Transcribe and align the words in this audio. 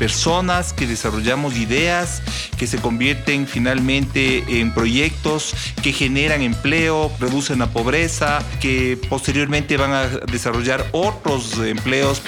personas 0.00 0.72
que 0.72 0.86
desarrollamos 0.86 1.58
ideas 1.58 2.22
que 2.56 2.66
se 2.66 2.78
convierten 2.78 3.46
finalmente 3.46 4.42
en 4.60 4.72
proyectos 4.72 5.54
que 5.82 5.92
generan 5.92 6.40
empleo, 6.40 7.12
reducen 7.20 7.58
la 7.58 7.66
pobreza, 7.66 8.42
que 8.62 8.98
posteriormente 9.10 9.76
van 9.76 9.92
a 9.92 10.06
desarrollar 10.06 10.86
otros 10.92 11.58
empleos. 11.58 12.22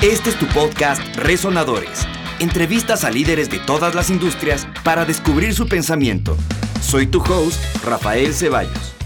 Este 0.00 0.30
es 0.30 0.38
tu 0.38 0.46
podcast 0.46 1.02
Resonadores. 1.16 2.06
Entrevistas 2.38 3.04
a 3.04 3.10
líderes 3.10 3.50
de 3.50 3.58
todas 3.58 3.94
las 3.94 4.08
industrias 4.08 4.66
para 4.82 5.04
descubrir 5.04 5.52
su 5.52 5.68
pensamiento. 5.68 6.34
Soy 6.80 7.06
tu 7.06 7.20
host, 7.20 7.60
Rafael 7.84 8.32
Ceballos. 8.32 8.97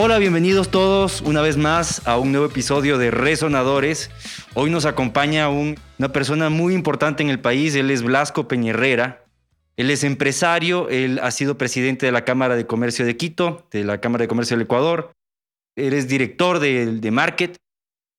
Hola, 0.00 0.20
bienvenidos 0.20 0.70
todos 0.70 1.22
una 1.22 1.42
vez 1.42 1.56
más 1.56 2.06
a 2.06 2.18
un 2.18 2.30
nuevo 2.30 2.46
episodio 2.46 2.98
de 2.98 3.10
Resonadores. 3.10 4.12
Hoy 4.54 4.70
nos 4.70 4.84
acompaña 4.84 5.48
una 5.48 6.12
persona 6.12 6.50
muy 6.50 6.72
importante 6.72 7.24
en 7.24 7.30
el 7.30 7.40
país, 7.40 7.74
él 7.74 7.90
es 7.90 8.04
Blasco 8.04 8.46
Peñerrera. 8.46 9.24
Él 9.76 9.90
es 9.90 10.04
empresario, 10.04 10.88
él 10.88 11.18
ha 11.20 11.32
sido 11.32 11.58
presidente 11.58 12.06
de 12.06 12.12
la 12.12 12.24
Cámara 12.24 12.54
de 12.54 12.64
Comercio 12.64 13.04
de 13.04 13.16
Quito, 13.16 13.66
de 13.72 13.82
la 13.82 14.00
Cámara 14.00 14.22
de 14.22 14.28
Comercio 14.28 14.56
del 14.56 14.66
Ecuador, 14.66 15.10
él 15.74 15.92
es 15.92 16.06
director 16.06 16.60
de, 16.60 16.86
de 16.86 17.10
Market 17.10 17.56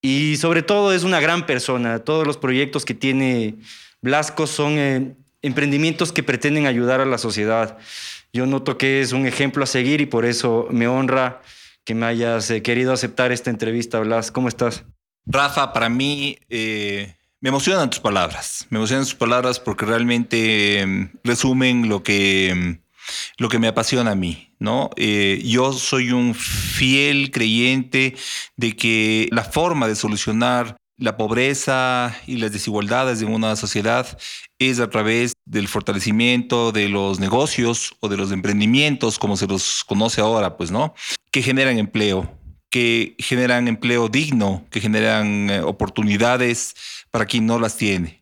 y 0.02 0.36
sobre 0.36 0.64
todo 0.64 0.92
es 0.92 1.06
una 1.06 1.22
gran 1.22 1.46
persona. 1.46 2.00
Todos 2.00 2.28
los 2.28 2.36
proyectos 2.36 2.84
que 2.84 2.94
tiene 2.94 3.56
Blasco 4.02 4.48
son 4.48 4.74
eh, 4.74 5.16
emprendimientos 5.42 6.12
que 6.12 6.24
pretenden 6.24 6.66
ayudar 6.66 7.00
a 7.00 7.06
la 7.06 7.18
sociedad. 7.18 7.78
Yo 8.34 8.46
noto 8.46 8.78
que 8.78 9.00
es 9.00 9.14
un 9.14 9.26
ejemplo 9.26 9.64
a 9.64 9.66
seguir 9.66 10.02
y 10.02 10.06
por 10.08 10.26
eso 10.26 10.68
me 10.72 10.86
honra 10.86 11.42
que 11.86 11.96
me 11.96 12.06
hayas 12.06 12.50
eh, 12.52 12.62
querido 12.62 12.94
aceptar 12.94 13.32
esta 13.32 13.50
entrevista, 13.50 14.00
Blas. 14.00 14.32
¿Cómo 14.32 14.48
estás? 14.48 14.86
Rafa, 15.26 15.74
para 15.74 15.90
mí 15.90 16.38
eh, 16.50 17.16
me 17.42 17.50
emocionan 17.50 17.90
tus 17.90 18.00
palabras. 18.00 18.68
Me 18.70 18.78
emocionan 18.78 19.06
tus 19.06 19.16
palabras 19.16 19.60
porque 19.60 19.86
realmente 19.86 20.80
em, 20.82 21.12
resumen 21.24 21.90
lo 21.90 22.04
que, 22.04 22.50
em, 22.50 22.82
lo 23.38 23.50
que 23.50 23.60
me 23.60 23.68
apasiona 23.68 24.12
a 24.12 24.16
mí. 24.16 24.50
¿no? 24.60 24.90
Eh, 24.98 25.42
yo 25.46 25.72
soy 25.74 26.12
un 26.12 26.36
fiel 26.36 27.32
creyente 27.32 28.16
de 28.58 28.76
que 28.76 29.30
la 29.32 29.44
forma 29.44 29.88
de 29.88 29.96
solucionar 29.96 30.78
la 30.98 31.16
pobreza 31.16 32.16
y 32.28 32.38
las 32.38 32.52
desigualdades 32.52 33.20
de 33.22 33.26
una 33.26 33.56
sociedad 33.56 34.20
es 34.60 34.80
a 34.80 34.90
través 34.90 35.34
del 35.46 35.68
fortalecimiento 35.68 36.72
de 36.72 36.90
los 36.90 37.20
negocios 37.20 37.96
o 38.02 38.10
de 38.10 38.18
los 38.18 38.32
emprendimientos, 38.32 39.18
como 39.18 39.38
se 39.38 39.48
los 39.48 39.84
conoce 39.86 40.22
ahora, 40.22 40.58
pues, 40.58 40.70
¿no? 40.70 40.94
Que 41.32 41.42
generan 41.42 41.80
empleo, 41.80 42.38
que 42.70 43.16
generan 43.18 43.68
empleo 43.68 44.10
digno, 44.10 44.66
que 44.70 44.82
generan 44.82 45.50
eh, 45.50 45.62
oportunidades 45.62 46.76
para 47.10 47.26
quien 47.26 47.46
no 47.46 47.58
las 47.58 47.78
tiene. 47.78 48.22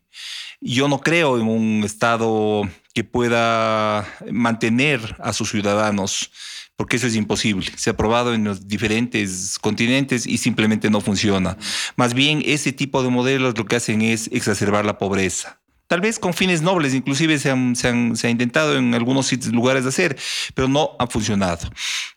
Yo 0.60 0.88
no 0.88 1.00
creo 1.00 1.38
en 1.38 1.48
un 1.48 1.82
Estado 1.84 2.62
que 2.94 3.04
pueda 3.04 4.06
mantener 4.30 5.16
a 5.20 5.32
sus 5.32 5.50
ciudadanos 5.50 6.30
porque 6.78 6.96
eso 6.96 7.08
es 7.08 7.16
imposible. 7.16 7.66
Se 7.76 7.90
ha 7.90 7.96
probado 7.96 8.34
en 8.34 8.44
los 8.44 8.68
diferentes 8.68 9.58
continentes 9.58 10.26
y 10.26 10.38
simplemente 10.38 10.90
no 10.90 11.00
funciona. 11.00 11.58
Más 11.96 12.14
bien, 12.14 12.40
ese 12.46 12.72
tipo 12.72 13.02
de 13.02 13.10
modelos 13.10 13.58
lo 13.58 13.66
que 13.66 13.74
hacen 13.74 14.00
es 14.00 14.30
exacerbar 14.32 14.84
la 14.84 14.96
pobreza. 14.96 15.57
Tal 15.88 16.00
vez 16.00 16.18
con 16.18 16.34
fines 16.34 16.62
nobles, 16.62 16.94
inclusive 16.94 17.38
se, 17.38 17.50
ha 17.50 18.30
intentado 18.30 18.76
en 18.76 18.94
algunos 18.94 19.32
lugares 19.52 19.84
de 19.84 19.88
hacer, 19.88 20.18
pero 20.54 20.68
no 20.68 20.90
ha 20.98 21.06
funcionado. 21.06 21.68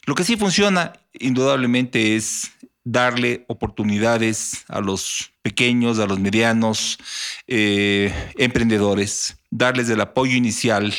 Lo 0.06 0.14
que 0.14 0.26
sí 0.26 0.36
funciona, 0.36 0.94
indudablemente, 1.14 2.16
es 2.16 2.52
darle 2.84 3.46
oportunidades 3.48 4.66
a 4.68 4.82
los 4.82 5.32
pequeños, 5.42 6.00
a 6.00 6.06
los 6.06 6.20
medianos 6.20 6.98
eh, 7.48 8.14
emprendedores, 8.38 9.38
darles 9.50 9.90
el 9.90 10.02
apoyo 10.02 10.36
inicial, 10.36 10.94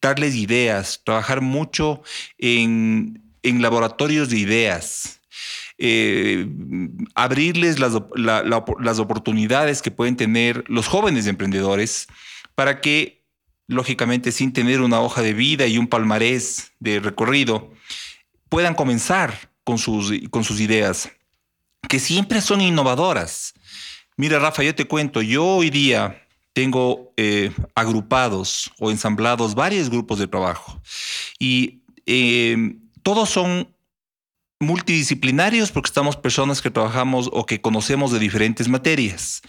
darles 0.00 0.34
ideas, 0.34 1.00
trabajar 1.04 1.40
mucho 1.40 2.02
en, 2.38 3.22
laboratorios 3.42 4.30
de 4.30 4.38
ideas. 4.38 5.20
Eh, 5.86 6.48
abrirles 7.14 7.78
las, 7.78 7.92
las 8.14 8.98
oportunidades 8.98 9.82
que 9.82 9.90
pueden 9.90 10.16
tener 10.16 10.64
los 10.66 10.86
jóvenes 10.86 11.26
emprendedores 11.26 12.06
para 12.54 12.80
que, 12.80 13.22
lógicamente, 13.66 14.32
sin 14.32 14.54
tener 14.54 14.80
una 14.80 15.02
hoja 15.02 15.20
de 15.20 15.34
vida 15.34 15.66
y 15.66 15.76
un 15.76 15.86
palmarés 15.86 16.72
de 16.80 17.00
recorrido, 17.00 17.70
puedan 18.48 18.74
comenzar 18.74 19.50
con 19.62 19.76
sus, 19.76 20.10
con 20.30 20.42
sus 20.42 20.58
ideas, 20.58 21.10
que 21.86 21.98
siempre 21.98 22.40
son 22.40 22.62
innovadoras. 22.62 23.52
Mira, 24.16 24.38
Rafa, 24.38 24.62
yo 24.62 24.74
te 24.74 24.86
cuento, 24.86 25.20
yo 25.20 25.44
hoy 25.44 25.68
día 25.68 26.26
tengo 26.54 27.12
eh, 27.18 27.52
agrupados 27.74 28.72
o 28.78 28.90
ensamblados 28.90 29.54
varios 29.54 29.90
grupos 29.90 30.18
de 30.18 30.28
trabajo 30.28 30.80
y 31.38 31.82
em, 32.06 32.80
todos 33.02 33.28
son 33.28 33.73
multidisciplinarios 34.64 35.70
porque 35.70 35.88
estamos 35.88 36.16
personas 36.16 36.60
que 36.60 36.70
trabajamos 36.70 37.30
o 37.32 37.46
que 37.46 37.60
conocemos 37.60 38.12
de 38.12 38.18
diferentes 38.18 38.68
materias. 38.68 39.42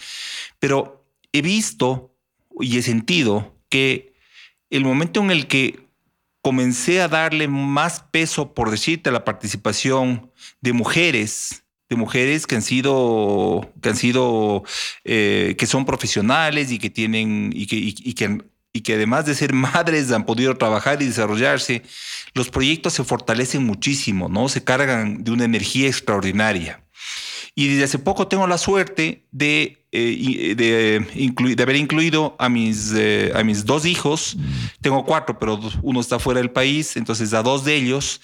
Pero 0.60 1.06
he 1.32 1.42
visto 1.42 2.16
y 2.60 2.78
he 2.78 2.82
sentido 2.82 3.56
que 3.70 4.14
el 4.70 4.84
momento 4.84 5.22
en 5.22 5.32
el 5.32 5.48
que 5.48 5.86
comencé 6.42 7.02
a 7.02 7.08
darle 7.08 7.48
más 7.48 8.02
peso, 8.12 8.54
por 8.54 8.70
decirte, 8.70 9.10
a 9.10 9.14
la 9.14 9.26
participación 9.26 10.32
de 10.62 10.74
mujeres, 10.74 11.64
de 11.90 11.96
mujeres 11.96 12.46
que 12.46 12.56
han 12.56 12.62
sido, 12.62 13.72
que 13.82 13.90
han 13.90 13.96
sido, 13.96 14.64
eh, 15.04 15.56
que 15.58 15.66
son 15.66 15.86
profesionales 15.86 16.72
y 16.72 16.78
que 16.78 16.90
tienen, 16.90 17.52
y 17.54 17.66
que, 17.66 17.76
y, 17.78 18.14
que, 18.14 18.44
y 18.76 18.82
que 18.82 18.96
además 18.96 19.26
de 19.26 19.36
ser 19.36 19.54
madres 19.74 20.12
han 20.12 20.26
podido 20.26 20.58
trabajar 20.58 21.02
y 21.02 21.06
desarrollarse, 21.06 21.82
los 22.34 22.50
proyectos 22.50 22.92
se 22.92 23.06
fortalecen 23.06 23.64
muchísimo, 23.64 24.28
¿no? 24.28 24.50
Se 24.50 24.66
cargan 24.66 25.24
de 25.24 25.32
una 25.32 25.46
energía 25.46 25.88
extraordinaria. 25.88 26.82
Y 27.56 27.70
desde 27.70 27.86
hace 27.86 28.00
poco 28.00 28.28
tengo 28.28 28.46
la 28.48 28.58
suerte 28.58 29.24
de 29.32 29.86
eh, 29.94 30.56
de, 30.58 31.64
haber 31.64 31.78
incluido 31.78 32.36
a 32.38 32.50
mis, 32.50 32.92
eh, 32.94 33.32
a 33.34 33.46
mis 33.46 33.66
dos 33.66 33.86
hijos. 33.86 34.36
Tengo 34.82 35.06
cuatro, 35.06 35.40
pero 35.40 35.58
uno 35.82 36.02
está 36.02 36.20
fuera 36.20 36.42
del 36.42 36.52
país, 36.52 36.98
entonces 36.98 37.34
a 37.34 37.42
dos 37.42 37.64
de 37.64 37.78
ellos. 37.78 38.20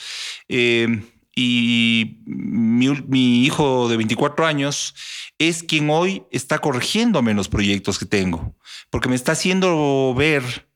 Eh, 0.50 1.02
y 1.36 2.22
mi, 2.26 3.46
hijo 3.46 3.88
de 3.90 3.98
24 3.98 4.46
años 4.46 4.96
es 5.38 5.64
quien 5.64 5.90
hoy 5.90 6.24
está 6.32 6.60
corrigiéndome 6.60 7.34
los 7.34 7.48
proyectos 7.48 8.00
que 8.00 8.06
tengo, 8.06 8.56
porque 8.90 9.10
me 9.10 9.16
está 9.16 9.32
haciendo 9.32 10.14
ver 10.16 10.70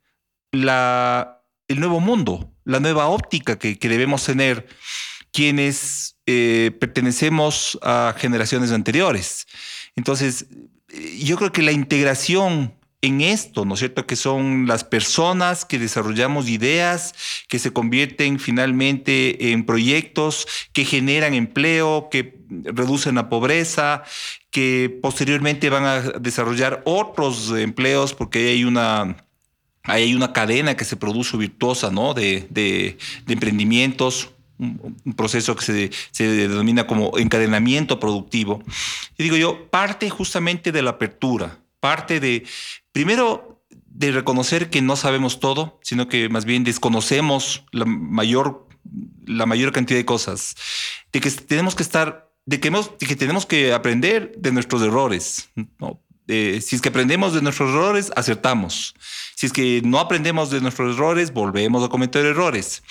la, 0.51 1.41
el 1.67 1.79
nuevo 1.79 1.99
mundo, 1.99 2.53
la 2.63 2.79
nueva 2.79 3.07
óptica 3.07 3.59
que, 3.59 3.77
que 3.77 3.89
debemos 3.89 4.23
tener 4.23 4.67
quienes 5.31 6.15
pertenecemos 6.25 7.77
a 7.83 8.15
generaciones 8.17 8.71
anteriores. 8.71 9.45
Entonces, 9.95 10.47
yo 11.19 11.37
creo 11.37 11.51
que 11.51 11.61
la 11.61 11.71
integración 11.71 12.73
en 13.05 13.21
esto, 13.21 13.65
¿no 13.65 13.75
es 13.75 13.79
cierto? 13.79 14.05
Que 14.07 14.15
son 14.15 14.65
las 14.67 14.83
personas 14.83 15.63
que 15.63 15.77
desarrollamos 15.77 16.49
ideas 16.49 17.13
que 17.47 17.59
se 17.59 17.71
convierten 17.71 18.39
finalmente 18.39 19.51
en 19.51 19.65
proyectos 19.65 20.47
que 20.73 20.85
generan 20.85 21.33
empleo, 21.33 22.09
que 22.09 22.39
reducen 22.49 23.15
la 23.15 23.29
pobreza, 23.29 24.03
que 24.49 24.97
posteriormente 25.01 25.69
van 25.69 25.85
a 25.85 26.01
desarrollar 26.19 26.81
otros 26.85 27.51
empleos 27.51 28.13
porque 28.13 28.49
hay 28.49 28.63
una... 28.63 29.17
Hay 29.87 30.15
una 30.15 30.33
cadena 30.33 30.75
que 30.75 30.83
se 30.83 30.95
produce 30.95 31.37
virtuosa, 31.37 31.91
¿no? 31.91 32.15
De, 32.15 32.97
emprendimientos, 33.27 34.31
un, 34.57 34.95
proceso 35.15 35.55
que 35.55 35.91
se, 36.11 36.23
denomina 36.27 36.87
como 36.87 37.15
encadenamiento 37.19 37.99
productivo. 37.99 38.63
Y 39.15 39.21
digo 39.21 39.37
yo, 39.37 39.69
parte 39.69 40.09
justamente 40.09 40.71
de 40.71 40.81
la 40.81 40.89
apertura, 40.89 41.59
parte 41.79 42.19
de, 42.19 42.45
primero, 42.95 43.61
de 43.87 44.13
reconocer 44.13 44.69
que 44.69 44.81
no 44.81 44.95
sabemos 44.95 45.41
todo, 45.41 45.81
sino 45.83 46.07
que 46.07 46.29
más 46.29 46.45
bien 46.45 46.63
desconocemos 46.63 47.65
la 47.73 47.83
mayor, 47.83 48.69
la 49.25 49.45
mayor 49.45 49.73
cantidad 49.73 49.99
de 49.99 50.05
cosas, 50.05 50.55
de 51.11 51.19
que 51.19 51.29
tenemos 51.29 51.75
que 51.75 51.83
estar, 51.83 52.31
de 52.45 52.61
que, 52.61 52.71
que 52.99 53.17
tenemos 53.17 53.45
que 53.45 53.73
aprender 53.73 54.31
de 54.37 54.53
nuestros 54.53 54.81
errores. 54.81 55.49
¿no? 55.77 55.99
si 56.25 56.75
es 56.75 56.81
que 56.81 56.87
aprendemos 56.87 57.33
de 57.33 57.41
nuestros 57.41 57.69
errores, 57.71 58.13
acertamos. 58.15 58.95
Si 59.35 59.45
es 59.45 59.51
que 59.51 59.81
no 59.83 59.99
aprendemos 59.99 60.49
de 60.49 60.61
nuestros 60.61 60.95
errores, 60.95 61.33
volvemos 61.33 61.83
a 61.83 61.89
cometer 61.89 62.25
errores. 62.25 62.81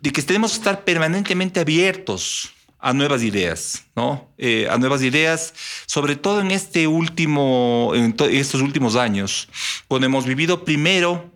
De 0.00 0.10
que 0.10 0.20
tenemos 0.22 0.50
que 0.50 0.58
estar 0.58 0.82
permanentemente 0.82 1.60
abiertos 1.60 2.52
a 2.80 2.92
nuevas 2.92 3.22
ideas, 3.22 3.86
¿no? 3.96 4.32
Eh, 4.38 4.68
a 4.70 4.78
nuevas 4.78 5.02
ideas, 5.02 5.52
sobre 5.86 6.16
todo 6.16 6.40
en 6.40 6.50
este 6.50 6.86
último, 6.86 7.92
en, 7.94 8.14
estos 8.30 8.60
últimos 8.60 8.96
años, 8.96 9.48
cuando 9.88 10.06
hemos 10.06 10.26
vivido 10.26 10.64
primero 10.64 11.32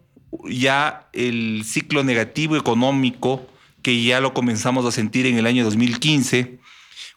ya 0.48 1.08
el 1.12 1.62
ciclo 1.64 2.04
negativo 2.04 2.56
económico 2.56 3.46
que 3.82 4.02
ya 4.02 4.20
lo 4.20 4.32
comenzamos 4.32 4.86
a 4.86 4.92
sentir 4.92 5.26
en 5.26 5.36
el 5.36 5.46
año 5.46 5.64
2015 5.64 6.60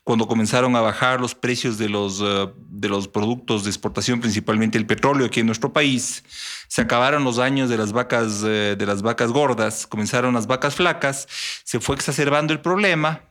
cuando 0.04 0.28
comenzaron 0.28 0.76
a 0.76 0.82
bajar 0.82 1.20
los 1.20 1.34
precios 1.34 1.80
de 1.80 1.90
los, 1.90 2.22
eh, 2.24 2.48
de 2.70 2.90
los 2.90 3.08
productos 3.08 3.64
de 3.64 3.72
exportación, 3.72 4.22
principalmente 4.22 4.78
el 4.78 4.86
petróleo 4.86 5.26
aquí 5.26 5.40
en 5.40 5.48
nuestro 5.48 5.74
país, 5.74 6.24
se 6.68 6.82
acabaron 6.82 7.24
los 7.24 7.40
años 7.40 7.70
de 7.70 7.78
las 7.78 7.92
vacas, 7.92 8.44
eh, 8.46 8.76
de 8.78 8.86
las 8.86 9.02
vacas 9.02 9.32
gordas, 9.32 9.88
comenzaron 9.88 10.36
las 10.36 10.46
vacas 10.46 10.76
flacas, 10.76 11.28
se 11.64 11.80
fue 11.80 11.96
exacerbando 11.96 12.54
el 12.54 12.60
problema 12.60 13.22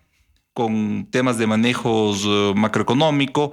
con 0.55 1.09
temas 1.11 1.37
de 1.37 1.49
manejos 1.49 2.23
eh, 2.25 2.53
macroeconómico 2.55 3.53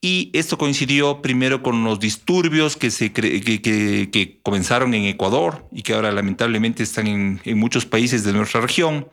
y 0.00 0.30
esto 0.34 0.58
coincidió 0.58 1.22
primero 1.22 1.62
con 1.62 1.84
los 1.84 2.00
disturbios 2.00 2.76
que, 2.76 2.90
se 2.90 3.12
que, 3.12 4.40
comenzaron 4.42 4.92
en 4.94 5.04
Ecuador 5.04 5.68
y 5.70 5.82
que 5.82 5.94
ahora 5.94 6.10
lamentablemente 6.10 6.82
están 6.82 7.06
en, 7.06 7.58
muchos 7.58 7.86
países 7.86 8.24
de 8.24 8.32
nuestra 8.32 8.60
región 8.60 9.08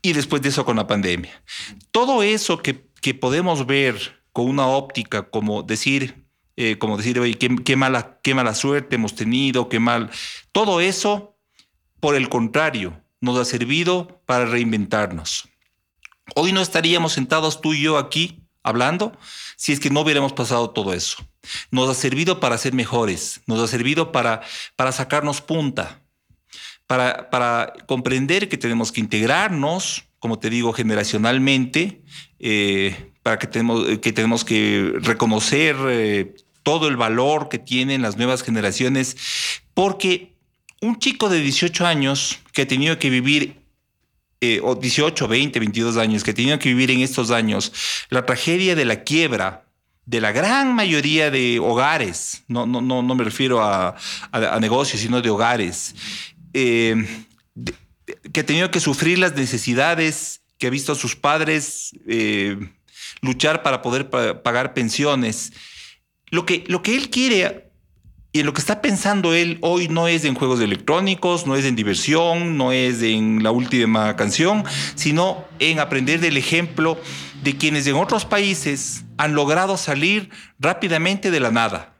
y 0.00 0.14
después 0.14 0.40
de 0.40 0.48
eso 0.48 0.64
con 0.64 0.76
la 0.76 0.86
pandemia. 0.86 1.42
Todo 1.90 2.22
eso 2.22 2.58
que, 2.62 2.86
que 3.02 3.12
podemos 3.12 3.66
ver 3.66 4.22
con 4.32 4.48
una 4.48 4.66
óptica 4.66 5.28
como 5.28 5.62
decir, 5.62 6.24
eh, 6.56 6.78
como 6.78 6.96
decir, 6.96 7.20
oye, 7.20 7.34
qué, 7.34 7.76
mala, 7.76 8.18
qué 8.22 8.34
mala 8.34 8.54
suerte 8.54 8.96
hemos 8.96 9.14
tenido, 9.14 9.68
qué 9.68 9.78
mal, 9.78 10.10
todo 10.52 10.80
eso, 10.80 11.36
por 12.00 12.14
el 12.14 12.30
contrario, 12.30 12.98
nos 13.20 13.36
ha 13.38 13.44
servido 13.44 14.22
para 14.24 14.46
reinventarnos 14.46 15.50
Hoy 16.34 16.52
no 16.52 16.60
estaríamos 16.60 17.12
sentados 17.12 17.60
tú 17.60 17.74
y 17.74 17.82
yo 17.82 17.98
aquí 17.98 18.42
hablando 18.62 19.16
si 19.56 19.72
es 19.72 19.80
que 19.80 19.90
no 19.90 20.00
hubiéramos 20.00 20.32
pasado 20.32 20.70
todo 20.70 20.92
eso. 20.92 21.24
Nos 21.70 21.88
ha 21.88 21.94
servido 21.94 22.40
para 22.40 22.58
ser 22.58 22.74
mejores, 22.74 23.40
nos 23.46 23.60
ha 23.60 23.68
servido 23.68 24.12
para, 24.12 24.42
para 24.74 24.92
sacarnos 24.92 25.40
punta, 25.40 26.02
para, 26.86 27.30
para 27.30 27.72
comprender 27.86 28.48
que 28.48 28.58
tenemos 28.58 28.90
que 28.92 29.00
integrarnos, 29.00 30.04
como 30.18 30.38
te 30.38 30.50
digo, 30.50 30.72
generacionalmente, 30.72 32.02
eh, 32.40 33.12
para 33.22 33.38
que 33.38 33.46
tenemos, 33.46 33.98
que 33.98 34.12
tenemos 34.12 34.44
que 34.44 34.94
reconocer 35.00 35.76
eh, 35.88 36.34
todo 36.62 36.88
el 36.88 36.96
valor 36.96 37.48
que 37.48 37.58
tienen 37.58 38.02
las 38.02 38.16
nuevas 38.16 38.42
generaciones, 38.42 39.16
porque 39.72 40.36
un 40.80 40.98
chico 40.98 41.28
de 41.28 41.40
18 41.40 41.86
años 41.86 42.40
que 42.52 42.62
ha 42.62 42.68
tenido 42.68 42.98
que 42.98 43.10
vivir 43.10 43.65
eh, 44.40 44.60
o 44.62 44.74
18, 44.74 45.28
20, 45.28 45.58
22 45.58 45.96
años, 45.96 46.22
que 46.22 46.34
tenían 46.34 46.58
que 46.58 46.68
vivir 46.68 46.90
en 46.90 47.00
estos 47.00 47.30
años 47.30 47.72
la 48.10 48.26
tragedia 48.26 48.74
de 48.74 48.84
la 48.84 49.02
quiebra 49.02 49.66
de 50.06 50.20
la 50.20 50.30
gran 50.30 50.74
mayoría 50.74 51.30
de 51.30 51.58
hogares, 51.58 52.44
no, 52.46 52.64
no, 52.64 52.80
no, 52.80 53.02
no 53.02 53.14
me 53.16 53.24
refiero 53.24 53.60
a, 53.60 53.96
a, 54.30 54.60
negocios, 54.60 55.02
sino 55.02 55.20
de 55.20 55.30
hogares, 55.30 55.96
eh, 56.54 57.24
que 58.32 58.40
ha 58.40 58.46
tenido 58.46 58.70
que 58.70 58.78
sufrir 58.78 59.18
las 59.18 59.34
necesidades, 59.34 60.42
que 60.58 60.68
ha 60.68 60.70
visto 60.70 60.92
a 60.92 60.94
sus 60.94 61.16
padres 61.16 61.90
eh, 62.06 62.56
luchar 63.20 63.62
para 63.62 63.82
poder 63.82 64.08
pagar 64.08 64.74
pensiones. 64.74 65.52
Lo 66.30 66.46
que, 66.46 66.64
lo 66.68 66.82
que 66.82 66.96
él 66.96 67.10
quiere 67.10 67.65
y 68.36 68.42
lo 68.42 68.52
que 68.52 68.60
está 68.60 68.82
pensando 68.82 69.32
él 69.32 69.56
hoy 69.62 69.88
no 69.88 70.08
es 70.08 70.26
en 70.26 70.34
juegos 70.34 70.60
electrónicos, 70.60 71.46
no 71.46 71.56
es 71.56 71.64
en 71.64 71.74
diversión, 71.74 72.58
no 72.58 72.70
es 72.70 73.00
en 73.00 73.42
la 73.42 73.50
última 73.50 74.14
canción, 74.14 74.62
sino 74.94 75.46
en 75.58 75.78
aprender 75.78 76.20
del 76.20 76.36
ejemplo 76.36 77.00
de 77.42 77.56
quienes 77.56 77.86
en 77.86 77.94
otros 77.94 78.26
países 78.26 79.04
han 79.16 79.34
logrado 79.34 79.78
salir 79.78 80.28
rápidamente 80.58 81.30
de 81.30 81.40
la 81.40 81.50
nada. 81.50 81.94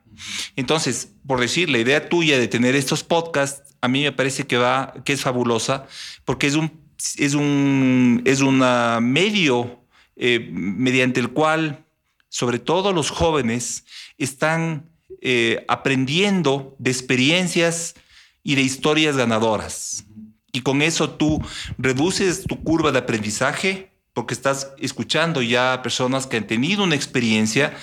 Entonces, 0.56 1.12
por 1.26 1.40
decir, 1.40 1.70
la 1.70 1.78
idea 1.78 2.06
tuya 2.06 2.38
de 2.38 2.48
tener 2.48 2.76
estos 2.76 3.02
podcasts, 3.02 3.74
a 3.80 3.88
mí 3.88 4.02
me 4.02 4.12
parece 4.12 4.46
que 4.46 4.58
va, 4.58 4.92
que 5.04 5.14
es 5.14 5.22
fabulosa, 5.22 5.86
porque 6.26 6.48
es 6.48 6.54
un, 6.54 6.70
es 7.16 7.32
un, 7.32 8.20
es 8.26 8.42
una 8.42 8.98
medio 9.00 9.80
eh, 10.16 10.50
mediante 10.52 11.18
el 11.18 11.30
cual, 11.30 11.86
sobre 12.28 12.58
todo 12.58 12.92
los 12.92 13.08
jóvenes, 13.08 13.86
están 14.18 14.90
eh, 15.22 15.64
aprendiendo 15.68 16.76
de 16.78 16.90
experiencias 16.90 17.94
y 18.42 18.54
de 18.54 18.62
historias 18.62 19.16
ganadoras. 19.16 20.04
Y 20.52 20.62
con 20.62 20.80
eso 20.80 21.10
tú 21.10 21.42
reduces 21.78 22.44
tu 22.44 22.62
curva 22.62 22.92
de 22.92 22.98
aprendizaje 22.98 23.90
porque 24.16 24.32
estás 24.32 24.72
escuchando 24.78 25.42
ya 25.42 25.82
personas 25.82 26.26
que 26.26 26.38
han 26.38 26.46
tenido 26.46 26.84
una 26.84 26.94
experiencia, 26.94 27.76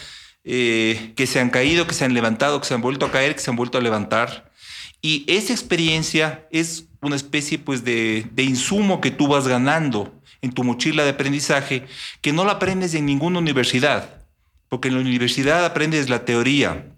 eh, 0.44 1.14
que 1.16 1.28
se 1.28 1.40
han 1.40 1.52
caído, 1.52 1.86
que 1.86 1.94
se 1.94 2.06
han 2.06 2.16
levantado, 2.16 2.60
que 2.60 2.68
se 2.68 2.74
han 2.74 2.82
vuelto 2.82 3.06
a 3.06 3.12
caer, 3.12 3.36
que 3.36 3.42
se 3.42 3.52
han 3.52 3.56
vuelto 3.56 3.78
a 3.78 3.82
levantar. 3.82 4.52
Y 5.00 5.26
esa 5.28 5.54
experiencia 5.54 6.48
es 6.50 6.88
una 7.02 7.16
especie 7.16 7.60
pues, 7.60 7.84
de, 7.84 8.26
de 8.32 8.44
insumo 8.44 9.00
que 9.00 9.12
tú 9.12 9.28
vas 9.28 9.48
ganando 9.48 10.20
en 10.42 10.52
tu 10.54 10.64
mochila 10.64 11.04
de 11.04 11.12
aprendizaje 11.12 11.86
que 12.22 12.34
no 12.34 12.46
la 12.46 12.54
aprendes 12.54 12.96
en 12.96 13.06
ninguna 13.06 13.38
universidad, 13.38 14.26
porque 14.70 14.88
en 14.88 14.96
la 14.96 15.02
universidad 15.02 15.64
aprendes 15.66 16.10
la 16.10 16.26
teoría, 16.26 16.93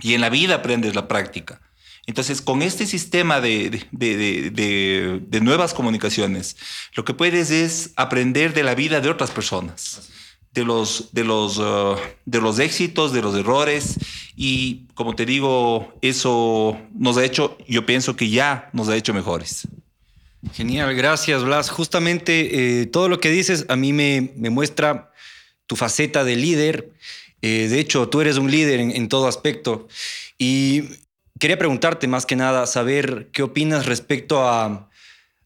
y 0.00 0.14
en 0.14 0.20
la 0.20 0.30
vida 0.30 0.56
aprendes 0.56 0.94
la 0.94 1.08
práctica. 1.08 1.60
Entonces, 2.06 2.40
con 2.40 2.62
este 2.62 2.86
sistema 2.86 3.40
de, 3.40 3.84
de, 3.90 5.40
nuevas 5.40 5.74
comunicaciones, 5.74 6.56
lo 6.94 7.04
que 7.04 7.14
puedes 7.14 7.50
es 7.50 7.90
aprender 7.96 8.54
de 8.54 8.62
la 8.62 8.76
vida 8.76 9.00
de 9.00 9.10
otras 9.10 9.32
personas, 9.32 10.08
de 10.52 10.64
los, 10.64 11.12
de, 11.12 11.24
los, 11.24 11.58
uh, 11.58 11.96
de 12.24 12.40
los 12.40 12.60
éxitos, 12.60 13.12
de 13.12 13.22
los 13.22 13.34
errores. 13.34 13.96
Y 14.36 14.86
como 14.94 15.16
te 15.16 15.26
digo, 15.26 15.98
eso 16.00 16.80
nos 16.94 17.16
ha 17.16 17.24
hecho, 17.24 17.58
yo 17.66 17.84
pienso 17.86 18.14
que 18.14 18.30
ya 18.30 18.70
nos 18.72 18.88
ha 18.88 18.96
hecho 18.96 19.12
mejores. 19.12 19.66
Genial, 20.54 20.94
gracias 20.94 21.42
Blas. 21.42 21.70
Justamente 21.70 22.82
eh, 22.82 22.86
todo 22.86 23.08
lo 23.08 23.18
que 23.18 23.30
dices 23.30 23.66
a 23.68 23.74
mí 23.74 23.92
me, 23.92 24.32
me 24.36 24.50
muestra 24.50 25.10
tu 25.66 25.74
faceta 25.74 26.22
de 26.22 26.36
líder 26.36 26.92
eh, 27.42 27.68
de 27.68 27.80
hecho, 27.80 28.08
tú 28.08 28.20
eres 28.20 28.38
un 28.38 28.50
líder 28.50 28.80
en, 28.80 29.08
todo 29.08 29.28
aspecto. 29.28 29.88
Y 30.38 30.84
quería 31.38 31.58
preguntarte 31.58 32.08
más 32.08 32.26
que 32.26 32.36
nada, 32.36 32.66
saber 32.66 33.28
qué 33.32 33.42
opinas 33.42 33.86
respecto 33.86 34.48
a, 34.48 34.88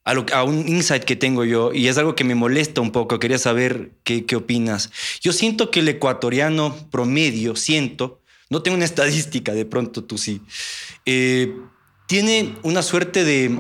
a, 0.05 0.45
un 0.45 0.69
insight 0.69 1.05
que 1.05 1.17
tengo 1.17 1.45
yo. 1.45 1.73
Y 1.73 1.89
es 1.89 1.99
algo 1.99 2.15
que 2.15 2.25
me 2.25 2.35
molesta 2.35 2.81
un 2.81 2.91
poco. 2.91 3.19
Quería 3.19 3.39
saber 3.39 3.93
qué, 4.05 4.25
qué 4.25 4.37
opinas. 4.37 4.91
Yo 5.21 5.33
siento 5.33 5.71
que 5.71 5.81
el 5.81 5.89
ecuatoriano 5.89 6.89
promedio, 6.91 7.57
siento, 7.57 8.21
no 8.51 8.63
tengo 8.63 8.77
una 8.77 8.85
estadística, 8.93 9.53
de 9.53 9.65
pronto 9.65 10.05
tú 10.05 10.19
sí, 10.19 10.43
eh, 11.07 11.57
tiene 12.07 12.57
una 12.63 12.83
suerte 12.83 13.25
de 13.25 13.59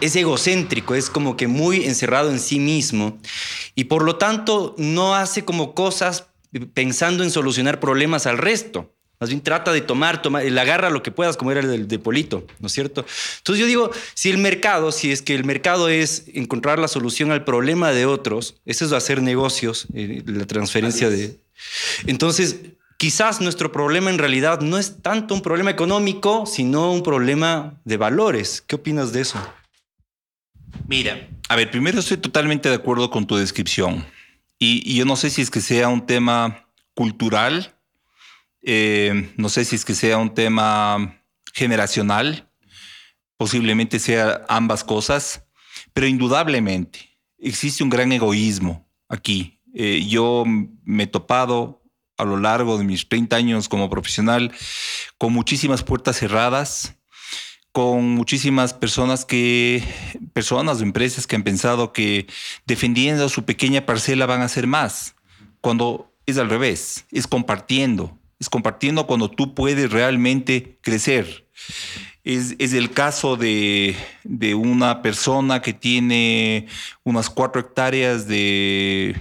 es 0.00 0.16
egocéntrico, 0.16 0.96
es 0.96 1.08
como 1.08 1.36
que 1.36 1.46
muy 1.46 1.84
encerrado 1.84 2.30
en 2.30 2.40
sí 2.40 2.58
mismo 2.58 3.18
y 3.76 3.84
por 3.84 4.02
lo 4.02 4.16
tanto 4.16 4.74
no 4.76 5.14
hace 5.14 5.44
como 5.44 5.74
cosas 5.74 6.26
pensando 6.74 7.24
en 7.24 7.30
solucionar 7.30 7.80
problemas 7.80 8.26
al 8.26 8.38
resto. 8.38 8.94
Más 9.20 9.30
bien 9.30 9.40
trata 9.40 9.72
de 9.72 9.80
tomar, 9.80 10.20
tomar, 10.20 10.44
agarra 10.58 10.90
lo 10.90 11.02
que 11.02 11.12
puedas, 11.12 11.36
como 11.36 11.52
era 11.52 11.60
el 11.60 11.86
de, 11.86 11.98
Polito, 12.00 12.44
¿no 12.58 12.66
es 12.66 12.72
cierto? 12.72 13.06
Entonces 13.38 13.60
yo 13.60 13.66
digo, 13.66 13.92
si 14.14 14.30
el 14.30 14.38
mercado, 14.38 14.90
si 14.90 15.12
es 15.12 15.22
que 15.22 15.36
el 15.36 15.44
mercado 15.44 15.88
es 15.88 16.24
encontrar 16.34 16.80
la 16.80 16.88
solución 16.88 17.30
al 17.30 17.44
problema 17.44 17.92
de 17.92 18.04
otros, 18.04 18.56
eso 18.64 18.84
es 18.84 18.90
hacer 18.90 19.22
negocios, 19.22 19.86
eh, 19.94 20.24
la 20.26 20.44
transferencia 20.46 21.08
de... 21.08 21.38
Entonces, 22.06 22.56
quizás 22.96 23.40
nuestro 23.40 23.70
problema 23.70 24.10
en 24.10 24.18
realidad 24.18 24.60
no 24.60 24.76
es 24.76 25.00
tanto 25.02 25.34
un 25.34 25.42
problema 25.42 25.70
económico, 25.70 26.44
sino 26.44 26.90
un 26.92 27.04
problema 27.04 27.80
de 27.84 27.98
valores. 27.98 28.60
¿Qué 28.60 28.74
opinas 28.74 29.12
de 29.12 29.20
eso? 29.20 29.38
Mira, 30.88 31.28
a 31.48 31.54
ver, 31.54 31.70
primero 31.70 32.00
estoy 32.00 32.16
totalmente 32.16 32.68
de 32.68 32.74
acuerdo 32.74 33.08
con 33.08 33.26
tu 33.26 33.36
descripción. 33.36 34.04
Y, 34.64 34.94
yo 34.94 35.04
no 35.04 35.16
sé 35.16 35.28
si 35.28 35.42
es 35.42 35.50
que 35.50 35.60
sea 35.60 35.88
un 35.88 36.06
tema 36.06 36.68
cultural, 36.94 37.74
eh, 38.62 39.32
no 39.36 39.48
sé 39.48 39.64
si 39.64 39.74
es 39.74 39.84
que 39.84 39.96
sea 39.96 40.18
un 40.18 40.34
tema 40.34 41.20
generacional, 41.52 42.48
posiblemente 43.36 43.98
sea 43.98 44.44
ambas 44.48 44.84
cosas, 44.84 45.42
pero 45.92 46.06
indudablemente 46.06 47.18
existe 47.38 47.82
un 47.82 47.90
gran 47.90 48.12
egoísmo 48.12 48.88
aquí. 49.08 49.58
Eh, 49.74 50.06
yo 50.08 50.44
me 50.46 51.02
he 51.02 51.06
topado 51.08 51.82
a 52.16 52.24
lo 52.24 52.36
largo 52.36 52.78
de 52.78 52.84
mis 52.84 53.08
30 53.08 53.34
años 53.34 53.68
como 53.68 53.90
profesional 53.90 54.52
con 55.18 55.32
muchísimas 55.32 55.82
puertas 55.82 56.18
cerradas, 56.18 56.94
con 57.72 58.10
muchísimas 58.10 58.74
personas 58.74 59.24
que, 59.24 59.82
personas 60.34 60.80
o 60.80 60.82
empresas 60.82 61.26
que 61.26 61.36
han 61.36 61.42
pensado 61.42 61.92
que 61.92 62.26
defendiendo 62.66 63.28
su 63.30 63.44
pequeña 63.44 63.86
parcela 63.86 64.26
van 64.26 64.42
a 64.42 64.44
hacer 64.44 64.66
más, 64.66 65.16
cuando 65.62 66.12
es 66.26 66.36
al 66.38 66.50
revés, 66.50 67.06
es 67.10 67.26
compartiendo, 67.26 68.18
es 68.38 68.50
compartiendo 68.50 69.06
cuando 69.06 69.30
tú 69.30 69.54
puedes 69.54 69.90
realmente 69.90 70.78
crecer. 70.82 71.46
Es, 72.24 72.72
el 72.72 72.90
caso 72.90 73.36
de, 73.36 73.96
una 74.54 75.02
persona 75.02 75.60
que 75.60 75.72
tiene 75.72 76.66
unas 77.02 77.30
cuatro 77.30 77.60
hectáreas 77.60 78.28
de, 78.28 79.16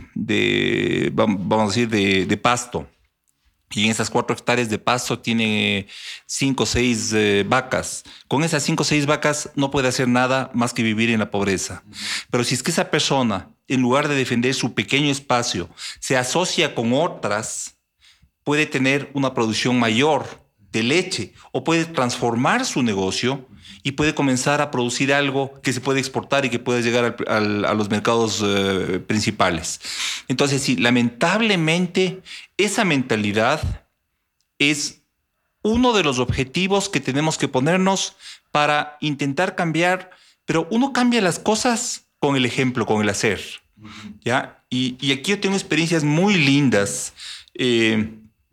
vamos 1.13 1.75
a 1.75 1.79
decir, 1.79 1.89
de 1.89 2.37
pasto 2.37 2.87
y 3.73 3.85
en 3.85 3.91
esas 3.91 4.09
cuatro 4.09 4.35
hectáreas 4.35 4.69
de 4.69 4.77
pasto 4.77 5.19
tiene 5.19 5.87
cinco 6.25 6.63
o 6.63 6.65
seis 6.65 7.11
eh, 7.13 7.45
vacas. 7.47 8.03
Con 8.27 8.43
esas 8.43 8.63
cinco 8.63 8.83
o 8.83 8.85
seis 8.85 9.05
vacas 9.05 9.49
no 9.55 9.71
puede 9.71 9.87
hacer 9.87 10.07
nada 10.07 10.51
más 10.53 10.73
que 10.73 10.83
vivir 10.83 11.09
en 11.09 11.19
la 11.19 11.31
pobreza. 11.31 11.83
Pero 12.29 12.43
si 12.43 12.55
es 12.55 12.63
que 12.63 12.71
esa 12.71 12.89
persona 12.91 13.49
en 13.71 13.81
lugar 13.81 14.09
de 14.09 14.15
defender 14.15 14.53
su 14.53 14.73
pequeño 14.73 15.09
espacio, 15.09 15.69
se 16.01 16.17
asocia 16.17 16.75
con 16.75 16.91
otras, 16.91 17.77
puede 18.43 18.65
tener 18.65 19.09
una 19.13 19.33
producción 19.33 19.79
mayor 19.79 20.25
de 20.71 20.83
leche 20.83 21.33
o 21.53 21.63
puede 21.63 21.85
transformar 21.85 22.65
su 22.65 22.83
negocio 22.83 23.47
y 23.83 23.93
puede 23.93 24.13
comenzar 24.13 24.61
a 24.61 24.71
producir 24.71 25.13
algo 25.13 25.59
que 25.61 25.73
se 25.73 25.81
puede 25.81 25.99
exportar 25.99 26.45
y 26.45 26.49
que 26.49 26.59
puede 26.59 26.83
llegar 26.83 27.15
a 27.27 27.73
los 27.73 27.89
mercados 27.89 28.41
eh, 28.43 28.99
principales. 29.05 29.81
Entonces, 30.27 30.61
sí, 30.61 30.75
lamentablemente 30.75 32.21
esa 32.57 32.85
mentalidad 32.85 33.85
es 34.59 35.01
uno 35.63 35.93
de 35.93 36.03
los 36.03 36.19
objetivos 36.19 36.89
que 36.89 36.99
tenemos 36.99 37.37
que 37.37 37.47
ponernos 37.47 38.15
para 38.51 38.97
intentar 39.01 39.55
cambiar, 39.55 40.11
pero 40.45 40.67
uno 40.71 40.93
cambia 40.93 41.21
las 41.21 41.39
cosas 41.39 42.07
con 42.19 42.35
el 42.35 42.45
ejemplo, 42.45 42.85
con 42.85 43.01
el 43.01 43.09
hacer. 43.09 43.41
¿ya? 44.23 44.63
Y, 44.69 45.11
aquí 45.11 45.31
yo 45.31 45.39
tengo 45.39 45.55
experiencias 45.55 46.03
muy 46.03 46.35
lindas. 46.35 47.13
Eh, 47.53 48.09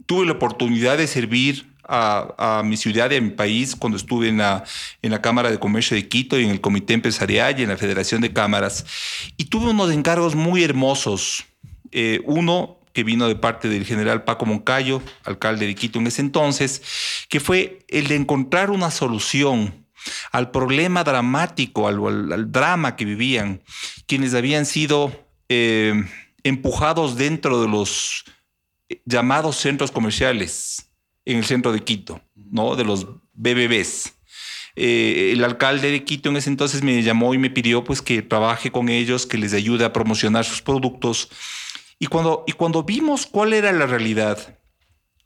tuve 0.07 0.27
la 0.27 0.33
oportunidad 0.33 0.99
de 0.99 1.07
servir 1.07 1.68
a, 1.89 2.63
mi 2.65 2.77
ciudad 2.77 3.11
y 3.11 3.17
a 3.17 3.21
mi 3.21 3.31
país 3.31 3.75
cuando 3.75 3.97
estuve 3.97 4.29
en 4.29 4.39
la, 4.39 4.65
en 5.03 5.11
la 5.11 5.23
Cámara 5.23 5.51
de 5.51 5.59
Comercio 5.59 5.97
de 5.97 6.07
Quito 6.07 6.39
y 6.39 6.45
en 6.45 6.51
el 6.51 6.61
Comité 6.61 6.95
Empresarial 6.95 7.59
y 7.59 7.63
en 7.63 7.71
la 7.71 7.77
Federación 7.77 8.21
de 8.21 8.33
Cámaras. 8.33 8.85
Y 9.37 9.47
tuve 9.47 9.71
unos 9.71 9.91
encargos 9.91 10.35
muy 10.35 10.63
hermosos. 10.63 11.47
Eh, 11.91 12.21
uno 12.25 12.79
que 12.93 13.05
vino 13.05 13.29
de 13.29 13.37
parte 13.37 13.69
del 13.69 13.87
general 13.87 14.25
Paco 14.25 14.45
Moncayo, 14.45 15.03
alcalde 15.25 15.67
de 15.67 15.75
Quito 15.75 15.99
en 15.99 16.07
ese 16.07 16.21
entonces, 16.21 16.83
que 17.29 17.41
fue 17.41 17.85
el 17.89 18.09
de 18.09 18.17
encontrar 18.17 18.71
una 18.71 18.91
solución 18.91 19.87
al 20.33 20.51
problema 20.51 21.05
dramático, 21.05 21.89
al, 21.89 22.53
drama 22.53 22.97
que 22.97 23.05
vivían 23.05 23.63
quienes 24.07 24.35
habían 24.35 24.67
sido 24.67 25.27
eh, 25.49 26.05
empujados 26.43 27.17
dentro 27.17 27.61
de 27.63 27.69
los 27.69 28.25
llamados 29.05 29.57
centros 29.57 29.91
comerciales 29.91 30.88
en 31.29 31.39
el 31.39 31.45
centro 31.45 31.73
de 31.73 31.81
Quito, 31.81 32.21
¿no? 32.35 32.75
De 32.75 32.85
los 32.85 33.07
BBBs. 33.35 34.15
Eh, 34.77 35.33
el 35.33 35.45
alcalde 35.45 35.91
de 35.91 36.03
Quito 36.05 36.31
en 36.31 36.37
ese 36.37 36.49
entonces 36.49 36.83
me 36.83 37.03
llamó 37.03 37.35
y 37.35 37.39
me 37.39 37.51
pidió 37.51 37.85
pues 37.85 38.01
que 38.01 38.23
trabaje 38.23 38.73
con 38.73 38.89
ellos, 38.89 39.27
que 39.27 39.37
les 39.37 39.53
ayude 39.53 39.85
a 39.85 39.93
promocionar 39.93 40.45
sus 40.47 40.63
productos. 40.63 41.29
Y 41.99 42.07
cuando, 42.07 42.45
y 42.47 42.53
cuando 42.53 42.83
vimos 42.83 43.27
cuál 43.27 43.53
era 43.53 43.73
la 43.73 43.87
realidad, 43.87 44.59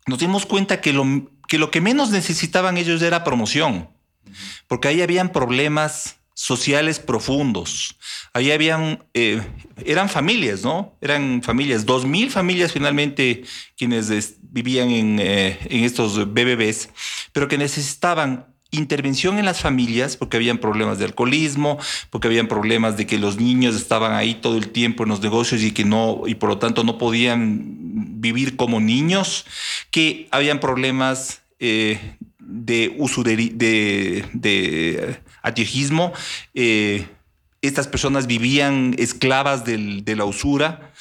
nos 0.07 0.19
dimos 0.19 0.45
cuenta 0.45 0.81
que 0.81 0.93
lo, 0.93 1.05
que 1.47 1.59
lo 1.59 1.71
que 1.71 1.81
menos 1.81 2.11
necesitaban 2.11 2.77
ellos 2.79 3.01
era 3.01 3.23
promoción, 3.23 3.89
porque 4.67 4.89
ahí 4.89 5.03
habían 5.03 5.31
problemas 5.31 6.17
sociales 6.35 6.99
profundos. 6.99 7.97
Ahí 8.33 8.51
habían, 8.51 9.05
eh, 9.15 9.43
eran 9.85 10.09
familias, 10.09 10.63
¿no? 10.63 10.97
Eran 11.01 11.43
familias, 11.43 11.85
dos 11.85 12.05
mil 12.05 12.31
familias 12.31 12.73
finalmente 12.73 13.45
quienes 13.77 14.37
vivían 14.41 14.91
en, 14.91 15.19
eh, 15.21 15.59
en 15.65 15.85
estos 15.85 16.33
BBBs, 16.33 16.91
pero 17.33 17.49
que 17.49 17.59
necesitaban 17.59 18.47
intervención 18.73 19.39
en 19.39 19.45
las 19.45 19.61
familias, 19.61 20.17
porque 20.17 20.39
habían 20.39 20.59
problemas 20.59 20.99
de 20.99 21.05
alcoholismo, 21.05 21.79
porque 22.11 22.29
habían 22.29 22.49
problemas 22.49 22.97
de 22.97 23.07
que 23.07 23.19
los 23.19 23.37
niños 23.37 23.77
estaban 23.77 24.13
ahí 24.13 24.35
todo 24.35 24.57
el 24.57 24.71
tiempo 24.71 25.03
en 25.03 25.11
los 25.11 25.21
negocios 25.21 25.63
y 25.63 25.73
que 25.73 25.85
no, 25.85 26.23
y 26.27 26.35
por 26.35 26.49
lo 26.49 26.59
tanto 26.59 26.83
no 26.83 26.97
podían 26.97 28.21
vivir 28.21 28.57
como 28.57 28.81
niños, 28.81 29.45
que 29.91 30.27
habían 30.31 30.59
problemas 30.59 31.43
eh, 31.61 32.17
de 32.39 32.95
usurería, 32.99 33.53
de, 33.55 34.25
de 34.33 35.21
atiejismo. 35.43 36.13
Eh, 36.55 37.07
estas 37.61 37.87
personas 37.87 38.27
vivían 38.27 38.95
esclavas 38.99 39.65
de 39.65 40.17
la 40.17 40.25
usura, 40.25 40.93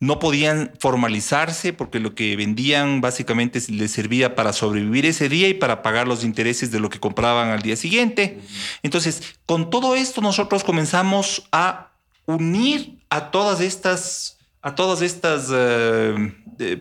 no 0.00 0.20
podían 0.20 0.72
formalizarse 0.78 1.72
porque 1.72 1.98
lo 1.98 2.14
que 2.14 2.36
vendían 2.36 3.00
básicamente 3.00 3.60
les 3.68 3.90
servía 3.90 4.36
para 4.36 4.52
sobrevivir 4.52 5.06
ese 5.06 5.28
día 5.28 5.48
y 5.48 5.54
para 5.54 5.82
pagar 5.82 6.06
los 6.06 6.22
intereses 6.22 6.70
de 6.70 6.78
lo 6.78 6.88
que 6.88 7.00
compraban 7.00 7.48
al 7.50 7.62
día 7.62 7.76
siguiente. 7.76 8.40
Entonces, 8.82 9.36
con 9.44 9.70
todo 9.70 9.96
esto 9.96 10.20
nosotros 10.20 10.62
comenzamos 10.62 11.48
a 11.50 11.90
unir 12.26 12.98
a 13.10 13.30
todas 13.30 13.60
estas 13.60 14.36
a 14.60 14.74
todas 14.74 15.02
estas 15.02 15.48
eh, 15.52 16.32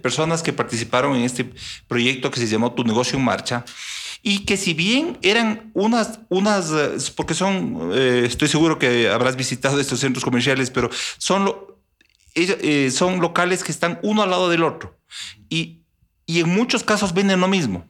personas 0.01 0.41
que 0.41 0.51
participaron 0.51 1.15
en 1.15 1.23
este 1.23 1.49
proyecto 1.87 2.31
que 2.31 2.39
se 2.39 2.47
llamó 2.47 2.73
Tu 2.73 2.83
negocio 2.83 3.17
en 3.17 3.25
marcha 3.25 3.63
y 4.27 4.39
que 4.39 4.57
si 4.57 4.73
bien 4.73 5.17
eran 5.21 5.71
unas, 5.73 6.19
unas 6.27 6.69
eh, 6.71 6.97
porque 7.15 7.33
son, 7.33 7.91
eh, 7.93 8.23
estoy 8.25 8.49
seguro 8.49 8.77
que 8.77 9.07
habrás 9.07 9.37
visitado 9.37 9.79
estos 9.79 10.01
centros 10.01 10.25
comerciales, 10.25 10.69
pero 10.69 10.89
son, 11.17 11.55
eh, 12.35 12.91
son 12.91 13.21
locales 13.21 13.63
que 13.63 13.71
están 13.71 14.01
uno 14.03 14.23
al 14.23 14.29
lado 14.29 14.49
del 14.49 14.65
otro 14.65 14.99
y, 15.47 15.79
y 16.25 16.41
en 16.41 16.49
muchos 16.49 16.83
casos 16.83 17.13
venden 17.13 17.39
lo 17.39 17.47
mismo. 17.47 17.87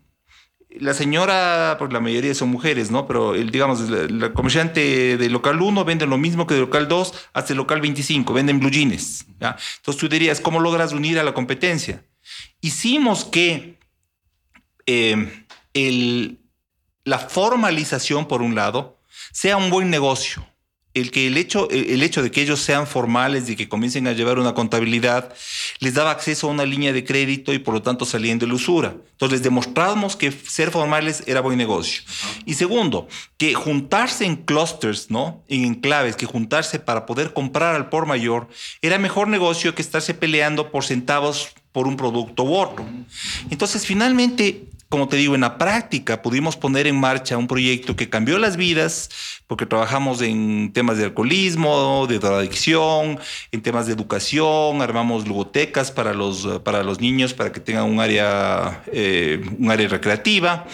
La 0.70 0.94
señora, 0.94 1.76
pues 1.80 1.92
la 1.92 2.00
mayoría 2.00 2.36
son 2.36 2.50
mujeres, 2.50 2.92
¿no? 2.92 3.08
Pero 3.08 3.34
el, 3.34 3.50
digamos, 3.50 3.90
la, 3.90 4.32
comerciante 4.32 5.18
del 5.18 5.32
local 5.32 5.60
1 5.60 5.86
vende 5.86 6.06
lo 6.06 6.20
mismo 6.20 6.46
que 6.46 6.54
del 6.54 6.66
local 6.66 6.88
2 6.88 7.14
hasta 7.34 7.54
el 7.54 7.58
local 7.58 7.82
25, 7.82 8.32
venden 8.32 8.60
blue 8.60 8.70
jeans. 8.70 9.26
¿ya? 9.40 9.58
Entonces 9.78 10.00
tú 10.00 10.08
dirías, 10.08 10.40
¿cómo 10.40 10.60
logras 10.60 10.94
unir 10.94 11.18
a 11.18 11.24
la 11.24 11.34
competencia? 11.34 12.06
Hicimos 12.62 13.26
que 13.26 13.80
la 17.04 17.20
formalización, 17.20 18.28
por 18.28 18.42
un 18.42 18.56
lado, 18.56 19.00
sea 19.32 19.58
un 19.58 19.70
buen 19.70 19.90
negocio. 19.90 20.46
El, 20.94 21.12
que 21.12 21.28
el, 21.28 21.38
hecho, 21.38 21.70
el 21.70 22.02
hecho 22.02 22.24
de 22.24 22.32
que 22.32 22.42
ellos 22.42 22.60
sean 22.60 22.88
formales 22.88 23.48
y 23.50 23.56
que 23.56 23.70
comiencen 23.70 24.08
a 24.08 24.14
llevar 24.14 24.40
una 24.40 24.56
contabilidad 24.56 25.32
les 25.80 25.94
daba 25.94 26.10
acceso 26.10 26.48
a 26.48 26.52
una 26.52 26.66
línea 26.66 26.92
de 26.92 27.04
crédito 27.04 27.54
y 27.54 27.60
por 27.60 27.76
lo 27.76 27.84
tanto 27.84 28.04
salían 28.04 28.40
de 28.40 28.48
la 28.48 28.56
usura. 28.56 28.96
Entonces 29.12 29.44
demostramos 29.44 30.16
que 30.16 30.32
ser 30.32 30.72
formales 30.72 31.24
era 31.28 31.42
buen 31.42 31.56
negocio. 31.56 32.02
Y 32.46 32.56
segundo, 32.56 33.08
que 33.38 33.54
juntarse 33.54 34.26
en 34.26 34.38
clusters, 34.38 35.12
¿no? 35.12 35.44
En 35.48 35.66
enclaves, 35.66 36.16
que 36.16 36.26
juntarse 36.26 36.80
para 36.80 37.06
poder 37.06 37.32
comprar 37.32 37.76
al 37.76 37.90
por 37.90 38.08
mayor 38.08 38.48
era 38.82 38.98
mejor 38.98 39.28
negocio 39.28 39.76
que 39.76 39.84
estarse 39.84 40.16
peleando 40.16 40.72
por 40.72 40.84
centavos 40.84 41.50
por 41.72 41.88
un 41.88 41.96
producto 41.96 42.42
u 42.42 42.56
otro. 42.56 42.84
Entonces 43.52 43.86
finalmente 43.86 44.67
como 44.90 45.10
te 45.10 45.18
digo, 45.18 45.36
en 45.36 45.42
la 45.42 45.58
práctica 45.58 46.22
pudimos 46.22 46.56
poner 46.56 46.88
en 46.88 47.00
marcha 47.00 47.38
un 47.38 47.48
proyecto 47.48 47.96
que 47.96 48.10
cambió 48.10 48.38
las 48.38 48.56
vidas, 48.56 49.10
porque 49.46 49.66
trabajamos 49.66 50.22
en 50.22 50.72
temas 50.74 50.98
de 50.98 51.06
alcoholismo, 51.06 52.08
de 52.08 52.20
drogadicción, 52.20 53.20
en 53.52 53.62
temas 53.62 53.88
de 53.88 53.94
educación, 53.94 54.82
armamos 54.82 55.28
logotecas 55.28 55.92
para 55.92 56.14
los, 56.14 56.48
para 56.64 56.84
los 56.84 57.02
niños 57.02 57.34
para 57.34 57.52
que 57.52 57.60
tengan 57.60 57.86
un 57.86 58.00
área, 58.00 58.84
eh, 58.92 59.42
un 59.60 59.70
área 59.70 59.90
recreativa, 59.90 60.66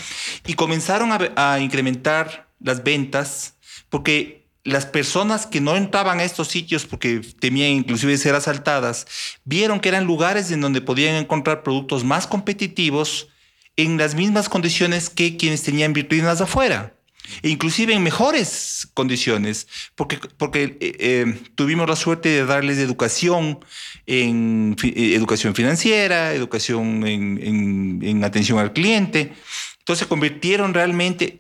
y 0.46 0.54
comenzaron 0.54 1.12
a, 1.12 1.54
a 1.54 1.60
incrementar 1.60 2.48
las 2.60 2.84
ventas, 2.84 3.56
porque 3.90 4.44
las 4.64 4.86
personas 4.86 5.46
que 5.46 5.60
no 5.60 5.76
entraban 5.76 6.20
a 6.20 6.24
estos 6.24 6.48
sitios 6.48 6.86
porque 6.86 7.22
temían 7.40 7.72
inclusive 7.72 8.16
ser 8.18 8.36
asaltadas, 8.36 9.08
vieron 9.44 9.80
que 9.80 9.90
eran 9.90 10.06
lugares 10.06 10.52
en 10.52 10.62
donde 10.62 10.82
podían 10.82 11.16
encontrar 11.16 11.64
productos 11.64 12.04
más 12.04 12.28
competitivos, 12.28 13.28
en 13.76 13.98
las 13.98 14.16
mismas 14.16 14.50
condiciones 14.50 15.10
que 15.10 15.38
quienes 15.38 15.64
tenían 15.64 15.94
vitrinas 15.94 16.42
afuera. 16.42 16.94
E 17.42 17.50
inclusive 17.50 17.94
en 17.94 18.04
mejores 18.04 18.88
condiciones, 18.94 19.68
porque, 19.96 20.20
porque 20.38 20.78
eh, 20.80 20.96
eh, 21.00 21.40
tuvimos 21.56 21.88
la 21.88 21.96
suerte 21.96 22.30
de 22.30 22.46
darles 22.46 22.78
educación 22.78 23.60
en 24.06 24.76
eh, 24.84 25.16
educación 25.16 25.56
financiera, 25.56 26.34
educación 26.34 27.08
en, 27.08 28.02
en, 28.04 28.24
atención 28.24 28.60
al 28.60 28.74
cliente. 28.74 29.34
Entonces 29.80 30.06
convirtieron 30.08 30.74
realmente, 30.74 31.40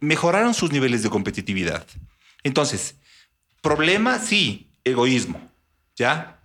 mejoraron 0.00 0.54
sus 0.54 0.72
niveles 0.72 1.02
de 1.02 1.10
competitividad. 1.10 1.86
Entonces, 2.42 2.96
problema, 3.60 4.18
sí, 4.18 4.70
egoísmo, 4.84 5.50
¿ya? 5.96 6.39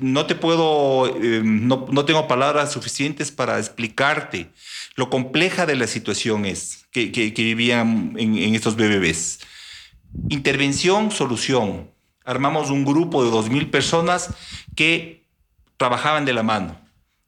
No 0.00 0.26
te 0.26 0.34
puedo, 0.34 1.06
eh, 1.22 1.42
no, 1.44 2.04
tengo 2.04 2.28
palabras 2.28 2.72
suficientes 2.72 3.30
para 3.30 3.58
explicarte 3.58 4.50
lo 4.94 5.10
compleja 5.10 5.64
de 5.64 5.76
la 5.76 5.86
situación 5.86 6.44
es 6.44 6.86
que, 6.90 7.32
vivían 7.36 8.14
en, 8.18 8.54
estos 8.54 8.74
BBBs. 8.74 9.38
Intervención, 10.28 11.12
solución. 11.12 11.90
Armamos 12.24 12.70
un 12.70 12.84
grupo 12.84 13.24
de 13.24 13.30
2.000 13.30 13.70
personas 13.70 14.30
que 14.74 15.24
trabajaban 15.76 16.24
de 16.24 16.32
la 16.32 16.42
mano, 16.42 16.80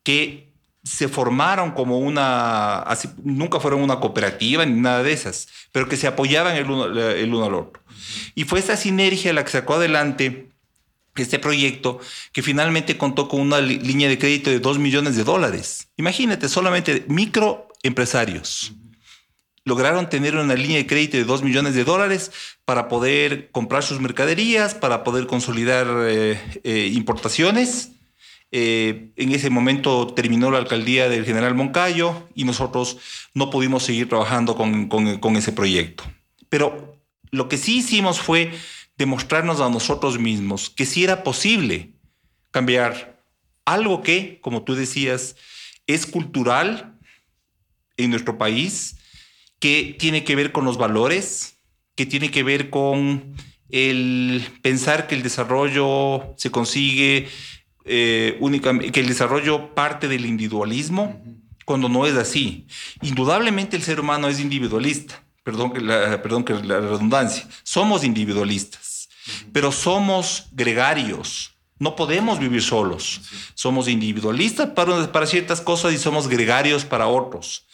que 0.02 0.52
se 0.83 1.09
formaron 1.09 1.71
como 1.71 1.99
una, 1.99 2.85
nunca 3.23 3.61
fueron 3.61 3.83
una 3.83 4.00
cooperativa 4.00 4.67
ni 4.67 4.81
nada 4.81 5.05
de 5.05 5.12
esas, 5.12 5.49
pero 5.71 5.88
que 5.88 5.97
se 5.97 6.09
apoyaban 6.09 6.57
el 6.57 6.69
uno, 6.71 6.87
el 6.87 7.33
uno 7.33 7.45
al 7.45 7.55
otro. 7.55 7.83
Y 8.35 8.45
fue 8.45 8.59
esa 8.59 8.76
sinergia 8.76 9.33
la 9.33 9.45
que 9.45 9.50
sacó 9.50 9.75
adelante 9.75 10.50
este 11.17 11.38
proyecto 11.38 12.00
que 12.33 12.43
finalmente 12.43 12.97
contó 12.97 13.29
con 13.29 13.40
una 13.40 13.61
línea 13.61 14.09
de 14.09 14.19
crédito 14.19 14.50
de 14.50 14.61
2 14.61 14.79
millones 14.79 15.17
de 15.17 15.25
dólares. 15.25 15.88
Imagínate, 15.97 16.49
solamente 16.49 17.05
microempresarios. 17.09 18.73
lograron 19.64 20.09
tener 20.09 20.37
una 20.37 20.55
línea 20.55 20.79
de 20.79 20.87
crédito 20.87 21.17
de 21.17 21.25
2 21.25 21.43
millones 21.43 21.75
de 21.75 21.85
dólares 21.85 22.33
para 22.64 22.88
poder 22.88 23.50
comprar 23.50 23.83
sus 23.83 24.00
mercaderías, 24.00 24.75
para 24.75 25.05
poder 25.05 25.26
consolidar 25.26 25.87
eh, 26.09 26.40
eh, 26.64 26.90
importaciones. 26.93 27.93
Eh, 28.52 29.12
en 29.14 29.33
ese 29.33 29.49
momento 29.49 30.09
terminó 30.09 30.50
la 30.50 30.59
alcaldía 30.59 31.09
del 31.09 31.25
general 31.25 31.55
Moncayo 31.55 32.29
y 32.35 32.45
nosotros 32.45 32.99
no 33.33 33.49
pudimos 33.50 33.85
seguir 33.85 34.09
trabajando 34.09 34.57
con, 34.57 34.88
con 34.88 35.37
ese 35.37 35.52
proyecto. 35.52 36.05
Pero 36.49 37.00
lo 37.31 37.49
que 37.49 37.59
sí 37.59 37.79
hicimos 37.79 38.21
fue 38.21 38.52
demostrarnos 39.00 39.62
a 39.62 39.71
nosotros 39.71 40.19
mismos 40.19 40.69
que 40.69 40.85
sí 40.85 41.02
era 41.02 41.23
posible 41.23 41.95
cambiar 42.50 43.19
algo 43.64 44.02
que, 44.02 44.38
como 44.42 44.62
tú 44.62 44.75
decías, 44.75 45.37
es 45.87 46.04
cultural 46.04 46.99
en 47.97 48.11
nuestro 48.11 48.37
país, 48.37 48.99
que 49.59 49.97
tiene 49.99 50.23
que 50.23 50.37
ver 50.37 50.52
con 50.52 50.66
los 50.66 50.76
valores, 50.76 51.57
que 51.95 52.04
tiene 52.04 52.30
que 52.30 52.42
ver 52.42 52.69
con 52.69 53.35
el 53.71 54.47
pensar 54.61 55.07
que 55.07 55.14
el 55.14 55.23
desarrollo 55.23 56.35
se 56.37 56.50
consigue 56.50 57.26
eh, 57.87 58.37
únicamente, 58.40 58.92
que 58.92 59.00
el 59.00 59.09
desarrollo 59.09 59.75
parte 59.75 60.09
del 60.09 60.26
individualismo, 60.26 61.25
cuando 61.64 61.88
no 61.88 62.04
es 62.04 62.16
así. 62.16 62.66
Indudablemente 63.00 63.76
el 63.76 63.83
ser 63.83 63.99
humano 63.99 64.28
es 64.28 64.40
individualista, 64.40 65.23
perdón 65.42 65.73
que 65.73 65.80
la, 65.80 66.21
perdón 66.23 66.45
que 66.45 66.52
la 66.52 66.80
redundancia, 66.80 67.49
somos 67.62 68.04
individualistas, 68.04 68.89
pero 69.52 69.72
somos 69.72 70.46
gregarios. 70.52 71.52
No 71.78 71.96
podemos 71.96 72.38
vivir 72.38 72.62
solos. 72.62 73.22
Somos 73.54 73.88
individualistas 73.88 74.70
para, 74.70 75.10
para 75.10 75.26
ciertas 75.26 75.60
cosas 75.60 75.94
y 75.94 75.99
somos 75.99 76.28
gregarios 76.28 76.84
para 76.84 77.06
otros. 77.06 77.66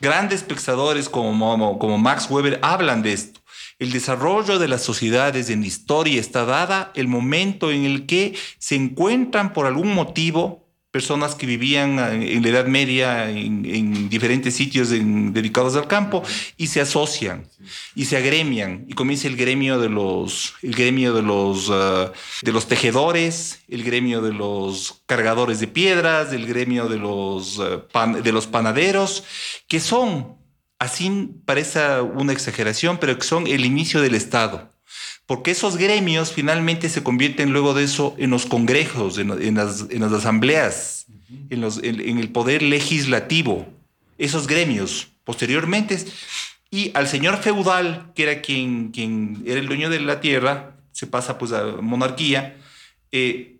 Grandes 0.00 0.42
pensadores 0.42 1.08
como, 1.08 1.78
como 1.78 1.98
Max 1.98 2.26
Weber 2.28 2.58
hablan 2.62 3.02
de 3.02 3.12
esto. 3.12 3.40
El 3.78 3.92
desarrollo 3.92 4.58
de 4.58 4.68
las 4.68 4.82
sociedades 4.82 5.50
en 5.50 5.60
la 5.60 5.66
historia 5.66 6.20
está 6.20 6.44
dada 6.44 6.92
el 6.94 7.08
momento 7.08 7.70
en 7.70 7.84
el 7.84 8.06
que 8.06 8.36
se 8.58 8.76
encuentran 8.76 9.52
por 9.52 9.66
algún 9.66 9.94
motivo 9.94 10.61
personas 10.92 11.34
que 11.34 11.46
vivían 11.46 11.98
en 11.98 12.42
la 12.42 12.48
Edad 12.50 12.66
Media 12.66 13.30
en, 13.30 14.10
diferentes 14.10 14.54
sitios 14.54 14.90
dedicados 14.90 15.74
al 15.74 15.88
campo 15.88 16.22
y 16.58 16.66
se 16.66 16.82
asocian 16.82 17.48
y 17.94 18.04
se 18.04 18.18
agremian 18.18 18.84
y 18.86 18.92
comienza 18.92 19.26
el 19.26 19.36
gremio 19.36 19.80
de 19.80 19.88
los 19.88 20.54
el 20.60 20.74
gremio 20.74 21.14
de 21.14 21.22
los 21.22 21.70
ah, 21.70 22.12
de 22.42 22.52
los 22.52 22.68
tejedores 22.68 23.60
el 23.68 23.84
gremio 23.84 24.20
de 24.20 24.34
los 24.34 25.02
cargadores 25.06 25.60
de 25.60 25.68
piedras 25.68 26.32
el 26.34 26.46
gremio 26.46 26.88
de 26.88 26.98
los 26.98 27.58
ah, 27.58 28.06
de 28.06 28.32
los 28.32 28.46
panaderos 28.46 29.24
que 29.68 29.80
son 29.80 30.36
así 30.78 31.30
parece 31.46 32.02
una 32.02 32.34
exageración 32.34 32.98
pero 32.98 33.16
que 33.16 33.26
son 33.26 33.46
el 33.46 33.64
inicio 33.64 34.02
del 34.02 34.14
Estado 34.14 34.71
porque 35.26 35.52
esos 35.52 35.76
gremios 35.76 36.32
finalmente 36.32 36.88
se 36.88 37.02
convierten 37.02 37.52
luego 37.52 37.74
de 37.74 37.84
eso 37.84 38.14
en 38.18 38.30
los 38.30 38.46
congresos, 38.46 39.18
en, 39.18 39.54
las, 39.54 39.86
asambleas, 40.12 41.06
en, 41.50 42.18
el 42.18 42.28
poder 42.30 42.62
legislativo, 42.62 43.66
esos 44.18 44.46
gremios 44.46 45.08
posteriormente. 45.24 45.98
Y 46.70 46.90
al 46.94 47.06
señor 47.06 47.38
feudal, 47.38 48.12
que 48.14 48.24
era 48.24 48.42
quien, 48.42 48.90
quien 48.90 49.42
era 49.46 49.60
el 49.60 49.66
dueño 49.66 49.90
de 49.90 50.00
la 50.00 50.20
tierra, 50.20 50.76
se 50.90 51.06
pasa 51.06 51.38
pues 51.38 51.52
a 51.52 51.64
monarquía, 51.80 52.56
eh, 53.10 53.56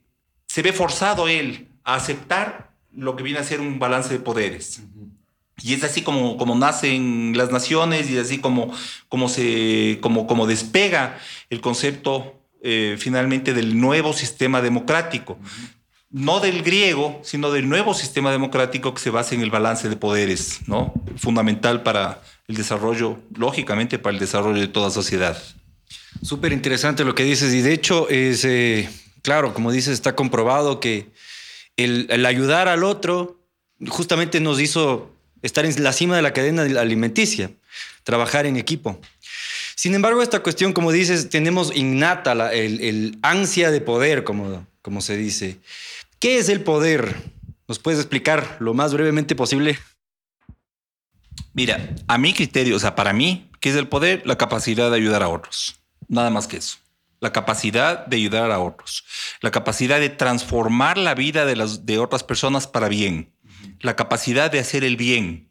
se 0.47 0.63
ve 0.63 0.73
forzado 0.73 1.29
él 1.29 1.69
a 1.85 1.95
aceptar 1.95 2.73
lo 2.95 3.17
que 3.17 3.23
viene 3.23 3.39
a 3.39 3.45
ser 3.45 3.61
un 3.61 3.79
balance 3.79 4.13
de 4.13 4.21
poderes. 4.21 4.83
Y 5.63 5.75
es 5.75 5.85
así 5.85 6.03
como, 6.03 6.37
como 6.37 6.55
nacen 6.57 7.35
las 7.37 7.51
naciones 7.51 8.11
y 8.11 8.19
así 8.19 8.39
como, 8.39 8.73
como, 9.09 9.29
se, 9.29 9.99
como, 10.01 10.27
como 10.27 10.47
despega 10.47 11.19
el 11.51 11.61
concepto 11.61 12.41
eh, 12.63 12.97
finalmente 12.99 13.55
del 13.55 13.81
nuevo 13.81 14.13
sistema 14.13 14.61
democrático. 14.61 15.39
No 16.11 16.41
del 16.41 16.63
griego, 16.63 17.21
sino 17.25 17.51
del 17.51 17.69
nuevo 17.69 17.95
sistema 17.95 18.31
democrático 18.31 18.93
que 18.93 19.01
se 19.01 19.11
basa 19.11 19.35
en 19.35 19.41
el 19.41 19.51
balance 19.51 19.89
de 19.89 19.97
poderes, 19.97 20.61
¿no? 20.67 20.93
Fundamental 21.17 21.83
para 21.83 22.23
el 22.49 22.57
desarrollo, 22.57 23.19
lógicamente, 23.35 23.99
para 23.99 24.15
el 24.15 24.21
desarrollo 24.21 24.61
de 24.61 24.69
toda 24.69 24.91
sociedad. 24.91 25.41
Súper 26.23 26.53
interesante 26.53 27.05
lo 27.05 27.15
que 27.15 27.25
dices. 27.25 27.55
Y 27.55 27.63
de 27.63 27.73
hecho, 27.73 28.09
es, 28.11 28.45
eh, 28.45 28.91
claro, 29.23 29.55
como 29.55 29.73
dices, 29.73 29.95
está 29.95 30.15
comprobado 30.15 30.81
que 30.81 31.11
el 31.77 32.27
ayudar 32.27 32.69
al 32.69 32.85
otro 32.85 33.41
justamente 33.89 34.39
nos 34.39 34.61
hizo 34.61 35.12
estar 35.43 35.67
en 35.67 35.83
la 35.83 35.93
cima 35.93 36.17
de 36.17 36.23
la 36.23 36.33
cadena 36.33 36.63
alimenticia, 36.63 37.51
trabajar 38.05 38.47
en 38.47 38.57
equipo. 38.57 39.01
Sin 39.75 39.95
embargo, 39.95 40.23
esta 40.23 40.41
cuestión, 40.41 40.73
como 40.73 40.93
dices, 40.93 41.29
tenemos 41.29 41.75
innata 41.75 42.53
el, 42.53 43.19
ansia 43.23 43.71
de 43.71 43.81
poder, 43.81 44.25
como, 44.25 44.67
como 44.81 45.01
se 45.01 45.17
dice. 45.17 45.59
¿Qué 46.19 46.39
es 46.39 46.49
el 46.49 46.63
poder? 46.63 47.17
¿Nos 47.67 47.79
puedes 47.79 47.99
explicar 47.99 48.57
lo 48.61 48.75
más 48.75 48.93
brevemente 48.93 49.35
posible? 49.35 49.79
Mira, 51.55 51.95
a 52.07 52.19
mi 52.19 52.33
criterio, 52.33 52.77
o 52.77 52.79
sea, 52.79 52.95
para 52.95 53.13
mí, 53.13 53.51
¿qué 53.61 53.71
es 53.71 53.77
el 53.77 53.89
poder? 53.89 54.23
La 54.25 54.39
capacidad 54.39 54.91
de 54.91 54.97
ayudar 54.97 55.23
a 55.23 55.29
otros. 55.29 55.81
Nada 56.09 56.31
más 56.31 56.47
que 56.47 56.59
eso. 56.59 56.79
La 57.21 57.33
capacidad 57.33 58.07
de 58.07 58.17
ayudar 58.17 58.51
a 58.51 58.59
otros. 58.59 59.05
La 59.41 59.51
capacidad 59.51 60.01
de 60.01 60.11
transformar 60.11 60.99
la 60.99 61.15
vida 61.15 61.45
de, 61.45 61.57
las, 61.57 61.87
de 61.87 61.99
otras 61.99 62.25
personas 62.25 62.67
para 62.67 62.89
bien 62.89 63.33
la 63.83 63.97
capacidad 63.97 64.51
de 64.51 64.61
hacer 64.61 64.85
el 64.85 64.97
bien. 64.97 65.51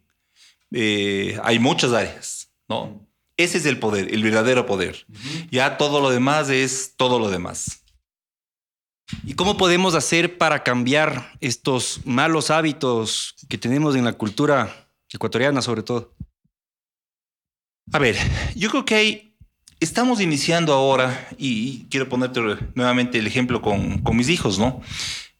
Eh, 0.72 1.38
hay 1.44 1.58
muchas 1.58 1.92
áreas, 1.92 2.50
¿no? 2.68 3.06
Ese 3.36 3.58
es 3.58 3.66
el 3.66 3.78
poder, 3.78 4.12
el 4.12 4.22
verdadero 4.22 4.66
poder. 4.66 5.06
Ya 5.50 5.76
todo 5.76 6.00
lo 6.00 6.10
demás 6.10 6.50
es 6.50 6.94
todo 6.96 7.18
lo 7.18 7.30
demás. 7.30 7.82
¿Y 9.24 9.34
cómo 9.34 9.56
podemos 9.56 9.94
hacer 9.94 10.38
para 10.38 10.62
cambiar 10.62 11.32
estos 11.40 12.00
malos 12.04 12.50
hábitos 12.50 13.34
que 13.48 13.58
tenemos 13.58 13.94
en 13.94 14.04
la 14.04 14.14
cultura 14.14 14.88
ecuatoriana 15.12 15.60
sobre 15.60 15.82
todo? 15.82 16.14
A 17.92 17.98
ver, 17.98 18.16
yo 18.54 18.70
creo 18.70 18.84
que 18.84 18.94
hay, 18.94 19.36
estamos 19.80 20.20
iniciando 20.20 20.72
ahora, 20.72 21.28
y, 21.36 21.84
quiero 21.90 22.08
ponerte 22.08 22.40
nuevamente 22.74 23.18
el 23.18 23.26
ejemplo 23.26 23.60
con, 23.60 23.98
con 23.98 24.16
mis 24.16 24.28
hijos, 24.28 24.58
¿no? 24.58 24.80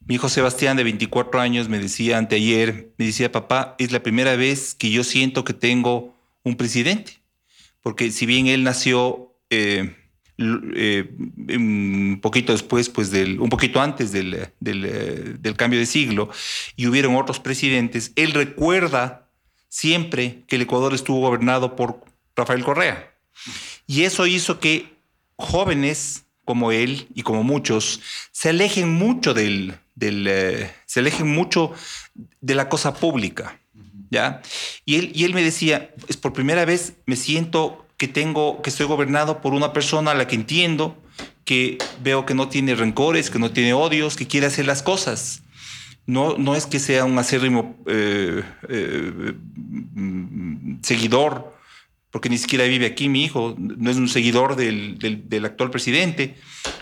Mi 0.05 0.15
hijo 0.15 0.27
Sebastián, 0.27 0.75
de 0.75 0.83
24 0.83 1.39
años, 1.39 1.69
me 1.69 1.79
decía 1.79 2.17
anteayer, 2.17 2.93
me 2.97 3.05
decía, 3.05 3.31
papá, 3.31 3.75
es 3.79 3.91
la 3.91 4.03
primera 4.03 4.35
vez 4.35 4.75
que 4.75 4.89
yo 4.89 5.03
siento 5.03 5.45
que 5.45 5.53
tengo 5.53 6.13
un 6.43 6.55
presidente. 6.55 7.19
Porque 7.81 8.11
si 8.11 8.25
bien 8.25 8.47
él 8.47 8.63
nació 8.63 9.33
eh, 9.49 9.95
eh, 10.37 11.15
un 11.57 12.19
poquito 12.21 12.51
después, 12.51 12.89
pues 12.89 13.11
del, 13.11 13.39
un 13.39 13.49
poquito 13.49 13.79
antes 13.79 14.11
del, 14.11 14.49
del, 14.59 14.85
eh, 14.85 15.35
del 15.39 15.55
cambio 15.55 15.79
de 15.79 15.85
siglo, 15.85 16.29
y 16.75 16.87
hubieron 16.87 17.15
otros 17.15 17.39
presidentes, 17.39 18.11
él 18.15 18.31
recuerda 18.31 19.29
siempre 19.69 20.43
que 20.47 20.57
el 20.57 20.63
Ecuador 20.63 20.93
estuvo 20.93 21.21
gobernado 21.21 21.77
por 21.77 22.03
Rafael 22.35 22.63
Correa. 22.63 23.15
Y 23.87 24.03
eso 24.03 24.27
hizo 24.27 24.59
que 24.59 24.93
jóvenes 25.37 26.22
como 26.45 26.71
él 26.71 27.07
y 27.13 27.21
como 27.21 27.43
muchos 27.43 28.01
se 28.31 28.49
alejen 28.49 28.89
mucho 28.89 29.33
del, 29.33 29.79
eh, 29.99 30.71
se 30.85 30.99
alejen 30.99 31.27
mucho 31.27 31.71
de 32.41 32.55
la 32.55 32.69
cosa 32.69 32.93
pública. 32.93 33.59
¿ya? 34.09 34.41
Y, 34.85 34.95
él, 34.95 35.11
y 35.13 35.23
él 35.23 35.33
me 35.33 35.43
decía, 35.43 35.93
es 36.07 36.17
por 36.17 36.33
primera 36.33 36.65
vez 36.65 36.93
me 37.05 37.15
siento 37.15 37.85
que 37.97 38.07
tengo, 38.07 38.61
que 38.61 38.69
estoy 38.69 38.85
gobernado 38.85 39.41
por 39.41 39.53
una 39.53 39.73
persona 39.73 40.11
a 40.11 40.13
la 40.13 40.27
que 40.27 40.35
entiendo, 40.35 40.97
que 41.45 41.77
veo 42.01 42.25
que 42.25 42.33
no 42.33 42.49
tiene 42.49 42.75
rencores, 42.75 43.29
que 43.29 43.39
no 43.39 43.51
tiene 43.51 43.73
odios, 43.73 44.15
que 44.15 44.27
quiere 44.27 44.47
hacer 44.47 44.65
las 44.65 44.83
cosas. 44.83 45.43
No, 46.05 46.37
no 46.37 46.55
es 46.55 46.65
que 46.65 46.79
sea 46.79 47.05
un 47.05 47.17
acérrimo 47.17 47.77
eh, 47.85 48.43
eh, 48.67 49.33
seguidor, 50.81 51.52
porque 52.13 52.29
ni 52.29 52.37
siquiera 52.37 52.65
vive 52.65 52.85
aquí 52.85 53.09
mi 53.09 53.23
hijo, 53.23 53.55
no 53.57 53.89
es 53.89 53.97
un 53.97 54.07
seguidor 54.07 54.55
del, 54.55 54.99
del 54.99 55.45
actual 55.45 55.71
presidente, 55.71 56.35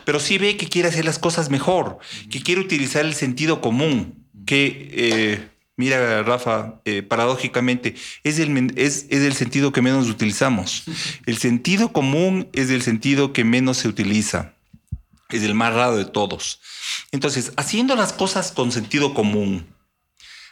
pero 0.04 0.20
sí 0.20 0.38
ve 0.38 0.58
que 0.58 0.68
quiere 0.68 0.90
hacer 0.90 1.06
las 1.06 1.20
cosas 1.20 1.50
mejor, 1.50 2.00
que 2.30 2.44
quiere 2.44 2.60
utilizar 2.60 3.06
el 3.06 3.14
sentido 3.14 3.62
común, 3.62 4.26
que, 4.46 4.90
eh, 4.92 5.48
mira, 5.78 6.22
Rafa, 6.24 6.82
eh, 6.84 7.02
paradójicamente, 7.02 7.96
es 8.26 8.40
el, 8.40 8.74
es, 8.76 9.06
es 9.10 9.22
el 9.22 9.32
sentido 9.32 9.72
que 9.72 9.82
menos 9.82 10.10
utilizamos. 10.10 10.84
El 11.26 11.38
sentido 11.38 11.94
común 11.94 12.50
es 12.52 12.70
el 12.70 12.82
sentido 12.82 13.32
que 13.32 13.46
menos 13.46 13.78
se 13.78 13.88
utiliza, 13.88 14.56
es 15.30 15.44
el 15.44 15.54
más 15.54 15.74
raro 15.74 15.96
de 15.96 16.04
todos. 16.04 16.60
Entonces, 17.14 17.54
haciendo 17.56 17.96
las 17.96 18.12
cosas 18.12 18.52
con 18.52 18.74
sentido 18.74 19.14
común, 19.14 19.66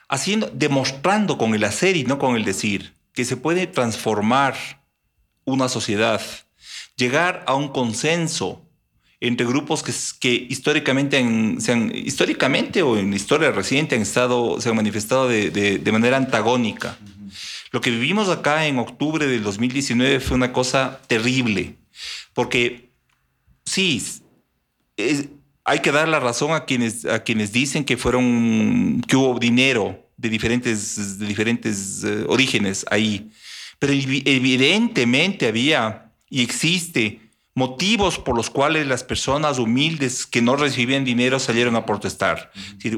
haciendo, 0.08 0.50
demostrando 0.54 1.38
con 1.38 1.54
el 1.54 1.66
hacer 1.66 1.98
y 1.98 2.06
no 2.06 2.18
con 2.18 2.38
el 2.38 2.46
decir, 2.46 2.94
que 3.14 3.26
se 3.26 3.38
puede 3.38 3.68
transformar 3.68 4.56
una 5.46 5.70
sociedad, 5.70 6.22
llegar 6.96 7.44
a 7.48 7.56
un 7.56 7.70
consenso 7.70 8.66
entre 9.22 9.46
grupos 9.46 9.84
que, 9.84 9.94
que 10.20 10.48
históricamente, 10.50 11.18
se 11.60 11.72
han, 11.72 11.94
históricamente 11.94 12.82
o 12.84 12.98
en 12.98 13.14
historia 13.14 13.52
reciente 13.52 13.96
han 13.96 14.02
estado, 14.02 14.62
se 14.62 14.70
han 14.70 14.76
manifestado 14.76 15.28
de, 15.28 15.50
de, 15.52 15.92
manera 15.92 16.18
antagónica. 16.18 16.98
Lo 17.72 17.82
que 17.82 17.92
vivimos 17.92 18.30
acá 18.30 18.66
en 18.66 18.80
octubre 18.80 19.28
del 19.28 19.44
2019 19.44 20.20
fue 20.22 20.38
una 20.38 20.54
cosa 20.54 21.02
terrible, 21.08 21.76
porque 22.34 22.92
sí, 23.66 24.02
hay 25.66 25.80
que 25.80 25.92
dar 25.92 26.08
la 26.08 26.20
razón 26.20 26.54
a 26.54 26.66
quienes, 26.66 27.06
a 27.06 27.24
quienes 27.24 27.52
dicen 27.52 27.84
que 27.84 27.98
fueron, 27.98 29.02
que 29.08 29.18
hubo 29.18 29.38
dinero 29.38 30.09
de 30.20 30.30
diferentes, 30.30 31.18
de 31.18 31.26
diferentes 31.26 32.04
eh, 32.04 32.26
orígenes 32.28 32.86
ahí, 32.92 33.32
pero 33.80 33.94
evidentemente 33.94 35.48
había 35.48 36.12
y 36.30 36.42
existe 36.42 37.22
motivos 37.56 38.20
por 38.20 38.36
los 38.36 38.50
cuales 38.50 38.88
las 38.88 39.04
personas 39.04 39.60
humildes 39.60 40.26
que 40.26 40.42
no 40.42 40.56
recibían 40.56 41.06
dinero 41.06 41.40
salieron 41.40 41.76
a 41.76 41.86
protestar. 41.86 42.52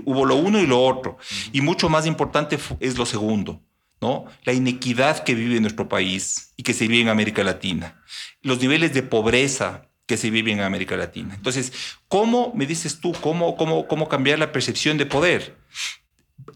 hubo 0.05 0.25
lo 0.25 0.35
uno 0.35 0.59
y 0.59 0.67
lo 0.67 0.83
otro. 0.83 1.17
Y 1.51 1.61
mucho 1.61 1.89
más 1.89 2.05
importante 2.05 2.57
es 2.79 2.97
lo 2.97 3.05
segundo, 3.05 3.61
¿no? 4.01 4.25
La 4.43 4.53
inequidad 4.53 5.23
que 5.23 5.35
vive 5.35 5.59
nuestro 5.59 5.87
país 5.87 6.53
y 6.57 6.63
que 6.63 6.73
se 6.73 6.87
vive 6.87 7.01
en 7.01 7.09
América 7.09 7.43
Latina. 7.43 8.01
Los 8.41 8.59
niveles 8.59 8.93
de 8.93 9.03
pobreza 9.03 9.87
que 10.07 10.17
se 10.17 10.29
viven 10.29 10.59
en 10.59 10.65
América 10.65 10.97
Latina. 10.97 11.35
Entonces, 11.35 11.71
¿cómo, 12.07 12.51
me 12.55 12.65
dices 12.65 12.99
tú, 12.99 13.13
cómo, 13.13 13.55
cómo, 13.55 13.87
cómo 13.87 14.09
cambiar 14.09 14.39
la 14.39 14.51
percepción 14.51 14.97
de 14.97 15.05
poder? 15.05 15.55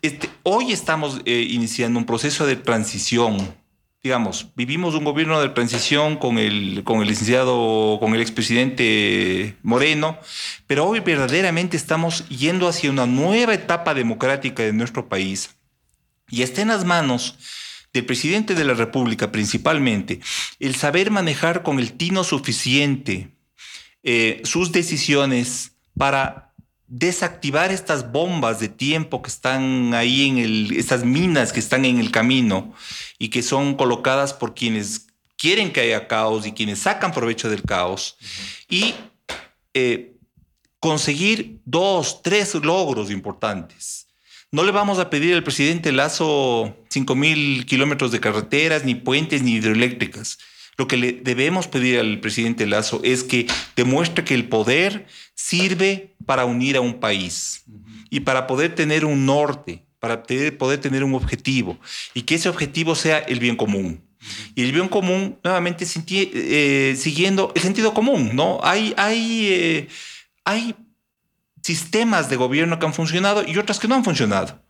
Este, 0.06 0.30
hoy 0.44 0.72
estamos 0.72 1.20
eh, 1.26 1.48
iniciando 1.50 1.98
un 1.98 2.06
proceso 2.06 2.46
de 2.46 2.56
transición 2.56 3.56
digamos, 4.04 4.50
vivimos 4.56 4.94
un 4.94 5.04
gobierno 5.04 5.42
de 5.42 5.50
transición 5.50 6.18
con 6.18 6.38
el, 6.38 6.84
con 6.84 7.02
el 7.02 7.08
licenciado, 7.08 7.98
con 8.00 8.14
el 8.14 8.22
expresidente 8.22 9.58
Moreno, 9.64 10.20
pero 10.68 10.86
hoy 10.86 11.00
verdaderamente 11.00 11.76
estamos 11.76 12.30
yendo 12.30 12.68
hacia 12.68 12.92
una 12.92 13.08
nueva 13.08 13.56
etapa 13.56 13.96
democrática 13.96 14.62
de 14.62 14.74
nuestro 14.74 15.10
país. 15.10 15.56
Y 16.30 16.44
está 16.44 16.62
en 16.62 16.68
las 16.68 16.86
manos 16.86 17.40
del 17.92 18.06
presidente 18.06 18.54
de 18.54 18.64
la 18.64 18.76
República 18.76 19.32
principalmente 19.32 20.20
el 20.60 20.76
saber 20.76 21.10
manejar 21.10 21.64
con 21.64 21.80
el 21.80 21.94
tino 21.94 22.24
suficiente 22.24 23.32
eh, 24.04 24.40
sus 24.44 24.72
decisiones 24.72 25.72
para 25.98 26.45
desactivar 26.88 27.72
estas 27.72 28.12
bombas 28.12 28.60
de 28.60 28.70
tiempo 28.70 29.22
que 29.22 29.30
están 29.30 29.94
ahí 29.94 30.28
en 30.28 30.38
el, 30.38 30.78
estas 30.78 31.04
minas 31.04 31.52
que 31.52 31.60
están 31.60 31.86
en 31.86 32.00
el 32.00 32.12
camino 32.12 32.74
y 33.18 33.30
que 33.30 33.42
son 33.42 33.76
colocadas 33.76 34.34
por 34.34 34.54
quienes 34.54 35.08
quieren 35.38 35.72
que 35.72 35.82
haya 35.82 36.08
caos 36.08 36.46
y 36.46 36.52
quienes 36.52 36.80
sacan 36.80 37.12
provecho 37.12 37.50
del 37.50 37.64
caos 37.64 38.18
y 38.70 38.94
eh, 39.74 40.16
conseguir 40.80 41.60
dos, 41.66 42.22
tres 42.22 42.54
logros 42.56 43.10
importantes. 43.10 44.08
No 44.52 44.64
le 44.64 44.72
vamos 44.72 45.00
a 45.00 45.10
pedir 45.10 45.34
al 45.34 45.44
presidente 45.44 45.92
Lazo 45.92 46.78
5 46.90 47.16
mil 47.16 47.66
kilómetros 47.66 48.12
de 48.12 48.20
carreteras, 48.20 48.86
ni 48.86 48.96
puentes, 48.96 49.42
ni 49.42 49.54
hidroeléctricas. 49.54 50.38
Lo 50.78 50.88
que 50.88 50.98
le 50.98 51.14
debemos 51.14 51.68
pedir 51.68 52.00
al 52.00 52.20
presidente 52.20 52.66
Lazo 52.66 53.00
es 53.04 53.24
que 53.24 53.48
demuestre 53.76 54.24
que 54.24 54.34
el 54.34 54.48
poder 54.50 55.08
sirve 55.34 56.16
para 56.26 56.46
unir 56.46 56.76
a 56.78 56.82
un 56.82 57.00
país 57.00 57.64
y 58.10 58.22
para 58.22 58.46
poder 58.48 58.76
tener 58.76 59.06
un 59.06 59.26
norte, 59.26 59.84
para 60.00 60.24
poder 60.24 60.82
tener 60.82 61.04
un 61.04 61.16
objetivo 61.16 61.80
y 62.14 62.24
que 62.24 62.36
ese 62.36 62.50
objetivo 62.50 62.96
sea 62.96 63.20
el 63.20 63.40
bien 63.40 63.56
común. 63.56 64.02
Y 64.56 64.64
el 64.64 64.72
bien 64.72 64.88
común, 64.88 65.38
nuevamente, 65.44 65.86
eh, 65.86 66.96
siguiendo 66.98 67.52
el 67.56 67.62
sentido 67.62 67.94
común, 67.94 68.32
¿no? 68.34 68.60
Hay, 68.64 68.94
hay, 68.98 69.48
eh, 69.52 69.88
hay 70.44 70.76
sistemas 71.62 72.30
de 72.30 72.36
gobierno 72.36 72.80
que 72.80 72.86
han 72.86 72.94
funcionado 72.94 73.44
y 73.48 73.58
otras 73.58 73.80
que 73.80 73.88
no 73.88 73.96
han 73.96 74.04
funcionado. 74.04 74.62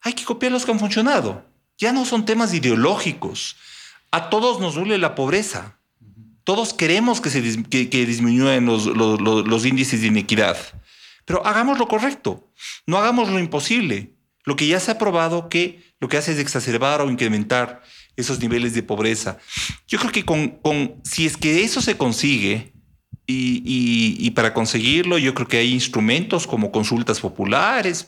Hay 0.00 0.14
que 0.14 0.24
copiar 0.24 0.52
los 0.52 0.64
que 0.64 0.72
han 0.72 0.78
funcionado. 0.78 1.44
Ya 1.78 1.92
no 1.92 2.04
son 2.04 2.24
temas 2.24 2.52
ideológicos. 2.54 3.56
A 4.12 4.30
todos 4.30 4.60
nos 4.60 4.74
duele 4.74 4.98
la 4.98 5.14
pobreza. 5.14 5.78
Todos 6.44 6.74
queremos 6.74 7.20
que, 7.20 7.30
se 7.30 7.40
disminuyan 7.40 8.66
los, 8.66 9.66
índices 9.66 10.02
de 10.02 10.08
inequidad. 10.08 10.56
Pero 11.24 11.46
hagamos 11.46 11.78
lo 11.78 11.88
correcto, 11.88 12.52
no 12.86 12.98
hagamos 12.98 13.30
lo 13.30 13.38
imposible. 13.38 14.14
Lo 14.44 14.56
que 14.56 14.66
ya 14.66 14.80
se 14.80 14.90
ha 14.90 14.98
probado 14.98 15.48
que 15.48 15.94
lo 16.00 16.08
que 16.08 16.16
hace 16.16 16.32
es 16.32 16.38
exacerbar 16.38 17.00
o 17.00 17.08
incrementar 17.08 17.80
esos 18.16 18.40
niveles 18.40 18.74
de 18.74 18.82
pobreza. 18.82 19.38
Yo 19.86 19.98
creo 19.98 20.12
que 20.12 20.24
con, 20.24 21.00
si 21.04 21.26
es 21.26 21.36
que 21.36 21.62
eso 21.62 21.80
se 21.80 21.96
consigue, 21.96 22.71
y, 23.64 24.30
para 24.32 24.54
conseguirlo, 24.54 25.18
yo 25.18 25.34
creo 25.34 25.48
que 25.48 25.58
hay 25.58 25.72
instrumentos 25.72 26.46
como 26.46 26.70
consultas 26.70 27.20
populares, 27.20 28.06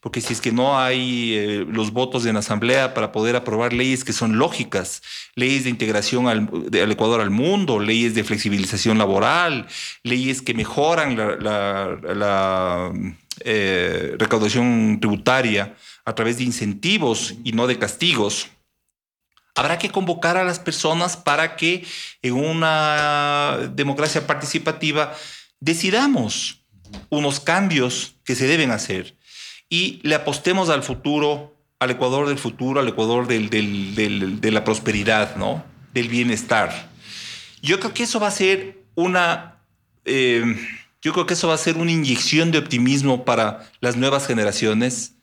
porque 0.00 0.20
si 0.20 0.32
es 0.32 0.40
que 0.40 0.52
no 0.52 0.78
hay 0.78 1.34
eh, 1.34 1.66
los 1.68 1.92
votos 1.92 2.26
en 2.26 2.36
asamblea 2.36 2.94
para 2.94 3.12
poder 3.12 3.36
aprobar 3.36 3.72
leyes 3.72 4.04
que 4.04 4.12
son 4.12 4.38
lógicas, 4.38 5.02
leyes 5.34 5.64
de 5.64 5.70
integración 5.70 6.28
al, 6.28 6.48
Ecuador 6.90 7.20
al 7.20 7.30
mundo, 7.30 7.78
leyes 7.78 8.14
de 8.14 8.24
flexibilización 8.24 8.98
laboral, 8.98 9.66
leyes 10.02 10.42
que 10.42 10.54
mejoran 10.54 11.16
la, 11.16 12.92
eh, 13.44 14.14
recaudación 14.18 14.98
tributaria 15.00 15.74
a 16.04 16.14
través 16.14 16.38
de 16.38 16.44
incentivos 16.44 17.34
y 17.44 17.52
no 17.52 17.66
de 17.66 17.78
castigos 17.78 18.48
Habrá 19.60 19.76
que 19.76 19.90
convocar 19.90 20.38
a 20.38 20.44
las 20.44 20.58
personas 20.58 21.18
para 21.18 21.54
que 21.54 21.84
en 22.22 22.32
una 22.32 23.58
democracia 23.74 24.26
participativa 24.26 25.12
decidamos 25.60 26.64
unos 27.10 27.40
cambios 27.40 28.14
que 28.24 28.34
se 28.34 28.46
deben 28.46 28.70
hacer 28.70 29.18
y 29.68 30.00
le 30.02 30.14
apostemos 30.14 30.70
al 30.70 30.82
futuro, 30.82 31.54
al 31.78 31.90
Ecuador 31.90 32.26
del 32.26 32.38
futuro, 32.38 32.80
al 32.80 32.88
Ecuador 32.88 33.26
de 33.26 34.50
la 34.50 34.64
prosperidad, 34.64 35.36
¿no? 35.36 35.62
del 35.92 36.08
bienestar. 36.08 36.88
Yo 37.60 37.80
creo 37.80 37.92
que 37.92 38.04
eso 38.04 38.18
va 38.18 38.28
a 38.28 38.30
ser 38.30 38.82
una... 38.94 39.58
Eh, 40.06 40.56
yo 41.02 41.12
creo 41.12 41.26
que 41.26 41.34
eso 41.34 41.48
va 41.48 41.54
a 41.54 41.58
ser 41.58 41.76
una 41.76 41.92
inyección 41.92 42.50
de 42.50 42.56
optimismo 42.56 43.26
para 43.26 43.70
las 43.82 43.98
nuevas 43.98 44.26
generaciones 44.26 45.16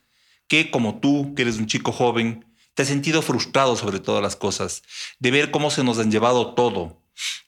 que, 0.46 0.70
como 0.70 1.00
tú, 1.00 1.34
que 1.34 1.42
eres 1.42 1.58
un 1.58 1.66
chico 1.66 1.90
joven, 1.90 2.44
te 2.78 2.82
has 2.82 2.88
sentido 2.88 3.22
frustrado 3.22 3.74
sobre 3.74 3.98
todas 3.98 4.22
las 4.22 4.36
cosas, 4.36 4.84
de 5.18 5.32
ver 5.32 5.50
cómo 5.50 5.68
se 5.72 5.82
nos 5.82 5.98
han 5.98 6.12
llevado 6.12 6.54
todo, 6.54 7.02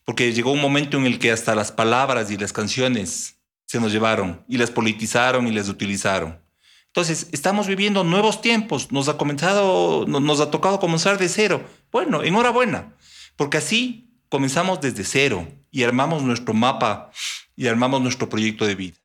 porque 0.05 0.33
llegó 0.33 0.51
un 0.51 0.61
momento 0.61 0.97
en 0.97 1.07
el 1.07 1.21
que 1.21 1.31
hasta 1.31 1.55
las 1.55 1.71
palabras 1.71 2.33
y 2.33 2.37
las 2.37 2.53
canciones 2.53 3.37
se 3.65 3.79
nos 3.79 3.93
llevaron 3.93 4.45
y 4.49 4.59
las 4.59 4.73
politizaron 4.73 5.47
y 5.47 5.53
las 5.53 5.69
utilizaron. 5.69 6.41
Entonces, 6.89 7.29
estamos 7.31 7.69
viviendo 7.69 8.03
nuevos 8.03 8.43
tiempos, 8.43 8.91
nos 8.91 9.09
ha 9.09 9.19
comenzado, 9.19 10.05
nos 10.05 10.41
ha 10.41 10.51
tocado 10.51 10.81
comenzar 10.81 11.17
de 11.17 11.29
cero. 11.29 11.65
Bueno, 11.93 12.25
enhorabuena, 12.25 12.97
porque 13.37 13.59
así 13.59 14.11
comenzamos 14.29 14.81
desde 14.81 15.05
cero 15.05 15.47
y 15.71 15.85
armamos 15.85 16.25
nuestro 16.25 16.55
mapa 16.55 17.13
y 17.55 17.69
armamos 17.69 18.03
nuestro 18.03 18.29
proyecto 18.29 18.67
de 18.67 18.75
vida. 18.75 19.00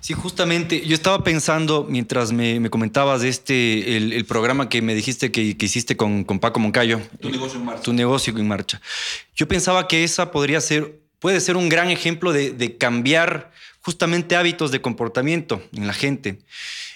Sí, 0.00 0.14
justamente, 0.14 0.86
yo 0.86 0.94
estaba 0.94 1.24
pensando 1.24 1.86
mientras 1.88 2.32
me, 2.32 2.68
comentabas 2.70 3.22
este, 3.22 3.96
el, 3.96 4.24
programa 4.24 4.68
que 4.68 4.82
me 4.82 4.94
dijiste 4.94 5.32
que, 5.32 5.56
hiciste 5.58 5.96
con, 5.96 6.24
Paco 6.24 6.60
Moncayo. 6.60 7.00
Tu 7.20 7.30
negocio 7.30 7.58
en 7.58 7.64
marcha. 7.64 7.82
Tu 7.82 7.92
negocio 7.92 8.36
en 8.36 8.48
marcha. 8.48 8.80
Yo 9.34 9.48
pensaba 9.48 9.88
que 9.88 10.04
esa 10.04 10.30
podría 10.30 10.60
ser, 10.60 11.00
puede 11.18 11.40
ser 11.40 11.56
un 11.56 11.68
gran 11.68 11.90
ejemplo 11.90 12.32
de, 12.32 12.76
cambiar 12.78 13.52
justamente 13.80 14.36
hábitos 14.36 14.70
de 14.72 14.80
comportamiento 14.80 15.62
en 15.72 15.86
la 15.86 15.92
gente. 15.92 16.38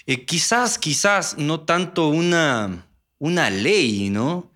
Eh, 0.05 0.25
quizás, 0.25 0.77
quizás 0.77 1.37
no 1.37 1.61
tanto 1.61 2.09
una, 2.09 2.85
una 3.17 3.49
ley, 3.49 4.09
¿no? 4.09 4.50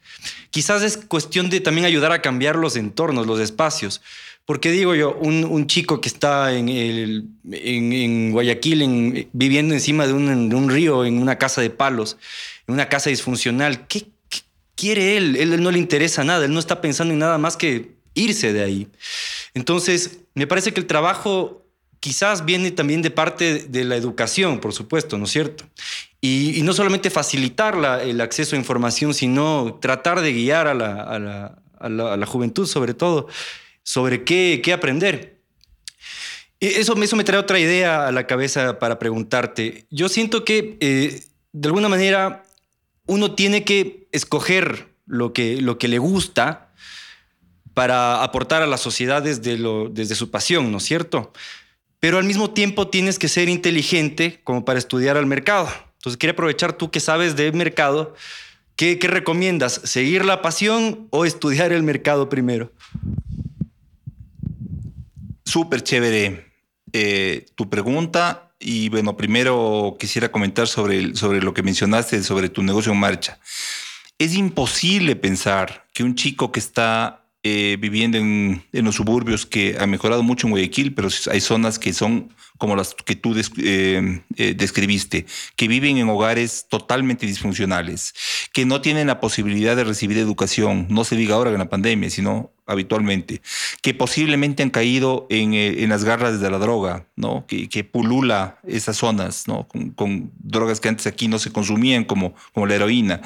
Quizás 0.49 0.83
es 0.83 0.97
cuestión 0.97 1.49
de 1.49 1.61
también 1.61 1.85
ayudar 1.85 2.11
a 2.11 2.21
cambiar 2.21 2.55
los 2.55 2.75
entornos, 2.75 3.27
los 3.27 3.39
espacios. 3.39 4.01
Porque 4.45 4.69
digo 4.71 4.93
yo, 4.93 5.15
un, 5.15 5.65
chico 5.65 5.99
que 6.01 6.07
está 6.07 6.53
en, 6.53 6.69
el, 6.69 7.25
en, 7.51 8.31
Guayaquil 8.31 9.27
viviendo 9.33 9.73
encima 9.73 10.05
de 10.05 10.13
un, 10.13 10.69
río, 10.69 11.03
en 11.03 11.19
una 11.19 11.39
casa 11.39 11.61
de 11.61 11.71
palos, 11.71 12.17
en 12.67 12.75
una 12.75 12.87
casa 12.87 13.09
disfuncional, 13.09 13.87
¿qué, 13.87 14.05
quiere 14.75 15.17
él? 15.17 15.35
él? 15.35 15.63
no 15.63 15.71
le 15.71 15.79
interesa 15.79 16.23
nada, 16.23 16.45
él 16.45 16.53
no 16.53 16.59
está 16.59 16.79
pensando 16.79 17.11
en 17.11 17.19
nada 17.19 17.39
más 17.39 17.57
que 17.57 17.95
irse 18.13 18.53
de 18.53 18.63
ahí. 18.63 18.87
Entonces, 19.55 20.19
me 20.35 20.45
parece 20.45 20.73
que 20.73 20.79
el 20.79 20.85
trabajo 20.85 21.65
quizás 21.99 22.45
viene 22.45 22.69
también 22.69 23.01
de 23.01 23.09
parte 23.09 23.65
de 23.67 23.83
la 23.83 23.95
educación, 23.95 24.59
por 24.59 24.73
supuesto, 24.73 25.17
¿no 25.17 25.25
es 25.25 25.31
cierto? 25.31 25.65
Y, 26.27 26.61
no 26.63 26.73
solamente 26.73 27.09
facilitar 27.09 28.01
el 28.01 28.19
acceso 28.21 28.55
a 28.55 28.59
información, 28.59 29.13
sino 29.13 29.77
tratar 29.81 30.21
de 30.21 30.33
guiar 30.33 30.67
a 30.67 30.73
la, 30.73 31.59
a 31.79 31.89
la 31.89 32.25
juventud 32.25 32.65
sobre 32.65 32.93
todo 32.93 33.27
sobre 33.85 34.23
qué, 34.23 34.61
qué 34.63 34.73
aprender. 34.73 35.39
Eso, 36.59 37.01
eso 37.01 37.15
me 37.15 37.23
trae 37.23 37.39
otra 37.39 37.59
idea 37.59 38.07
a 38.07 38.11
la 38.11 38.27
cabeza 38.27 38.79
para 38.79 38.99
preguntarte. 38.99 39.85
Yo 39.91 40.09
siento 40.09 40.43
que 40.43 40.77
eh, 40.81 41.23
de 41.53 41.67
alguna 41.67 41.87
manera 41.87 42.43
uno 43.05 43.35
tiene 43.35 43.63
que 43.63 44.07
escoger 44.11 44.95
lo 45.05 45.31
que, 45.31 45.61
lo 45.61 45.77
que 45.77 45.87
le 45.87 45.99
gusta 45.99 46.73
para 47.75 48.23
aportar 48.23 48.63
a 48.63 48.67
la 48.67 48.77
sociedad 48.77 49.21
desde, 49.21 49.57
lo, 49.57 49.89
desde 49.89 50.15
su 50.15 50.31
pasión, 50.31 50.71
¿no 50.71 50.79
es 50.79 50.83
cierto? 50.83 51.31
Pero 51.99 52.17
al 52.17 52.23
mismo 52.23 52.51
tiempo 52.51 52.87
tienes 52.87 53.19
que 53.19 53.27
ser 53.27 53.49
inteligente 53.49 54.41
como 54.43 54.65
para 54.65 54.79
estudiar 54.79 55.17
al 55.17 55.27
mercado. 55.27 55.69
Entonces 56.05 56.19
quería 56.19 56.33
aprovechar 56.33 56.73
tú 56.73 56.91
que 56.91 56.99
sabes 56.99 57.35
de 57.35 57.51
mercado 57.51 58.13
¿Qué, 58.75 58.99
¿Qué, 58.99 59.07
recomiendas? 59.07 59.81
¿Seguir 59.85 60.23
la 60.23 60.43
pasión 60.43 61.07
o 61.09 61.25
estudiar 61.25 61.71
el 61.71 61.81
mercado 61.81 62.29
primero? 62.29 62.71
Súper 65.45 65.81
chévere 65.81 66.51
eh, 66.93 67.47
tu 67.55 67.69
pregunta. 67.69 68.51
Y 68.59 68.89
bueno, 68.89 69.17
primero 69.17 69.95
quisiera 69.99 70.29
comentar 70.29 70.67
sobre, 70.67 71.15
sobre 71.15 71.41
lo 71.41 71.53
que 71.53 71.63
mencionaste, 71.63 72.21
sobre 72.21 72.49
tu 72.49 72.61
negocio 72.61 72.91
en 72.91 72.99
marcha. 72.99 73.39
Es 74.19 74.35
imposible 74.35 75.15
pensar 75.15 75.85
que 75.91 76.03
un 76.03 76.15
chico 76.15 76.51
que 76.51 76.59
está 76.59 77.25
eh, 77.43 77.77
viviendo 77.79 78.17
en, 78.17 78.63
los 78.73 78.95
suburbios 78.95 79.45
que 79.45 79.77
ha 79.79 79.87
mejorado 79.87 80.21
mucho 80.21 80.47
en 80.47 80.51
Guayaquil, 80.51 80.93
pero 80.93 81.07
hay 81.31 81.41
zonas 81.41 81.79
que 81.79 81.93
son 81.93 82.29
como 82.57 82.75
las 82.75 82.95
que 82.95 83.15
tú 83.15 83.35
eh, 83.57 84.21
eh, 84.37 84.53
describiste, 84.55 85.25
que 85.55 85.67
viven 85.67 85.97
en 85.97 86.09
hogares 86.09 86.67
totalmente 86.69 87.25
disfuncionales, 87.25 88.13
que 88.53 88.65
no 88.65 88.81
tienen 88.81 89.07
la 89.07 89.19
posibilidad 89.19 89.75
de 89.75 89.83
recibir 89.83 90.17
educación, 90.17 90.87
no 90.89 91.03
se 91.03 91.15
diga 91.15 91.35
ahora 91.35 91.51
en 91.51 91.59
la 91.59 91.69
pandemia, 91.69 92.09
sino 92.09 92.51
habitualmente, 92.65 93.41
que 93.81 93.93
posiblemente 93.93 94.63
han 94.63 94.69
caído 94.69 95.27
en, 95.29 95.89
las 95.89 96.03
garras 96.03 96.39
de 96.39 96.49
la 96.49 96.57
droga, 96.57 97.07
¿no? 97.15 97.45
que, 97.47 97.83
pulula 97.83 98.59
esas 98.65 98.97
zonas 98.97 99.47
¿no? 99.47 99.67
Con, 99.67 100.31
drogas 100.39 100.79
que 100.79 100.89
antes 100.89 101.07
aquí 101.07 101.27
no 101.27 101.39
se 101.39 101.51
consumían 101.51 102.05
como, 102.05 102.33
como 102.53 102.65
la 102.65 102.75
heroína. 102.75 103.21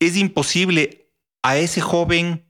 Es 0.00 0.16
imposible 0.16 1.06
a 1.42 1.56
ese 1.56 1.80
joven 1.80 2.44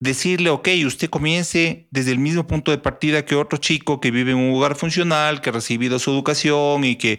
decirle, 0.00 0.50
ok, 0.50 0.68
usted 0.84 1.08
comience 1.08 1.88
desde 1.90 2.12
el 2.12 2.18
mismo 2.18 2.46
punto 2.46 2.70
de 2.70 2.78
partida 2.78 3.24
que 3.24 3.34
otro 3.34 3.58
chico 3.58 4.00
que 4.00 4.10
vive 4.10 4.32
en 4.32 4.38
un 4.38 4.54
hogar 4.54 4.76
funcional, 4.76 5.40
que 5.40 5.50
ha 5.50 5.52
recibido 5.52 5.98
su 5.98 6.10
educación 6.10 6.84
y 6.84 6.96
que 6.96 7.18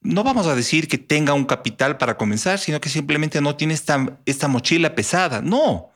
no 0.00 0.24
vamos 0.24 0.46
a 0.46 0.54
decir 0.54 0.88
que 0.88 0.98
tenga 0.98 1.34
un 1.34 1.44
capital 1.44 1.98
para 1.98 2.16
comenzar, 2.16 2.58
sino 2.58 2.80
que 2.80 2.88
simplemente 2.88 3.40
no 3.40 3.56
tiene 3.56 3.74
esta, 3.74 4.18
esta 4.26 4.48
mochila 4.48 4.94
pesada. 4.94 5.42
No. 5.42 5.90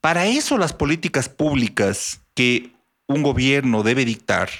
Para 0.00 0.26
eso 0.26 0.58
las 0.58 0.72
políticas 0.72 1.28
públicas 1.28 2.22
que 2.34 2.72
un 3.06 3.22
gobierno 3.22 3.82
debe 3.82 4.04
dictar, 4.04 4.50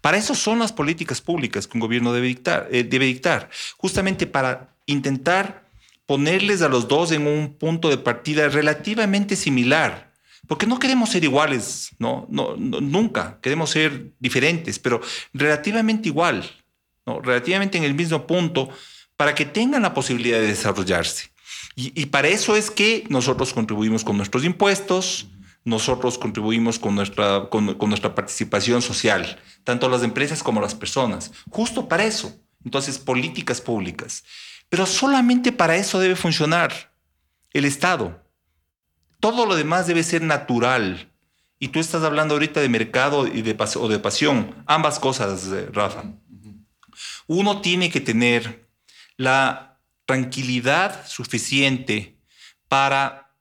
para 0.00 0.16
eso 0.16 0.34
son 0.34 0.60
las 0.60 0.72
políticas 0.72 1.20
públicas 1.20 1.66
que 1.66 1.76
un 1.76 1.80
gobierno 1.80 2.12
debe 2.12 2.28
dictar, 2.28 2.68
eh, 2.70 2.84
debe 2.84 3.06
dictar 3.06 3.50
justamente 3.76 4.26
para 4.26 4.76
intentar 4.86 5.68
ponerles 6.06 6.62
a 6.62 6.68
los 6.68 6.88
dos 6.88 7.12
en 7.12 7.26
un 7.26 7.54
punto 7.54 7.90
de 7.90 7.98
partida 7.98 8.48
relativamente 8.48 9.36
similar 9.36 10.07
porque 10.48 10.66
no 10.66 10.78
queremos 10.78 11.10
ser 11.10 11.22
iguales, 11.22 11.90
¿no? 11.98 12.26
Nunca, 12.28 13.38
queremos 13.40 13.70
ser 13.70 14.12
diferentes, 14.18 14.78
pero 14.78 15.00
relativamente 15.32 16.08
igual, 16.08 16.50
relativamente 17.22 17.78
en 17.78 17.84
el 17.84 17.94
mismo 17.94 18.26
punto, 18.26 18.70
para 19.16 19.34
que 19.34 19.44
tengan 19.44 19.82
la 19.82 19.94
posibilidad 19.94 20.38
de 20.40 20.48
desarrollarse. 20.48 21.30
Y, 21.76 22.06
para 22.06 22.26
eso 22.26 22.56
es 22.56 22.72
que 22.72 23.04
nosotros 23.08 23.52
contribuimos 23.52 24.02
con 24.02 24.16
nuestros 24.16 24.44
impuestos, 24.44 25.28
nosotros 25.64 26.18
contribuimos 26.18 26.78
con 26.80 26.96
nuestra, 26.96 27.48
con 27.48 27.76
nuestra 27.88 28.16
participación 28.16 28.82
social, 28.82 29.38
tanto 29.62 29.88
las 29.88 30.02
empresas 30.02 30.42
como 30.42 30.60
las 30.60 30.74
personas, 30.74 31.30
justo 31.50 31.86
para 31.86 32.04
eso. 32.04 32.34
Entonces, 32.64 32.98
políticas 32.98 33.60
públicas. 33.60 34.24
Pero 34.68 34.86
solamente 34.86 35.52
para 35.52 35.76
eso 35.76 36.00
debe 36.00 36.16
funcionar 36.16 36.92
el 37.52 37.64
Estado. 37.64 38.27
Todo 39.20 39.46
lo 39.46 39.56
demás 39.56 39.86
debe 39.86 40.02
ser 40.02 40.22
natural. 40.22 41.10
Y 41.58 41.68
tú 41.68 41.80
estás 41.80 42.04
hablando 42.04 42.34
ahorita 42.34 42.60
de 42.60 42.68
mercado 42.68 43.26
y 43.26 43.42
de 43.42 43.56
o 43.76 43.88
de 43.88 43.98
pasión. 43.98 44.54
Ambas 44.66 44.98
cosas, 45.00 45.46
eh, 45.48 45.68
Rafa. 45.72 46.04
Uno 47.26 47.60
tiene 47.60 47.90
que 47.90 48.00
tener 48.00 48.68
la 49.16 49.80
tranquilidad 50.06 51.06
suficiente 51.06 52.16
para, 52.68 53.34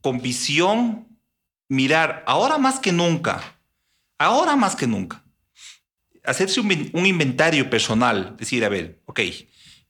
con 0.00 0.20
visión, 0.20 1.06
mirar, 1.68 2.24
ahora 2.26 2.58
más 2.58 2.80
que 2.80 2.90
nunca, 2.90 3.58
ahora 4.18 4.56
más 4.56 4.74
que 4.74 4.86
nunca, 4.86 5.22
hacerse 6.24 6.60
un, 6.60 6.90
un 6.92 7.06
inventario 7.06 7.70
personal, 7.70 8.36
decir, 8.36 8.64
a 8.64 8.68
ver, 8.68 9.00
ok, 9.04 9.20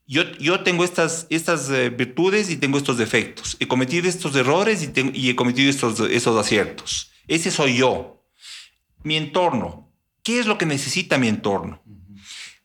yo, 0.09 0.61
tengo 0.61 0.85
estas, 0.85 1.27
estas 1.29 1.69
eh, 1.69 1.91
virtudes 1.91 2.49
y 2.49 2.57
tengo 2.57 2.79
estos 2.79 2.97
defectos. 2.97 3.59
He 3.61 3.69
cometido 3.69 4.09
estos 4.09 4.35
errores 4.35 4.83
y, 4.83 5.11
y 5.13 5.29
he 5.29 5.37
cometido 5.37 5.69
estos, 5.69 6.01
esos 6.01 6.39
aciertos. 6.39 7.11
Ese 7.27 7.51
soy 7.51 7.77
yo. 7.77 8.25
Mi 9.03 9.17
entorno. 9.17 9.93
¿Qué 10.23 10.41
es 10.41 10.47
lo 10.47 10.57
que 10.57 10.65
necesita 10.65 11.19
mi 11.19 11.29
entorno? 11.29 11.83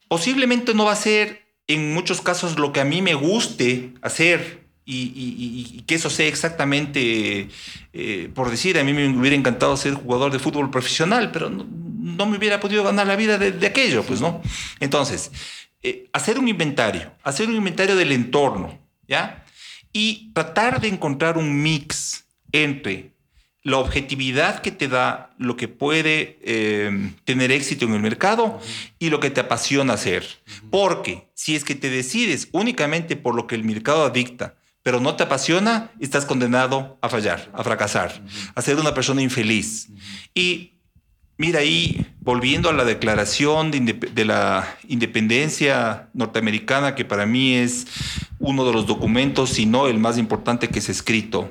Posiblemente 0.07 0.73
no 0.73 0.85
va 0.85 0.93
a 0.93 0.95
ser 0.95 1.43
en 1.67 1.93
muchos 1.93 2.21
casos 2.21 2.57
lo 2.57 2.71
que 2.71 2.79
a 2.79 2.85
mí 2.85 3.01
me 3.01 3.13
guste 3.13 3.93
hacer 4.01 4.63
y, 4.85 5.81
que 5.87 5.95
eso 5.95 6.09
sea 6.09 6.27
exactamente, 6.27 7.49
eh, 7.93 8.29
por 8.33 8.51
decir, 8.51 8.77
a 8.77 8.83
mí 8.83 8.93
me 8.93 9.07
hubiera 9.07 9.35
encantado 9.35 9.77
ser 9.77 9.93
jugador 9.93 10.31
de 10.31 10.39
fútbol 10.39 10.69
profesional, 10.71 11.31
pero 11.31 11.49
no, 11.49 12.25
me 12.25 12.37
hubiera 12.37 12.59
podido 12.59 12.83
ganar 12.83 13.07
la 13.07 13.15
vida 13.15 13.37
de, 13.37 13.53
de 13.53 13.67
aquello, 13.67 14.03
pues 14.03 14.19
no. 14.19 14.41
Entonces, 14.79 15.31
eh, 15.83 16.09
hacer 16.13 16.39
un 16.39 16.47
inventario, 16.47 17.11
hacer 17.23 17.47
un 17.49 17.55
inventario 17.55 17.95
del 17.95 18.11
entorno, 18.11 18.79
¿ya? 19.07 19.43
Y 19.91 20.31
tratar 20.33 20.79
de 20.79 20.87
encontrar 20.87 21.37
un 21.37 21.61
mix 21.61 22.25
entre 22.53 23.11
la 23.63 23.77
objetividad 23.77 24.61
que 24.61 24.71
te 24.71 24.87
da 24.87 25.33
lo 25.37 25.55
que 25.55 25.67
puede 25.67 26.37
em, 26.43 27.13
tener 27.23 27.51
éxito 27.51 27.85
en 27.85 27.93
el 27.93 28.01
mercado 28.01 28.59
y 28.99 29.09
lo 29.09 29.19
que 29.19 29.29
te 29.29 29.39
apasiona 29.39 29.93
hacer. 29.93 30.25
Porque 30.69 31.27
si 31.33 31.55
es 31.55 31.63
que 31.63 31.75
te 31.75 31.89
decides 31.89 32.49
únicamente 32.51 33.15
por 33.15 33.35
lo 33.35 33.47
que 33.47 33.55
el 33.55 33.63
mercado 33.63 34.09
dicta, 34.09 34.55
pero 34.83 34.99
no 34.99 35.15
te 35.15 35.23
apasiona, 35.23 35.91
estás 35.99 36.25
condenado 36.25 36.97
a 37.01 37.07
fallar, 37.07 37.49
a 37.53 37.63
fracasar, 37.63 38.21
a 38.53 38.61
ser 38.61 38.77
una 38.77 38.93
persona 38.93 39.21
infeliz. 39.21 39.87
Y 40.35 40.72
Mira, 41.37 41.59
ahí 41.59 42.05
volviendo 42.21 42.69
a 42.69 42.73
la 42.73 42.85
declaración 42.85 43.71
de, 43.71 44.25
la 44.25 44.77
independencia 44.87 46.09
norteamericana, 46.13 46.95
que 46.95 47.05
para 47.05 47.25
mí 47.25 47.55
es 47.55 47.87
uno 48.39 48.65
de 48.65 48.73
los 48.73 48.85
documentos, 48.85 49.49
si 49.49 49.65
no 49.65 49.87
el 49.87 49.99
más 49.99 50.17
importante 50.17 50.69
que 50.69 50.79
se 50.79 50.91
ha 50.91 50.95
escrito, 50.95 51.49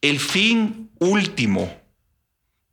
el 0.00 0.20
fin 0.20 0.90
último 1.00 1.70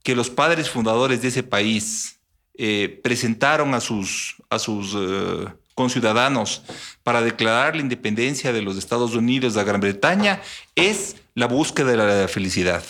que 0.03 0.15
los 0.15 0.29
padres 0.29 0.69
fundadores 0.69 1.21
de 1.21 1.29
ese 1.29 1.43
país 1.43 2.19
eh, 2.55 2.99
presentaron 3.03 3.73
a 3.73 3.81
sus, 3.81 4.35
a 4.49 4.59
sus 4.59 4.95
eh, 4.95 5.47
conciudadanos 5.73 6.63
para 7.03 7.21
declarar 7.21 7.75
la 7.75 7.81
independencia 7.81 8.53
de 8.53 8.61
los 8.61 8.77
Estados 8.77 9.15
Unidos 9.15 9.55
de 9.55 9.63
Gran 9.63 9.81
Bretaña 9.81 10.41
es 10.75 11.17
la 11.33 11.47
búsqueda 11.47 11.91
de 11.91 11.97
la 11.97 12.27
felicidad 12.27 12.83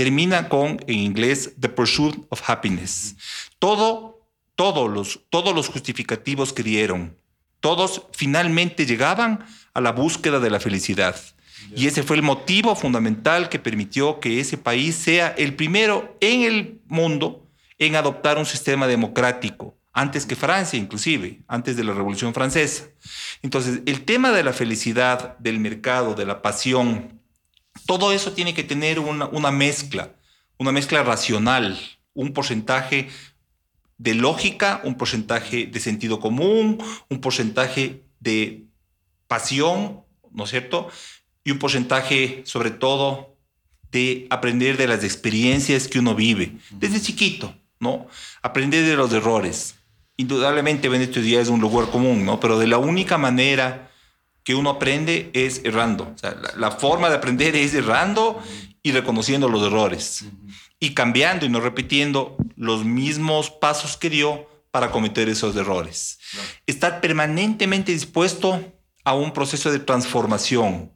termina 0.00 0.48
con, 0.48 0.82
en 0.86 0.98
inglés, 0.98 1.52
The 1.60 1.68
Pursuit 1.68 2.24
of 2.30 2.40
Happiness. 2.48 3.16
Todo, 3.58 4.26
todos 4.54 4.90
los, 4.90 5.20
todos 5.28 5.54
los 5.54 5.68
justificativos 5.68 6.54
que 6.54 6.62
dieron, 6.62 7.18
todos 7.60 8.06
finalmente 8.14 8.86
llegaban 8.86 9.44
a 9.74 9.80
la 9.82 9.92
búsqueda 9.92 10.40
de 10.40 10.48
la 10.48 10.58
felicidad. 10.58 11.16
Y 11.76 11.86
ese 11.86 12.02
fue 12.02 12.16
el 12.16 12.22
motivo 12.22 12.74
fundamental 12.76 13.50
que 13.50 13.58
permitió 13.58 14.20
que 14.20 14.40
ese 14.40 14.56
país 14.56 14.94
sea 14.94 15.34
el 15.36 15.54
primero 15.54 16.16
en 16.22 16.44
el 16.44 16.80
mundo 16.86 17.46
en 17.78 17.94
adoptar 17.94 18.38
un 18.38 18.46
sistema 18.46 18.86
democrático, 18.86 19.76
antes 19.92 20.24
que 20.24 20.34
Francia 20.34 20.78
inclusive, 20.78 21.42
antes 21.46 21.76
de 21.76 21.84
la 21.84 21.92
Revolución 21.92 22.32
Francesa. 22.32 22.86
Entonces, 23.42 23.82
el 23.84 24.06
tema 24.06 24.30
de 24.30 24.44
la 24.44 24.54
felicidad, 24.54 25.36
del 25.40 25.60
mercado, 25.60 26.14
de 26.14 26.24
la 26.24 26.40
pasión, 26.40 27.19
todo 27.86 28.12
eso 28.12 28.32
tiene 28.32 28.54
que 28.54 28.64
tener 28.64 28.98
una, 28.98 29.50
mezcla, 29.50 30.14
una 30.58 30.72
mezcla 30.72 31.02
racional, 31.02 31.78
un 32.14 32.32
porcentaje 32.32 33.08
de 33.98 34.14
lógica, 34.14 34.80
un 34.84 34.96
porcentaje 34.96 35.66
de 35.66 35.80
sentido 35.80 36.20
común, 36.20 36.82
un 37.08 37.20
porcentaje 37.20 38.02
de 38.18 38.64
pasión, 39.26 40.02
¿no 40.32 40.44
es 40.44 40.50
cierto? 40.50 40.88
Y 41.44 41.50
un 41.50 41.58
porcentaje, 41.58 42.42
sobre 42.44 42.70
todo, 42.70 43.36
de 43.92 44.26
aprender 44.30 44.76
de 44.76 44.86
las 44.86 45.04
experiencias 45.04 45.88
que 45.88 45.98
uno 45.98 46.14
vive 46.14 46.56
desde 46.70 47.00
chiquito, 47.00 47.54
¿no? 47.78 48.06
Aprender 48.42 48.84
de 48.84 48.96
los 48.96 49.12
errores. 49.12 49.76
Indudablemente 50.16 50.88
Benedicto 50.88 51.20
Díaz 51.20 51.44
es 51.44 51.48
un 51.48 51.60
lugar 51.60 51.90
común, 51.90 52.24
¿no? 52.24 52.40
Pero 52.40 52.58
de 52.58 52.66
la 52.66 52.78
única 52.78 53.18
manera 53.18 53.89
que 54.50 54.56
uno 54.56 54.70
aprende 54.70 55.30
es 55.32 55.60
errando. 55.62 56.12
la, 56.56 56.72
forma 56.72 57.08
de 57.08 57.14
aprender 57.14 57.54
es 57.54 57.72
errando 57.72 58.42
y 58.82 58.90
reconociendo 58.90 59.48
los 59.48 59.64
errores 59.64 60.24
y 60.80 60.92
cambiando 60.92 61.46
y 61.46 61.48
no 61.48 61.60
repitiendo 61.60 62.36
los 62.56 62.84
mismos 62.84 63.52
pasos 63.52 63.96
que 63.96 64.10
dio 64.10 64.48
para 64.72 64.90
cometer 64.90 65.28
esos 65.28 65.54
errores. 65.54 66.18
Estar 66.66 67.00
permanentemente 67.00 67.92
dispuesto 67.92 68.60
a 69.04 69.14
un 69.14 69.32
proceso 69.32 69.70
de 69.70 69.78
transformación. 69.78 70.90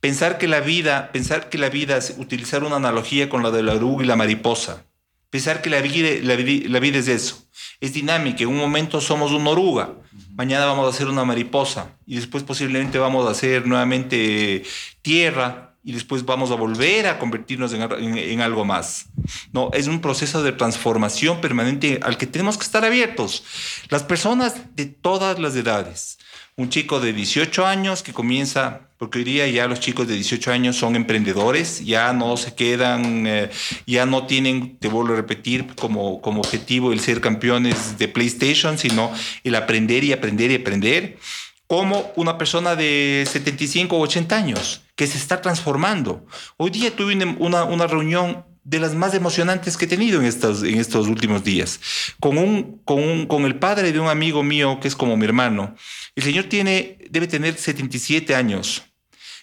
Pensar 0.00 0.38
que 0.38 0.48
la 0.48 0.60
vida, 0.60 1.12
pensar 1.12 1.50
que 1.50 1.58
la 1.58 1.68
vida, 1.68 1.98
utilizar 2.16 2.64
una 2.64 2.76
analogía 2.76 3.28
con 3.28 3.42
la 3.42 3.50
de 3.50 3.62
la 3.62 3.74
oruga 3.74 4.02
y 4.02 4.06
la 4.06 4.16
mariposa. 4.16 4.86
Pensar 5.28 5.60
que 5.60 5.68
la 5.68 5.82
vida, 5.82 6.08
la, 6.22 6.36
vida 6.80 6.98
es 6.98 7.08
eso. 7.08 7.46
Es 7.82 7.92
dinámica. 7.92 8.44
En 8.44 8.48
un 8.48 8.56
momento 8.56 9.02
somos 9.02 9.30
una 9.30 9.50
oruga, 9.50 9.92
Mañana 10.36 10.66
vamos 10.66 10.86
a 10.86 10.88
hacer 10.88 11.06
una 11.06 11.24
mariposa 11.24 11.92
y 12.06 12.16
después 12.16 12.42
posiblemente 12.42 12.98
vamos 12.98 13.24
a 13.28 13.30
hacer 13.30 13.68
nuevamente 13.68 14.64
tierra 15.00 15.76
y 15.84 15.92
después 15.92 16.24
vamos 16.24 16.50
a 16.50 16.56
volver 16.56 17.06
a 17.06 17.20
convertirnos 17.20 17.72
en, 17.72 18.40
algo 18.40 18.64
más. 18.64 19.06
No, 19.52 19.70
es 19.72 19.86
un 19.86 20.00
proceso 20.00 20.42
de 20.42 20.50
transformación 20.50 21.40
permanente 21.40 22.00
al 22.02 22.16
que 22.16 22.26
tenemos 22.26 22.58
que 22.58 22.64
estar 22.64 22.84
abiertos. 22.84 23.44
Las 23.90 24.02
personas 24.02 24.56
de 24.74 24.86
todas 24.86 25.38
las 25.38 25.54
edades, 25.54 26.18
un 26.56 26.68
chico 26.68 27.00
de 27.00 27.12
18 27.12 27.66
años 27.66 28.02
que 28.02 28.12
comienza, 28.12 28.88
porque 28.96 29.18
hoy 29.18 29.24
día 29.24 29.48
ya 29.48 29.66
los 29.66 29.80
chicos 29.80 30.06
de 30.06 30.14
18 30.14 30.52
años 30.52 30.76
son 30.76 30.94
emprendedores, 30.94 31.84
ya 31.84 32.12
no 32.12 32.36
se 32.36 32.54
quedan, 32.54 33.26
eh, 33.26 33.50
ya 33.86 34.06
no 34.06 34.26
tienen, 34.26 34.76
te 34.78 34.88
vuelvo 34.88 35.14
a 35.14 35.16
repetir, 35.16 35.74
como, 35.74 36.20
como 36.20 36.40
objetivo 36.40 36.92
el 36.92 37.00
ser 37.00 37.20
campeones 37.20 37.98
de 37.98 38.06
PlayStation, 38.06 38.78
sino 38.78 39.12
el 39.42 39.56
aprender 39.56 40.04
y 40.04 40.12
aprender 40.12 40.52
y 40.52 40.56
aprender, 40.56 41.18
como 41.66 42.12
una 42.14 42.38
persona 42.38 42.76
de 42.76 43.26
75 43.28 43.96
o 43.96 44.00
80 44.00 44.36
años 44.36 44.82
que 44.94 45.08
se 45.08 45.18
está 45.18 45.40
transformando. 45.40 46.24
Hoy 46.56 46.70
día 46.70 46.94
tuve 46.94 47.16
una, 47.38 47.64
una 47.64 47.86
reunión 47.88 48.44
de 48.64 48.80
las 48.80 48.94
más 48.94 49.14
emocionantes 49.14 49.76
que 49.76 49.84
he 49.84 49.88
tenido 49.88 50.20
en 50.20 50.26
estos, 50.26 50.62
en 50.62 50.78
estos 50.78 51.06
últimos 51.06 51.44
días, 51.44 51.78
con, 52.18 52.38
un, 52.38 52.78
con, 52.84 53.02
un, 53.02 53.26
con 53.26 53.44
el 53.44 53.56
padre 53.56 53.92
de 53.92 54.00
un 54.00 54.08
amigo 54.08 54.42
mío 54.42 54.80
que 54.80 54.88
es 54.88 54.96
como 54.96 55.16
mi 55.16 55.26
hermano. 55.26 55.76
El 56.16 56.24
señor 56.24 56.44
tiene, 56.44 56.98
debe 57.10 57.26
tener 57.26 57.56
77 57.56 58.34
años. 58.34 58.82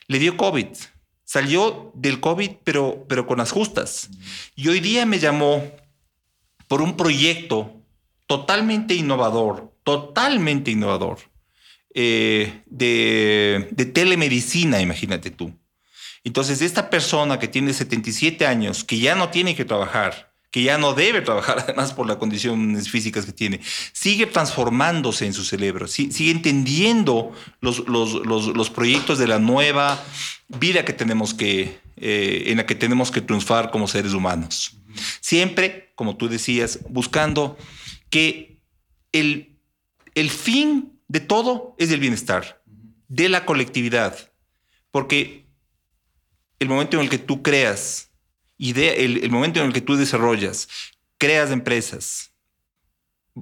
Le 0.08 0.20
dio 0.20 0.36
COVID. 0.36 0.68
Salió 1.24 1.92
del 1.96 2.20
COVID, 2.20 2.52
pero, 2.64 3.06
pero 3.08 3.26
con 3.26 3.38
las 3.38 3.52
justas. 3.52 4.10
Y 4.56 4.68
hoy 4.68 4.80
día 4.80 5.06
me 5.06 5.20
llamó 5.20 5.64
por 6.68 6.82
un 6.82 6.98
proyecto 6.98 7.74
totalmente 8.28 8.96
innovador, 8.96 9.74
totalmente 9.84 10.72
innovador, 10.72 11.20
eh, 11.94 12.62
de, 12.66 13.70
de 13.72 13.86
telemedicina, 13.86 14.82
imagínate 14.82 15.32
tú. 15.32 15.54
Entonces, 16.24 16.62
esta 16.62 16.90
persona 16.90 17.40
que 17.40 17.48
tiene 17.48 17.74
77 17.74 18.46
años, 18.46 18.84
que 18.84 19.00
ya 19.00 19.16
no 19.16 19.30
tiene 19.30 19.56
que 19.56 19.66
trabajar, 19.66 20.32
que 20.52 20.64
ya 20.64 20.78
no 20.78 20.94
debe 20.94 21.22
trabajar 21.22 21.60
además 21.64 21.94
por 21.94 22.06
las 22.06 22.18
condiciones 22.18 22.90
físicas 22.90 23.26
que 23.26 23.32
tiene, 23.32 23.62
sigue 23.94 24.28
transformándose 24.28 25.26
en 25.26 25.34
su 25.34 25.44
cerebro, 25.44 25.88
sigue 25.88 26.32
entendiendo 26.32 27.32
los, 27.62 27.88
los, 27.88 28.70
proyectos 28.70 29.18
de 29.18 29.28
la 29.28 29.40
nueva 29.40 30.04
vida 30.48 30.86
que 30.86 30.94
tenemos 30.94 31.34
que, 31.34 31.80
eh, 31.98 32.44
en 32.48 32.58
la 32.58 32.66
que 32.66 32.76
tenemos 32.76 33.10
que 33.10 33.22
triunfar 33.22 33.72
como 33.72 33.88
seres 33.88 34.14
humanos. 34.14 34.78
Siempre, 35.22 35.94
como 35.96 36.18
tú 36.18 36.28
decías, 36.28 36.80
buscando 36.90 37.58
que 38.10 38.60
el, 39.14 39.58
el 40.16 40.30
fin 40.30 41.00
de 41.08 41.22
todo 41.22 41.76
es 41.78 41.92
el 41.92 42.00
bienestar, 42.00 42.62
de 43.08 43.30
la 43.30 43.46
colectividad, 43.46 44.32
porque 44.92 45.41
el 46.62 46.70
momento 46.70 46.98
en 46.98 47.04
el 47.04 47.10
que 47.10 47.18
tú 47.18 47.42
creas, 47.42 48.12
idea, 48.58 48.94
el, 48.94 49.32
momento 49.32 49.60
en 49.60 49.66
el 49.66 49.74
que 49.74 49.82
tú 49.82 49.96
desarrollas, 49.96 50.70
creas 51.18 51.50
empresas, 51.50 52.32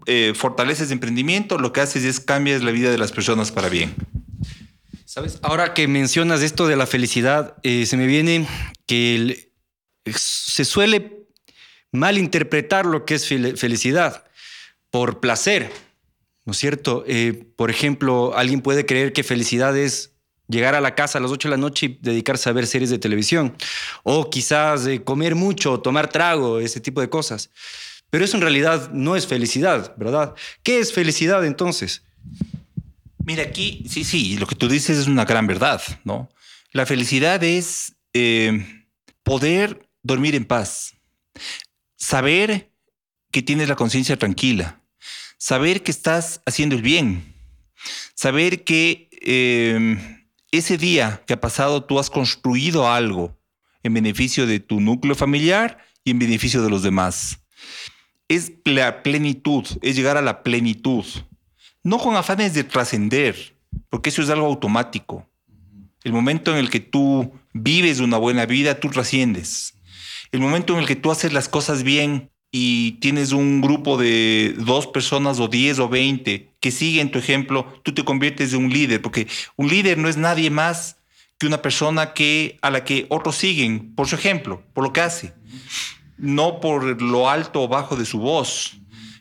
eh, 0.05 0.31
fortaleces 0.33 0.89
emprendimiento, 0.89 1.57
lo 1.57 1.73
que 1.73 1.81
haces 1.81 2.05
es 2.05 2.21
cambias 2.21 2.63
la 2.63 2.71
vida 2.71 2.89
de 2.89 2.97
las 2.97 3.11
personas 3.11 3.51
para 3.51 3.67
bien. 3.67 3.93
¿Sabes? 5.03 5.37
Ahora 5.41 5.73
que 5.73 5.85
mencionas 5.89 6.41
esto 6.41 6.65
de 6.65 6.77
la 6.77 6.87
felicidad, 6.87 7.57
eh, 7.63 7.85
se 7.85 7.97
me 7.97 8.07
viene 8.07 8.47
que 8.85 9.51
se 10.05 10.63
suele 10.63 11.25
malinterpretar 11.91 12.85
lo 12.85 13.03
que 13.03 13.15
es 13.15 13.27
felicidad 13.27 14.23
por 14.91 15.19
placer, 15.19 15.73
¿no 16.45 16.53
es 16.53 16.57
cierto? 16.57 17.03
Eh, 17.05 17.47
por 17.57 17.69
ejemplo, 17.69 18.33
alguien 18.37 18.61
puede 18.61 18.85
creer 18.85 19.11
que 19.11 19.23
felicidad 19.23 19.75
es 19.75 20.13
llegar 20.49 20.75
a 20.75 20.81
la 20.81 20.95
casa 20.95 21.19
a 21.19 21.21
las 21.21 21.31
8 21.31 21.47
de 21.47 21.51
la 21.51 21.57
noche 21.57 21.85
y 21.85 21.99
dedicarse 22.01 22.49
a 22.49 22.53
ver 22.53 22.67
series 22.67 22.89
de 22.89 22.97
televisión. 22.97 23.55
O 24.03 24.29
quizás 24.29 24.85
eh, 24.87 25.03
comer 25.03 25.35
mucho, 25.35 25.79
tomar 25.79 26.09
trago, 26.09 26.59
ese 26.59 26.81
tipo 26.81 26.99
de 26.99 27.09
cosas. 27.09 27.51
Pero 28.09 28.25
eso 28.25 28.35
en 28.35 28.41
realidad 28.41 28.91
no 28.91 29.15
es 29.15 29.27
felicidad, 29.27 29.95
¿verdad? 29.95 30.33
¿Qué 30.63 30.79
es 30.79 30.91
felicidad 30.91 31.45
entonces? 31.45 32.03
Mira, 33.23 33.43
aquí, 33.43 33.85
sí, 33.87 34.03
sí, 34.03 34.37
lo 34.37 34.47
que 34.47 34.55
tú 34.55 34.67
dices 34.67 34.97
es 34.97 35.07
una 35.07 35.25
gran 35.25 35.45
verdad, 35.45 35.81
¿no? 36.03 36.29
La 36.71 36.87
felicidad 36.87 37.43
es 37.43 37.93
eh, 38.13 38.85
poder 39.21 39.87
dormir 40.01 40.33
en 40.33 40.45
paz, 40.45 40.95
saber 41.95 42.71
que 43.31 43.43
tienes 43.43 43.69
la 43.69 43.75
conciencia 43.75 44.17
tranquila, 44.17 44.81
saber 45.37 45.83
que 45.83 45.91
estás 45.91 46.41
haciendo 46.45 46.75
el 46.75 46.81
bien, 46.81 47.35
saber 48.15 48.63
que... 48.63 49.09
Eh, 49.21 50.18
ese 50.51 50.77
día 50.77 51.23
que 51.27 51.33
ha 51.33 51.41
pasado 51.41 51.83
tú 51.83 51.99
has 51.99 52.09
construido 52.09 52.89
algo 52.91 53.37
en 53.83 53.93
beneficio 53.93 54.47
de 54.47 54.59
tu 54.59 54.79
núcleo 54.79 55.15
familiar 55.15 55.79
y 56.03 56.11
en 56.11 56.19
beneficio 56.19 56.61
de 56.61 56.69
los 56.69 56.83
demás. 56.83 57.39
Es 58.27 58.53
la 58.65 59.03
plenitud, 59.03 59.65
es 59.81 59.95
llegar 59.95 60.17
a 60.17 60.21
la 60.21 60.43
plenitud. 60.43 61.05
No 61.83 61.97
con 61.97 62.15
afanes 62.15 62.53
de 62.53 62.63
trascender, 62.63 63.57
porque 63.89 64.09
eso 64.09 64.21
es 64.21 64.29
algo 64.29 64.47
automático. 64.47 65.27
El 66.03 66.13
momento 66.13 66.51
en 66.51 66.57
el 66.57 66.69
que 66.69 66.79
tú 66.79 67.33
vives 67.53 67.99
una 67.99 68.17
buena 68.17 68.45
vida, 68.45 68.79
tú 68.79 68.89
trasciendes. 68.89 69.75
El 70.31 70.39
momento 70.39 70.73
en 70.73 70.79
el 70.79 70.85
que 70.85 70.95
tú 70.95 71.11
haces 71.11 71.33
las 71.33 71.49
cosas 71.49 71.83
bien, 71.83 72.31
y 72.51 72.93
tienes 72.93 73.31
un 73.31 73.61
grupo 73.61 73.97
de 73.97 74.55
dos 74.57 74.87
personas 74.87 75.39
o 75.39 75.47
diez 75.47 75.79
o 75.79 75.87
veinte 75.87 76.49
que 76.59 76.71
siguen 76.71 77.11
tu 77.11 77.19
ejemplo, 77.19 77.65
tú 77.83 77.93
te 77.93 78.03
conviertes 78.03 78.53
en 78.53 78.65
un 78.65 78.73
líder, 78.73 79.01
porque 79.01 79.27
un 79.55 79.69
líder 79.69 79.97
no 79.97 80.09
es 80.09 80.17
nadie 80.17 80.49
más 80.49 80.97
que 81.37 81.47
una 81.47 81.61
persona 81.61 82.13
que, 82.13 82.57
a 82.61 82.69
la 82.69 82.83
que 82.83 83.05
otros 83.09 83.35
siguen 83.37 83.93
por 83.95 84.07
su 84.07 84.15
ejemplo, 84.15 84.63
por 84.73 84.83
lo 84.83 84.93
que 84.93 85.01
hace, 85.01 85.33
no 86.17 86.59
por 86.59 87.01
lo 87.01 87.29
alto 87.29 87.61
o 87.61 87.67
bajo 87.67 87.95
de 87.95 88.05
su 88.05 88.19
voz, 88.19 88.77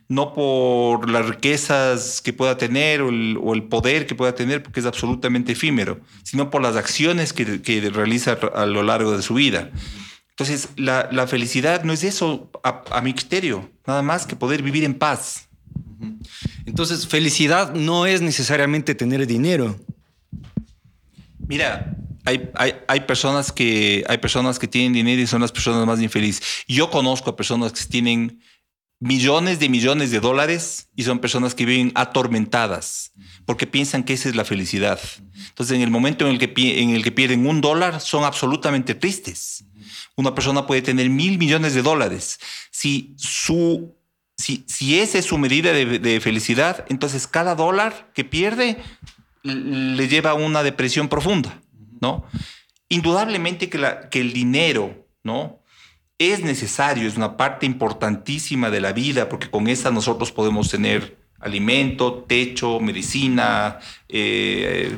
no 0.09 0.33
por 0.33 1.11
las 1.11 1.27
riquezas 1.27 2.23
que 2.23 2.33
pueda 2.33 2.57
tener 2.57 3.03
o 3.03 3.11
el, 3.11 3.63
poder 3.65 4.07
que 4.07 4.15
pueda 4.15 4.35
tener, 4.35 4.63
porque 4.63 4.81
es 4.81 4.87
absolutamente 4.87 5.53
efímero, 5.53 6.01
sino 6.23 6.49
por 6.49 6.63
las 6.63 6.77
acciones 6.77 7.35
que, 7.35 7.61
que 7.61 7.91
realiza 7.91 8.39
a 8.55 8.65
lo 8.65 8.83
largo 8.83 9.15
de 9.15 9.23
su 9.23 9.35
vida. 9.35 9.71
Entonces, 10.39 10.69
la, 10.77 11.27
felicidad 11.27 11.83
no 11.83 11.93
es 11.93 12.05
eso, 12.05 12.49
a, 12.63 13.01
mi 13.01 13.13
criterio, 13.13 13.69
nada 13.85 14.03
más 14.03 14.25
que 14.25 14.37
poder 14.37 14.63
vivir 14.63 14.85
en 14.85 14.95
paz. 14.95 15.49
Entonces, 16.65 17.09
felicidad 17.09 17.75
no 17.75 18.07
es 18.07 18.21
necesariamente 18.21 18.95
tener 18.95 19.27
dinero. 19.27 19.77
Mira, 21.49 21.97
hay, 22.25 22.51
hay, 22.87 23.01
personas 23.01 23.51
que, 23.51 24.05
hay 24.09 24.19
personas 24.19 24.61
que 24.61 24.69
tienen 24.69 24.93
dinero 24.93 25.21
y 25.21 25.27
son 25.27 25.41
las 25.41 25.51
personas 25.51 25.85
más 25.85 26.01
infelices. 26.01 26.65
Yo 26.69 26.89
conozco 26.89 27.31
a 27.31 27.37
personas 27.37 27.73
que 27.73 27.85
tienen 27.87 28.41
millones 29.01 29.59
de 29.59 29.69
millones 29.69 30.13
de 30.13 30.21
dólares 30.21 30.89
y 30.95 31.03
son 31.03 31.19
personas 31.19 31.57
que 31.57 31.67
viven 31.67 31.91
atormentadas 31.97 33.13
porque 33.45 33.67
piensan 33.67 34.05
que 34.05 34.13
esa 34.13 34.29
es 34.29 34.37
la 34.37 34.45
felicidad. 34.45 35.01
Entonces, 35.49 35.75
en 35.75 35.83
el 35.83 35.91
momento 35.91 36.29
en 36.29 36.31
el 36.31 36.39
que, 36.39 36.81
en 36.81 36.91
el 36.91 37.03
que 37.03 37.11
pierden 37.11 37.45
un 37.45 37.61
dólar, 37.61 38.01
son 38.01 38.23
absolutamente 38.23 38.95
tristes 38.95 39.65
una 40.19 40.35
persona 40.35 40.67
puede 40.67 40.83
tener 40.83 41.09
mil 41.11 41.39
millones 41.39 41.75
de 41.75 41.83
dólares. 41.83 42.41
Si, 42.73 43.15
su, 43.17 43.95
si, 44.37 44.65
si 44.67 44.99
esa 44.99 45.17
es 45.17 45.27
su 45.27 45.39
medida 45.39 45.73
de, 45.73 46.21
felicidad, 46.21 46.85
entonces 46.89 47.29
cada 47.29 47.55
dólar 47.55 48.11
que 48.15 48.25
pierde 48.25 48.79
le 49.45 50.09
lleva 50.09 50.31
a 50.31 50.35
una 50.35 50.65
depresión 50.65 51.09
profunda, 51.09 51.61
¿no? 52.01 52.25
Indudablemente 52.89 53.69
que, 53.69 53.79
la, 53.79 54.09
que 54.09 54.21
el 54.21 54.33
dinero, 54.33 55.07
¿no? 55.23 55.63
Es 56.19 56.41
necesario, 56.41 57.07
es 57.07 57.17
una 57.17 57.37
parte 57.37 57.65
importantísima 57.65 58.71
de 58.71 58.81
la 58.81 58.93
vida, 58.93 59.29
porque 59.29 59.49
con 59.49 59.69
esa 59.69 59.93
nosotros 59.93 60.33
podemos 60.33 60.69
tener 60.69 61.17
alimento, 61.39 62.25
techo, 62.27 62.81
medicina, 62.81 63.79
eh, 64.09 64.97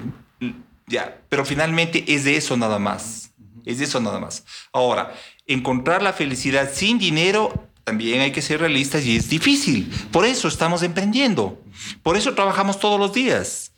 ya, 0.87 1.21
pero 1.29 1.45
finalmente 1.45 2.05
es 2.09 2.25
de 2.25 2.37
eso 2.37 2.57
nada 2.57 2.79
más. 2.79 3.30
Es 3.65 3.81
eso 3.81 4.01
nada 4.01 4.19
más. 4.19 4.45
Ahora, 4.73 5.15
encontrar 5.47 6.03
la 6.03 6.13
felicidad 6.13 6.71
sin 6.73 6.99
dinero 6.99 7.71
también 7.85 8.21
hay 8.21 8.31
que 8.31 8.43
ser 8.43 8.61
realistas 8.61 9.05
y 9.05 9.17
es 9.17 9.29
difícil. 9.29 9.91
Por 10.13 10.25
eso 10.25 10.49
estamos 10.49 10.83
emprendiendo. 10.83 11.61
Por 12.03 12.17
eso 12.17 12.35
trabajamos 12.35 12.79
todos 12.79 13.01
los 13.01 13.13
días. 13.13 13.73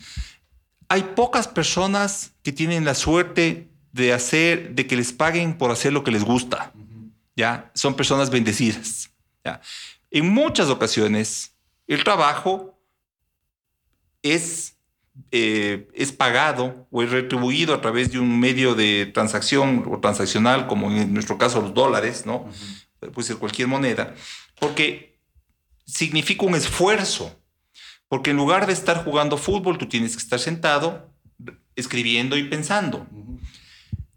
Hay 0.89 1.03
pocas 1.03 1.49
personas 1.49 2.33
que 2.43 2.53
tienen 2.53 2.85
la 2.85 2.95
suerte 2.95 3.69
de 3.93 4.13
hacer, 4.13 4.75
de 4.75 4.87
que 4.87 4.97
les 4.97 5.13
paguen 5.13 5.57
por 5.57 5.71
hacer 5.71 5.93
lo 5.93 6.05
que 6.05 6.11
les 6.11 6.25
gusta. 6.25 6.73
¿Ya? 7.37 7.71
Son 7.75 7.95
personas 7.95 8.29
bendecidas. 8.29 9.11
¿ya? 9.45 9.61
En 10.11 10.29
muchas 10.29 10.69
ocasiones, 10.69 11.55
el 11.87 12.05
trabajo 12.05 12.79
es 14.23 14.77
eh, 15.31 15.89
es 15.95 16.13
pagado 16.13 16.87
o 16.91 17.03
es 17.03 17.11
retribuido 17.11 17.75
a 17.75 17.81
través 17.81 18.13
de 18.13 18.19
un 18.19 18.41
medio 18.41 18.75
de 18.75 19.07
transacción 19.07 19.85
o 19.91 20.01
transaccional, 20.01 20.67
como 20.67 20.91
en 20.91 21.13
nuestro 21.13 21.39
caso 21.39 21.61
los 21.61 21.75
dólares, 21.75 22.25
¿no? 22.27 22.49
Puede 22.99 23.27
ser 23.27 23.37
cualquier 23.37 23.69
moneda, 23.69 24.15
porque 24.61 25.19
significa 25.87 26.47
un 26.47 26.55
esfuerzo. 26.55 27.39
Porque 28.09 28.31
en 28.31 28.37
lugar 28.37 28.67
de 28.67 28.75
estar 28.75 29.05
jugando 29.05 29.39
fútbol, 29.39 29.79
tú 29.79 29.87
tienes 29.87 30.13
que 30.13 30.23
estar 30.23 30.39
sentado, 30.39 31.11
escribiendo 31.77 32.37
y 32.37 32.45
pensando. 32.45 33.07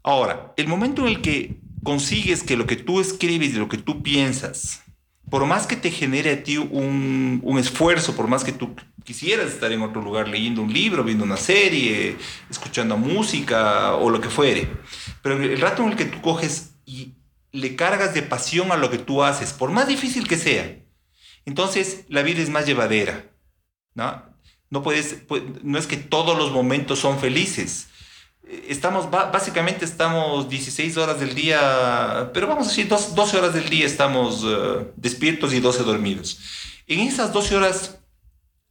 Ahora, 0.02 0.52
el 0.58 0.68
momento 0.68 1.02
en 1.02 1.08
el 1.08 1.22
que 1.22 1.60
consigues 1.82 2.42
que 2.42 2.58
lo 2.58 2.66
que 2.66 2.76
tú 2.76 3.00
escribes 3.00 3.54
y 3.54 3.58
lo 3.58 3.70
que 3.70 3.78
tú 3.78 4.02
piensas, 4.02 4.82
por 5.30 5.46
más 5.46 5.66
que 5.66 5.76
te 5.76 5.90
genere 5.90 6.30
a 6.30 6.42
ti 6.42 6.58
un, 6.58 7.40
un 7.42 7.58
esfuerzo, 7.58 8.14
por 8.14 8.28
más 8.28 8.44
que 8.44 8.52
tú 8.52 8.76
quisieras 9.06 9.52
estar 9.52 9.72
en 9.72 9.80
otro 9.80 10.02
lugar 10.02 10.28
leyendo 10.28 10.60
un 10.60 10.72
libro, 10.72 11.04
viendo 11.04 11.24
una 11.24 11.38
serie, 11.38 12.16
escuchando 12.50 12.98
música 12.98 13.94
o 13.94 14.10
lo 14.10 14.20
que 14.20 14.28
fuere, 14.28 14.68
pero 15.22 15.42
el 15.42 15.60
rato 15.60 15.82
en 15.82 15.90
el 15.90 15.96
que 15.96 16.04
tú 16.04 16.20
coges 16.20 16.74
y 16.84 17.14
le 17.52 17.76
cargas 17.76 18.12
de 18.12 18.22
pasión 18.22 18.72
a 18.72 18.76
lo 18.76 18.90
que 18.90 18.98
tú 18.98 19.22
haces, 19.22 19.52
por 19.52 19.70
más 19.70 19.88
difícil 19.88 20.28
que 20.28 20.36
sea, 20.36 20.76
entonces 21.46 22.04
la 22.08 22.22
vida 22.22 22.42
es 22.42 22.50
más 22.50 22.66
llevadera, 22.66 23.30
¿no? 23.94 24.22
No, 24.68 24.82
puedes, 24.82 25.22
no 25.62 25.78
es 25.78 25.86
que 25.86 25.96
todos 25.96 26.36
los 26.36 26.50
momentos 26.50 26.98
son 26.98 27.20
felices. 27.20 27.86
Estamos, 28.68 29.10
básicamente 29.10 29.84
estamos 29.84 30.48
16 30.48 30.96
horas 30.96 31.20
del 31.20 31.34
día, 31.34 32.30
pero 32.34 32.48
vamos 32.48 32.66
a 32.66 32.70
decir 32.70 32.88
12 32.88 33.36
horas 33.38 33.54
del 33.54 33.68
día 33.68 33.86
estamos 33.86 34.44
eh, 34.44 34.90
despiertos 34.96 35.52
y 35.52 35.60
12 35.60 35.84
dormidos. 35.84 36.40
En 36.88 37.00
esas 37.00 37.32
12 37.32 37.56
horas, 37.56 37.95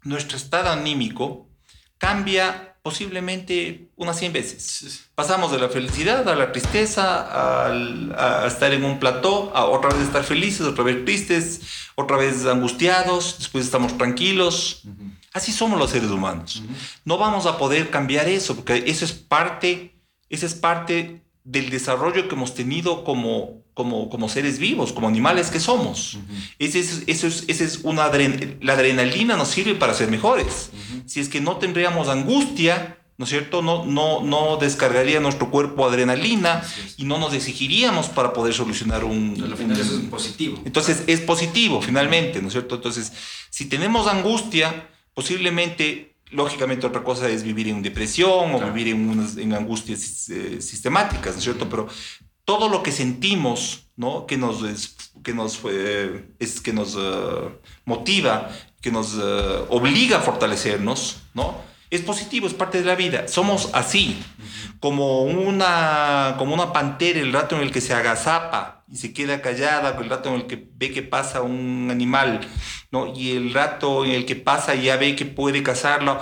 nuestro 0.05 0.37
estado 0.37 0.69
anímico 0.69 1.49
cambia 1.97 2.77
posiblemente 2.81 3.89
unas 3.95 4.19
100 4.19 4.31
veces. 4.31 5.09
Pasamos 5.15 5.51
de 5.51 5.57
la 5.57 5.69
felicidad 5.69 6.29
a 6.29 6.35
la 6.35 6.51
tristeza, 6.51 7.71
a 7.73 8.45
estar 8.45 8.71
en 8.73 8.85
un 8.85 8.99
plató, 8.99 9.51
a 9.55 9.65
otra 9.65 9.89
vez 9.89 10.03
estar 10.03 10.23
felices, 10.23 10.61
otra 10.67 10.83
vez 10.83 11.03
tristes, 11.03 11.61
otra 11.95 12.15
vez 12.17 12.45
angustiados, 12.45 13.37
después 13.39 13.65
estamos 13.65 13.97
tranquilos. 13.97 14.83
Así 15.33 15.51
somos 15.51 15.79
los 15.79 15.89
seres 15.89 16.11
humanos. 16.11 16.61
No 17.05 17.17
vamos 17.17 17.47
a 17.47 17.57
poder 17.57 17.89
cambiar 17.89 18.29
eso, 18.29 18.55
porque 18.55 18.83
eso 18.85 19.03
es 19.03 19.13
parte, 19.13 19.99
eso 20.29 20.45
es 20.45 20.53
parte 20.53 21.24
del 21.45 21.69
desarrollo 21.69 22.27
que 22.27 22.35
hemos 22.35 22.55
tenido 22.55 23.03
como, 23.03 23.63
como, 23.75 24.09
como 24.09 24.27
seres 24.27 24.57
vivos, 24.57 24.91
como 24.91 25.07
animales 25.07 25.51
que 25.51 25.59
somos. 25.59 26.17
Ese 26.57 26.79
es, 26.79 27.03
eso 27.05 27.27
es, 27.27 27.45
ese 27.47 27.63
es 27.63 27.79
una 27.83 28.11
la 28.61 28.73
adrenalina 28.73 29.37
nos 29.37 29.49
sirve 29.49 29.75
para 29.75 29.93
ser 29.93 30.09
mejores. 30.09 30.71
Si 31.05 31.19
es 31.19 31.29
que 31.29 31.39
no 31.41 31.57
tendríamos 31.57 32.09
angustia, 32.09 32.97
¿no 33.17 33.25
es 33.25 33.29
cierto? 33.29 33.61
No, 33.61 33.85
no, 33.85 34.21
no 34.21 34.57
descargaría 34.57 35.19
nuestro 35.19 35.51
cuerpo 35.51 35.85
adrenalina 35.85 36.63
y 36.97 37.05
no 37.05 37.19
nos 37.19 37.35
exigiríamos 37.35 38.09
para 38.09 38.33
poder 38.33 38.55
solucionar 38.55 39.03
un... 39.03 39.39
Al 39.41 39.55
final 39.55 39.79
eso 39.79 39.99
es 39.99 40.05
positivo. 40.05 40.59
Entonces 40.65 41.03
es 41.05 41.21
positivo, 41.21 41.79
finalmente, 41.79 42.41
¿no 42.41 42.47
es 42.47 42.53
cierto? 42.53 42.75
Entonces, 42.75 43.13
si 43.51 43.65
tenemos 43.65 44.07
angustia, 44.07 44.89
posiblemente, 45.13 46.14
lógicamente 46.35 46.85
otra 46.85 47.03
cosa 47.03 47.29
es 47.29 47.43
vivir 47.43 47.67
en 47.67 47.81
depresión 47.81 48.53
o 48.53 48.59
vivir 48.59 48.89
en, 48.89 49.27
en 49.37 49.53
angustias 49.53 50.29
eh, 50.29 50.61
sistemáticas, 50.61 51.33
¿no 51.33 51.37
es 51.37 51.43
cierto? 51.43 51.69
Pero 51.69 51.87
todo 52.43 52.69
lo 52.69 52.83
que 52.83 52.91
sentimos, 52.91 53.87
¿no? 53.95 54.25
Que 54.25 54.37
nos, 54.37 54.61
que 55.23 55.33
nos, 55.33 55.59
eh, 55.69 56.29
es, 56.39 56.61
que 56.61 56.73
nos 56.73 56.95
eh, 56.97 57.49
motiva, 57.85 58.49
que 58.81 58.91
nos 58.91 59.15
obliga 59.69 60.17
a 60.17 60.21
fortalecernos, 60.21 61.21
¿no? 61.33 61.55
Es 61.89 62.01
positivo, 62.01 62.47
es 62.47 62.53
parte 62.53 62.79
de 62.79 62.85
la 62.85 62.95
vida. 62.95 63.27
Somos 63.27 63.69
así, 63.73 64.21
como 64.79 65.23
una, 65.23 66.35
como 66.37 66.53
una 66.53 66.73
pantera 66.73 67.19
el 67.19 67.31
rato 67.31 67.55
en 67.55 67.61
el 67.61 67.71
que 67.71 67.81
se 67.81 67.93
agazapa 67.93 68.74
y 68.87 68.97
se 68.97 69.13
queda 69.13 69.41
callada, 69.41 69.97
el 69.99 70.09
rato 70.09 70.29
en 70.29 70.35
el 70.35 70.47
que 70.47 70.67
ve 70.75 70.91
que 70.91 71.01
pasa 71.01 71.41
un 71.41 71.89
animal, 71.89 72.41
¿no? 72.91 73.13
y 73.15 73.31
el 73.31 73.53
rato 73.53 74.05
en 74.05 74.11
el 74.11 74.25
que 74.25 74.35
pasa 74.35 74.75
y 74.75 74.83
ya 74.83 74.97
ve 74.97 75.15
que 75.15 75.25
puede 75.25 75.63
cazarlo, 75.63 76.19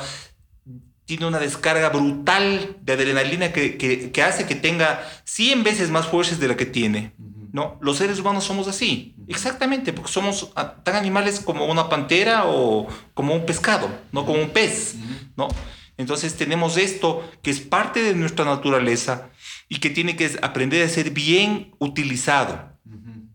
tiene 1.06 1.26
una 1.26 1.40
descarga 1.40 1.90
brutal 1.90 2.78
de 2.82 2.94
adrenalina 2.94 3.52
que, 3.52 3.78
que, 3.78 4.24
hace 4.24 4.46
que 4.46 4.56
tenga 4.56 5.04
100 5.26 5.64
veces 5.64 5.90
más 5.90 6.08
fuerzas 6.08 6.40
de 6.40 6.48
la 6.48 6.56
que 6.56 6.66
tiene. 6.66 7.14
¿no? 7.52 7.78
Los 7.82 7.98
seres 7.98 8.20
humanos 8.20 8.46
somos 8.46 8.68
así, 8.68 9.16
exactamente, 9.28 9.94
porque 9.94 10.12
somos 10.12 10.54
tan 10.84 10.96
animales 10.96 11.40
como 11.40 11.66
una 11.66 11.90
pantera 11.90 12.46
o 12.48 12.88
como 13.14 13.36
un 13.36 13.46
pescado, 13.46 13.90
no 14.12 14.26
como 14.26 14.42
un 14.42 14.50
pez. 14.50 14.96
¿no? 15.36 15.50
Entonces 15.98 16.36
tenemos 16.36 16.78
esto 16.78 17.30
que 17.44 17.52
es 17.52 17.60
parte 17.60 18.02
de 18.02 18.16
nuestra 18.16 18.46
naturaleza 18.46 19.30
y 19.74 19.80
que 19.80 19.90
tiene 19.90 20.16
que 20.16 20.38
aprender 20.44 20.86
a 20.86 20.90
ser 20.90 21.10
bien 21.10 21.74
utilizado. 21.80 22.78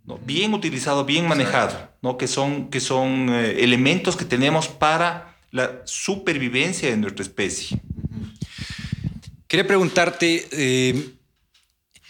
¿no? 0.04 0.18
Bien 0.18 0.54
utilizado, 0.54 1.04
bien 1.04 1.26
manejado, 1.26 1.90
¿no? 2.00 2.16
que 2.16 2.28
son, 2.28 2.70
que 2.70 2.78
son 2.78 3.28
eh, 3.28 3.64
elementos 3.64 4.16
que 4.16 4.24
tenemos 4.24 4.68
para 4.68 5.36
la 5.50 5.82
supervivencia 5.84 6.90
de 6.90 6.96
nuestra 6.96 7.24
especie. 7.24 7.80
Quería 9.48 9.66
preguntarte 9.66 10.46
eh, 10.52 11.10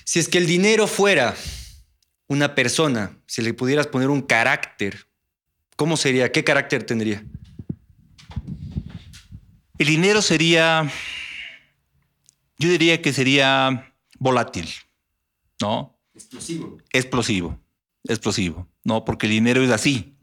si 0.04 0.18
es 0.18 0.28
que 0.28 0.36
el 0.36 0.46
dinero 0.46 0.86
fuera 0.86 1.34
una 2.26 2.54
persona, 2.54 3.16
si 3.26 3.40
le 3.40 3.54
pudieras 3.54 3.86
poner 3.86 4.10
un 4.10 4.20
carácter, 4.20 5.06
¿cómo 5.74 5.96
sería? 5.96 6.30
¿Qué 6.30 6.44
carácter 6.44 6.82
tendría? 6.82 7.24
El 9.78 9.86
dinero 9.86 10.20
sería, 10.20 10.90
yo 12.58 12.68
diría 12.68 13.00
que 13.00 13.14
sería 13.14 13.87
volátil, 14.18 14.68
¿no? 15.60 15.98
Explosivo. 16.14 16.78
Explosivo, 16.92 17.60
explosivo, 18.04 18.68
¿no? 18.84 19.04
Porque 19.04 19.26
el 19.26 19.32
dinero 19.32 19.62
es 19.62 19.70
así, 19.70 20.16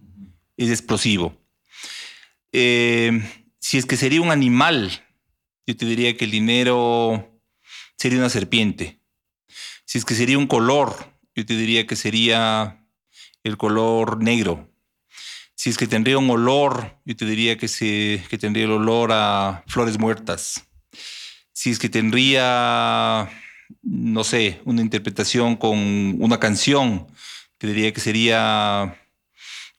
es 0.58 0.70
explosivo. 0.70 1.41
Eh, 2.52 3.22
si 3.60 3.78
es 3.78 3.86
que 3.86 3.98
sería 3.98 4.22
un 4.22 4.32
animal, 4.32 4.91
yo 5.66 5.76
te 5.76 5.86
diría 5.86 6.16
que 6.16 6.26
el 6.26 6.32
dinero 6.32 7.41
sería 7.98 8.20
una 8.20 8.30
serpiente. 8.30 9.00
Si 9.86 9.98
es 9.98 10.06
que 10.06 10.16
sería 10.16 10.38
un 10.38 10.48
color, 10.48 11.18
yo 11.36 11.46
te 11.46 11.56
diría 11.56 11.88
que 11.88 11.96
sería 11.96 12.86
el 13.43 13.58
color 13.58 14.22
negro. 14.22 14.72
Si 15.56 15.70
es 15.70 15.78
que 15.78 15.88
tendría 15.88 16.18
un 16.18 16.30
olor, 16.30 17.00
yo 17.06 17.16
te 17.16 17.26
diría 17.26 17.58
que, 17.58 17.68
se, 17.68 18.24
que 18.30 18.38
tendría 18.38 18.66
el 18.66 18.72
olor 18.72 19.12
a 19.12 19.64
flores 19.68 19.98
muertas. 19.98 20.68
Si 21.54 21.72
es 21.72 21.80
que 21.80 21.89
tendría, 21.89 23.30
no 23.82 24.24
sé, 24.24 24.61
una 24.66 24.82
interpretación 24.82 25.55
con 25.55 25.78
una 26.22 26.39
canción, 26.39 27.07
te 27.57 27.68
diría 27.68 27.93
que 27.93 28.01
sería 28.01 28.99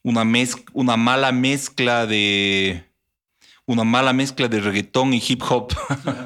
una, 0.03 0.25
una 0.73 0.97
mala 0.97 1.33
mezcla 1.33 2.07
de 2.07 2.85
una 3.67 3.85
mala 3.85 4.13
mezcla 4.13 4.49
de 4.49 4.61
reggaetón 4.61 5.13
y 5.13 5.23
hip 5.27 5.43
hop. 5.49 5.75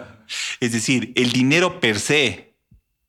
es 0.61 0.73
decir, 0.73 1.13
el 1.17 1.33
dinero 1.33 1.81
per 1.81 1.99
se, 1.99 2.55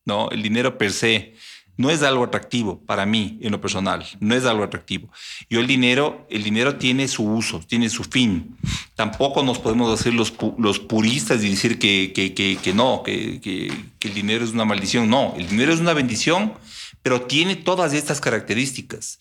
¿no? 0.06 0.30
El 0.32 0.42
dinero 0.42 0.78
per 0.78 0.92
se 0.92 1.36
no 1.78 1.90
es 1.90 2.04
algo 2.04 2.24
atractivo 2.24 2.80
para 2.86 3.06
mí 3.06 3.38
en 3.42 3.52
lo 3.52 3.62
personal, 3.62 4.06
no 4.20 4.36
es 4.36 4.46
algo 4.46 4.64
atractivo. 4.64 5.10
Yo 5.50 5.60
el 5.60 5.68
dinero, 5.68 6.28
el 6.30 6.44
dinero 6.44 6.76
tiene 6.76 7.08
su 7.08 7.24
uso, 7.24 7.62
tiene 7.68 7.90
su 7.90 8.04
fin. 8.04 8.56
Tampoco 8.96 9.44
nos 9.44 9.60
podemos 9.60 9.92
hacer 10.00 10.14
los, 10.14 10.34
los 10.58 10.80
puristas 10.80 11.44
y 11.44 11.50
decir 11.50 11.80
que, 11.80 12.12
que, 12.14 12.34
que, 12.34 12.74
no, 12.74 13.04
que, 13.04 13.72
el 14.02 14.14
dinero 14.14 14.44
es 14.44 14.52
una 14.52 14.66
maldición. 14.66 15.10
No, 15.10 15.34
el 15.38 15.48
dinero 15.48 15.74
es 15.74 15.80
una 15.80 15.94
bendición, 15.94 16.54
pero 17.02 17.22
tiene 17.22 17.56
todas 17.56 17.94
estas 17.94 18.22
características. 18.22 19.20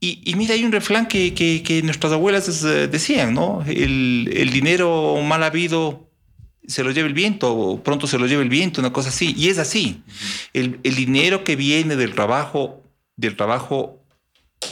Y, 0.00 0.22
y 0.24 0.34
mira, 0.36 0.54
hay 0.54 0.64
un 0.64 0.72
refrán 0.72 1.06
que, 1.06 1.80
nuestras 1.84 2.12
abuelas 2.12 2.64
eh, 2.64 2.88
decían, 2.88 3.34
¿no? 3.34 3.64
El, 3.66 4.30
el 4.34 4.50
dinero 4.50 5.16
mal 5.22 5.42
habido 5.42 6.07
se 6.68 6.84
lo 6.84 6.90
lleva 6.90 7.08
el 7.08 7.14
viento, 7.14 7.56
o 7.56 7.82
pronto 7.82 8.06
se 8.06 8.18
lo 8.18 8.26
lleva 8.26 8.42
el 8.42 8.50
viento, 8.50 8.80
una 8.80 8.92
cosa 8.92 9.08
así. 9.08 9.34
Y 9.36 9.48
es 9.48 9.58
así. 9.58 10.02
El, 10.52 10.80
dinero 10.82 11.42
que 11.42 11.56
viene 11.56 11.96
del 11.96 12.14
trabajo, 12.14 12.82
del 13.16 13.36
trabajo, 13.36 14.04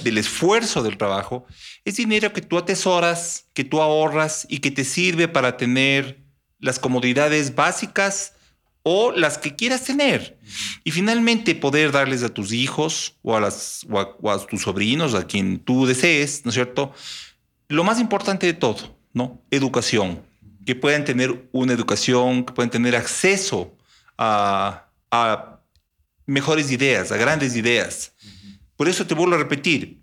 del 0.05 0.19
esfuerzo 0.19 0.83
del 0.83 0.99
trabajo, 0.99 1.47
es 1.87 1.97
dinero 1.97 2.35
que 2.35 2.43
tú 2.43 2.59
atesoras, 2.59 3.47
que 3.55 3.65
tú 3.65 3.81
ahorras 3.81 4.47
y 4.51 4.59
que 4.59 4.71
te 4.71 4.85
sirve 4.85 5.27
para 5.27 5.57
tener 5.57 6.23
las 6.59 6.79
comodidades 6.79 7.55
básicas 7.55 8.35
o 8.83 9.13
las 9.13 9.39
que 9.39 9.57
quieras 9.57 9.85
tener. 9.85 10.39
Y 10.85 10.91
finalmente 10.91 11.55
poder 11.55 11.93
darles 11.93 12.23
a 12.23 12.29
tus 12.29 12.53
hijos 12.53 13.17
o 13.23 13.37
a, 13.37 13.41
las, 13.41 13.87
o 13.89 14.31
a 14.31 14.47
tus 14.47 14.63
sobrinos, 14.63 15.15
a 15.15 15.27
quien 15.27 15.61
tú 15.61 15.87
desees, 15.87 16.45
¿no 16.45 16.51
es 16.51 16.55
cierto? 16.57 16.93
Lo 17.69 17.85
más 17.85 17.99
importante 17.99 18.47
de 18.47 18.53
todo, 18.53 18.99
¿no? 19.15 19.41
Educación 19.51 20.21
que 20.67 20.75
puedan 20.75 21.05
tener 21.05 21.49
una 21.53 21.73
educación, 21.73 22.45
que 22.45 22.53
puedan 22.53 22.71
tener 22.71 22.97
acceso 22.97 23.75
a, 24.19 24.83
mejores 26.27 26.73
ideas, 26.73 27.13
a 27.13 27.17
grandes 27.17 27.55
ideas. 27.55 28.13
Por 28.77 28.89
eso 28.89 29.07
te 29.07 29.15
vuelvo 29.15 29.37
a 29.37 29.39
repetir, 29.39 30.03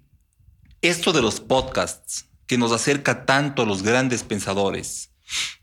esto 0.81 1.11
de 1.11 1.21
los 1.21 1.41
podcasts 1.41 2.25
que 2.47 2.57
nos 2.57 2.71
acerca 2.71 3.25
tanto 3.25 3.61
a 3.61 3.65
los 3.65 3.83
grandes 3.83 4.23
pensadores, 4.23 5.11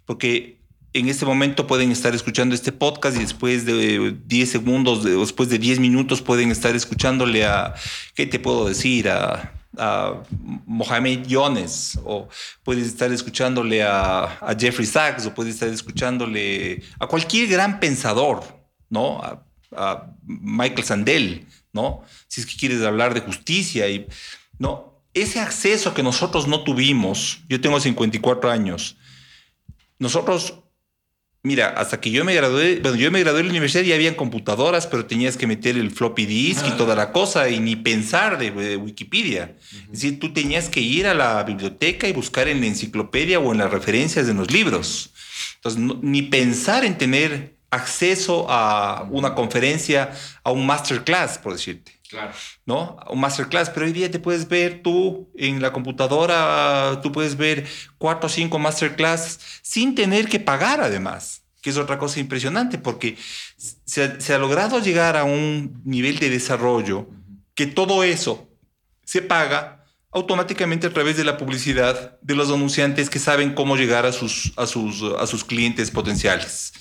porque 0.05 0.61
en 0.93 1.09
este 1.09 1.25
momento 1.25 1.67
pueden 1.67 1.91
estar 1.93 2.15
escuchando 2.15 2.55
este 2.55 2.73
podcast 2.73 3.17
y 3.17 3.21
después 3.21 3.65
de 3.65 4.17
10 4.27 4.51
segundos, 4.51 5.03
después 5.03 5.49
de 5.49 5.59
10 5.59 5.79
minutos 5.79 6.21
pueden 6.21 6.51
estar 6.51 6.77
escuchándole 6.77 7.47
a, 7.47 7.75
¿qué 8.15 8.27
te 8.27 8.39
puedo 8.39 8.69
decir? 8.69 9.09
A, 9.09 9.60
Mohamed 10.67 11.27
Yones, 11.27 11.99
o 12.05 12.29
puedes 12.63 12.87
estar 12.87 13.11
escuchándole 13.13 13.83
a, 13.83 14.57
Jeffrey 14.59 14.87
Sachs, 14.87 15.27
o 15.27 15.35
puedes 15.35 15.55
estar 15.55 15.69
escuchándole 15.69 16.83
a 16.99 17.07
cualquier 17.07 17.49
gran 17.49 17.81
pensador, 17.81 18.43
¿no? 18.89 19.21
A, 19.23 20.07
Michael 20.25 20.85
Sandel, 20.85 21.47
¿no? 21.73 22.03
Si 22.27 22.41
es 22.41 22.47
que 22.47 22.57
quieres 22.57 22.83
hablar 22.83 23.15
de 23.15 23.21
justicia 23.21 23.89
y, 23.89 24.07
¿no? 24.59 25.01
Ese 25.15 25.41
acceso 25.41 25.95
que 25.95 26.03
nosotros 26.03 26.47
no 26.47 26.65
tuvimos, 26.65 27.41
yo 27.49 27.61
tengo 27.61 27.79
54 27.79 28.51
años, 28.51 28.97
nosotros 29.99 30.60
Mira, 31.43 31.69
hasta 31.69 32.01
que 32.01 32.11
yo 32.11 32.23
me 32.23 32.35
gradué, 32.35 32.81
bueno, 32.81 32.99
yo 32.99 33.11
me 33.11 33.21
gradué 33.21 33.39
de 33.39 33.45
la 33.45 33.51
universidad 33.51 33.83
y 33.83 33.95
habían 33.95 34.15
computadoras, 34.15 34.87
pero 34.87 35.07
tenías 35.07 35.39
que 35.39 35.47
meter 35.47 35.79
el 35.79 35.91
floppy 35.91 36.27
disk 36.27 36.67
y 36.67 36.73
toda 36.73 36.95
la 36.95 37.13
cosa 37.13 37.49
y 37.49 37.61
ni 37.61 37.77
pensar 37.77 38.37
de, 38.37 38.77
Wikipedia. 38.77 39.57
Es 39.85 40.03
decir, 40.03 40.21
tú 40.21 40.35
tenías 40.35 40.69
que 40.69 40.81
ir 40.81 41.07
a 41.07 41.15
la 41.15 41.43
biblioteca 41.45 42.07
y 42.07 42.13
buscar 42.13 42.47
en 42.49 42.61
la 42.61 42.67
enciclopedia 42.67 43.41
o 43.41 43.53
en 43.53 43.59
las 43.59 43.71
referencias 43.71 44.27
de 44.27 44.35
los 44.35 44.51
libros. 44.51 45.13
Entonces, 45.57 45.81
ni 46.03 46.23
pensar 46.23 46.85
en 46.85 46.99
tener 46.99 47.57
acceso 47.71 48.47
a 48.51 49.09
una 49.11 49.35
conferencia, 49.35 50.11
a 50.45 50.51
un 50.51 50.67
masterclass, 50.67 51.39
por 51.39 51.55
decirte. 51.55 52.00
Claro. 52.11 52.33
¿No? 52.67 52.97
Un 53.09 53.21
masterclass, 53.21 53.71
pero 53.71 53.87
hoy 53.87 53.93
día 53.93 54.11
te 54.11 54.19
puedes 54.19 54.49
ver 54.49 54.83
tú 54.83 55.31
en 55.37 55.63
la 55.63 55.73
computadora, 55.73 57.01
tú 57.03 57.13
puedes 57.13 57.37
ver 57.37 57.69
cuatro 57.99 58.27
o 58.27 58.29
cinco 58.29 58.59
masterclass 58.59 59.39
sin 59.63 59.95
tener 59.95 60.29
que 60.29 60.41
pagar 60.41 60.81
además, 60.81 61.45
que 61.63 61.71
es 61.71 61.77
otra 61.77 61.99
cosa 61.99 62.19
impresionante 62.19 62.79
porque 62.79 63.17
se 63.85 64.35
ha, 64.35 64.39
logrado 64.39 64.81
llegar 64.81 65.17
a 65.17 65.23
un 65.23 65.81
nivel 65.85 66.19
de 66.19 66.31
desarrollo 66.31 67.07
que 67.55 67.69
todo 67.69 68.03
eso 68.03 68.49
se 69.05 69.23
paga 69.23 69.85
automáticamente 70.11 70.89
a 70.89 70.93
través 70.93 71.17
de 71.17 71.23
la 71.23 71.37
publicidad 71.37 72.19
de 72.23 72.35
los 72.35 72.51
anunciantes 72.51 73.09
que 73.09 73.21
saben 73.21 73.55
cómo 73.55 73.77
llegar 73.77 74.05
a 74.05 74.13
sus, 74.13 74.53
a 74.57 74.67
sus, 74.67 75.05
a 75.17 75.29
sus 75.29 75.45
clientes 75.45 75.93
potenciales. 75.93 76.73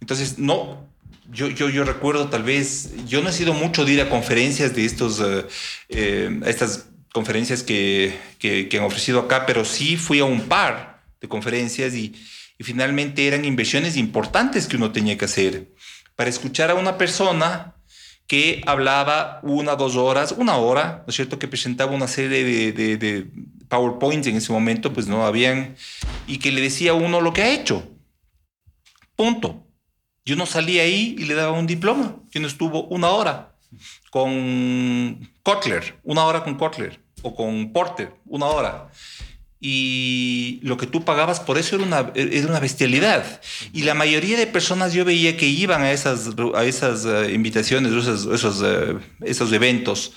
Entonces, 0.00 0.38
no, 0.38 0.88
yo, 1.30 1.48
yo, 1.48 1.68
yo, 1.68 1.84
recuerdo 1.84 2.28
tal 2.28 2.42
vez, 2.42 2.92
yo 3.06 3.22
no 3.22 3.28
he 3.28 3.32
sido 3.32 3.52
mucho 3.52 3.84
de 3.84 3.92
ir 3.92 4.00
a 4.00 4.08
conferencias 4.08 4.74
de 4.74 4.84
estos, 4.84 5.20
eh, 5.20 5.46
eh, 5.88 6.40
estas 6.46 6.86
conferencias 7.12 7.62
que, 7.62 8.18
que, 8.38 8.68
han 8.78 8.84
ofrecido 8.84 9.20
acá, 9.20 9.44
pero 9.46 9.64
sí 9.64 9.96
fui 9.96 10.20
a 10.20 10.24
un 10.24 10.42
par 10.42 11.02
de 11.20 11.28
conferencias 11.28 11.94
y, 11.94 12.14
y, 12.58 12.64
finalmente 12.64 13.26
eran 13.26 13.44
inversiones 13.44 13.96
importantes 13.96 14.66
que 14.66 14.76
uno 14.76 14.92
tenía 14.92 15.18
que 15.18 15.26
hacer 15.26 15.68
para 16.16 16.30
escuchar 16.30 16.70
a 16.70 16.74
una 16.74 16.96
persona 16.96 17.74
que 18.26 18.62
hablaba 18.66 19.40
una, 19.42 19.76
dos 19.76 19.96
horas, 19.96 20.34
una 20.36 20.56
hora, 20.56 21.02
¿no 21.06 21.10
es 21.10 21.16
cierto?, 21.16 21.38
que 21.38 21.48
presentaba 21.48 21.92
una 21.92 22.08
serie 22.08 22.44
de, 22.44 22.72
de, 22.72 22.96
de 22.96 23.26
PowerPoints 23.68 24.26
en 24.26 24.36
ese 24.36 24.52
momento, 24.52 24.92
pues 24.92 25.06
no 25.06 25.26
habían, 25.26 25.76
y 26.26 26.38
que 26.38 26.52
le 26.52 26.60
decía 26.60 26.92
a 26.92 26.94
uno 26.94 27.20
lo 27.20 27.32
que 27.32 27.42
ha 27.42 27.50
hecho. 27.50 27.86
Punto. 29.16 29.67
Yo 30.28 30.36
no 30.36 30.44
salí 30.44 30.78
ahí 30.78 31.16
y 31.18 31.24
le 31.24 31.32
daba 31.32 31.52
un 31.52 31.66
diploma. 31.66 32.16
Yo 32.30 32.38
no 32.42 32.46
estuvo 32.46 32.84
una 32.88 33.08
hora 33.08 33.54
con 34.10 35.26
Kotler, 35.42 35.98
una 36.04 36.26
hora 36.26 36.44
con 36.44 36.56
Kotler, 36.56 37.00
o 37.22 37.34
con 37.34 37.72
Porter, 37.72 38.12
una 38.26 38.44
hora. 38.44 38.90
Y 39.58 40.60
lo 40.62 40.76
que 40.76 40.86
tú 40.86 41.02
pagabas 41.02 41.40
por 41.40 41.56
eso 41.56 41.76
era 41.76 41.84
una, 41.86 42.12
era 42.14 42.46
una 42.46 42.60
bestialidad. 42.60 43.40
Y 43.72 43.84
la 43.84 43.94
mayoría 43.94 44.36
de 44.36 44.46
personas 44.46 44.92
yo 44.92 45.06
veía 45.06 45.38
que 45.38 45.46
iban 45.46 45.80
a 45.80 45.92
esas, 45.92 46.28
a 46.54 46.64
esas 46.66 47.06
uh, 47.06 47.30
invitaciones, 47.30 47.90
esos, 47.94 48.26
esos, 48.26 48.60
uh, 48.60 49.00
esos 49.22 49.50
eventos, 49.54 50.12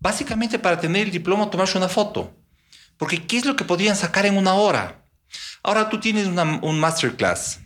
básicamente 0.00 0.58
para 0.58 0.80
tener 0.80 1.06
el 1.06 1.12
diploma, 1.12 1.48
tomarse 1.48 1.78
una 1.78 1.88
foto. 1.88 2.34
Porque 2.96 3.24
¿qué 3.24 3.36
es 3.36 3.44
lo 3.44 3.54
que 3.54 3.64
podían 3.64 3.94
sacar 3.94 4.26
en 4.26 4.36
una 4.36 4.54
hora? 4.54 5.04
Ahora 5.62 5.88
tú 5.88 6.00
tienes 6.00 6.26
una, 6.26 6.58
un 6.60 6.80
masterclass 6.80 7.60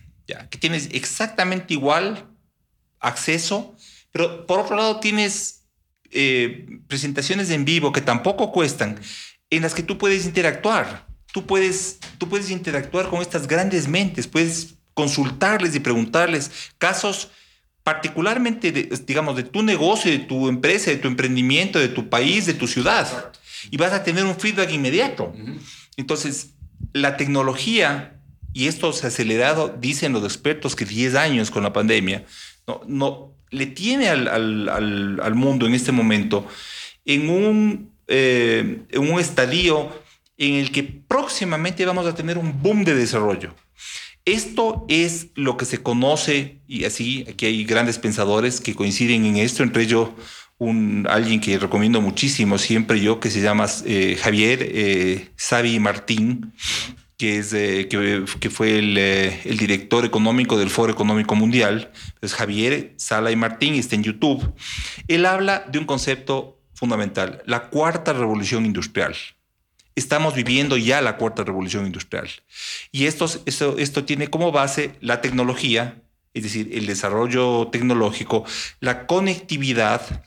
que 0.51 0.59
tienes 0.59 0.89
exactamente 0.93 1.75
igual 1.75 2.27
acceso, 3.01 3.75
pero 4.13 4.47
por 4.47 4.61
otro 4.61 4.77
lado 4.77 5.01
tienes 5.01 5.65
eh, 6.11 6.67
presentaciones 6.87 7.51
en 7.51 7.65
vivo 7.65 7.93
que 7.93 8.01
tampoco 8.01 8.53
cuestan, 8.53 9.01
en 9.51 9.63
las 9.63 9.75
que 9.75 9.83
tú 9.83 9.99
puedes 9.99 10.27
interactuar. 10.27 11.07
Tú 11.33 11.47
puedes, 11.47 11.99
tú 12.19 12.29
puedes 12.29 12.51
interactuar 12.51 13.09
con 13.11 13.21
estas 13.21 13.47
grandes 13.47 13.87
mentes, 13.87 14.27
puedes 14.27 14.75
consultarles 14.95 15.75
y 15.75 15.81
preguntarles 15.81 16.51
casos 16.79 17.31
particularmente, 17.83 18.73
de, 18.73 18.83
digamos, 19.07 19.37
de 19.37 19.45
tu 19.45 19.63
negocio, 19.63 20.11
de 20.11 20.19
tu 20.19 20.49
empresa, 20.49 20.91
de 20.91 20.99
tu 20.99 21.09
emprendimiento, 21.09 21.79
de 21.79 21.89
tu 21.89 22.11
país, 22.11 22.45
de 22.45 22.55
tu 22.55 22.67
ciudad. 22.67 23.33
Y 23.71 23.77
vas 23.77 23.93
a 23.93 24.03
tener 24.05 24.25
un 24.25 24.39
feedback 24.39 24.71
inmediato. 24.73 25.33
Entonces, 25.97 26.51
la 26.93 27.17
tecnología 27.17 28.18
y 28.59 28.67
esto 28.67 28.93
se 28.93 29.07
ha 29.07 29.09
acelerado, 29.09 29.73
dicen 29.81 30.13
los 30.13 30.25
expertos, 30.25 30.75
que 30.75 30.85
10 30.85 31.15
años 31.15 31.49
con 31.49 31.63
la 31.63 31.73
pandemia, 31.73 32.25
no, 32.67 32.81
no 32.89 33.33
le 33.51 33.67
tiene 33.67 34.09
al, 34.09 34.27
al, 34.27 35.21
al, 35.23 35.35
mundo 35.37 35.65
en 35.65 35.75
este 35.75 35.93
momento 35.93 36.45
en 37.05 37.31
un, 37.31 37.93
eh, 38.09 38.81
un 38.97 39.21
estadio 39.21 39.89
en 40.37 40.57
el 40.57 40.73
que 40.73 40.83
próximamente 40.83 41.87
vamos 41.87 42.05
a 42.09 42.17
tener 42.17 42.37
un 42.37 42.61
boom 42.61 42.83
de 42.83 42.97
desarrollo. 42.97 43.55
Esto 44.25 44.85
es 44.89 45.29
lo 45.37 45.57
que 45.57 45.65
se 45.65 45.81
conoce, 45.81 46.59
y 46.67 46.83
así 46.83 47.27
aquí 47.31 47.47
hay 47.47 47.65
grandes 47.65 48.01
pensadores 48.01 48.61
que 48.61 48.75
coinciden 48.75 49.25
en 49.25 49.37
esto, 49.37 49.63
entre 49.63 49.85
ellos 49.85 50.09
un, 50.59 51.07
alguien 51.09 51.41
que 51.41 51.61
recomiendo 51.61 52.01
muchísimo 52.01 52.59
siempre 52.59 53.01
yo, 53.01 53.21
que 53.21 53.31
se 53.31 53.41
llama 53.41 53.67
eh, 53.85 54.19
Javier 54.21 54.59
eh, 54.63 55.29
Savi 55.37 55.79
Martín, 55.79 56.53
que, 57.19 57.39
es, 57.39 57.51
que, 57.51 58.49
fue 58.49 58.79
eh, 58.79 59.41
el, 59.45 59.59
director 59.59 60.05
económico 60.05 60.57
del 60.57 60.71
Foro 60.71 60.93
Económico 60.93 61.35
Mundial, 61.35 61.91
es 62.23 62.33
Javier 62.33 62.95
Sala 62.97 63.33
y 63.33 63.37
Martín, 63.37 63.75
está 63.75 63.97
en 63.97 64.05
YouTube. 64.05 64.55
Él 65.09 65.27
habla 65.27 65.65
de 65.69 65.81
un 65.81 65.85
concepto 65.85 66.63
fundamental, 66.75 67.43
la 67.45 67.71
cuarta 67.71 68.13
revolución 68.13 68.65
industrial. 68.65 69.17
Estamos 69.97 70.37
viviendo 70.37 70.77
ya 70.77 71.01
la 71.01 71.17
cuarta 71.17 71.43
revolución 71.43 71.87
industrial. 71.87 72.29
Y 72.93 73.07
esto, 73.07 73.29
esto, 73.47 73.77
esto 73.79 74.05
tiene 74.05 74.29
como 74.29 74.53
base 74.53 74.95
la 75.01 75.21
tecnología, 75.21 76.01
es 76.35 76.45
decir, 76.45 76.71
el 76.73 76.87
desarrollo 76.87 77.67
tecnológico, 77.73 78.45
la 78.79 79.09
conectividad, 79.09 80.23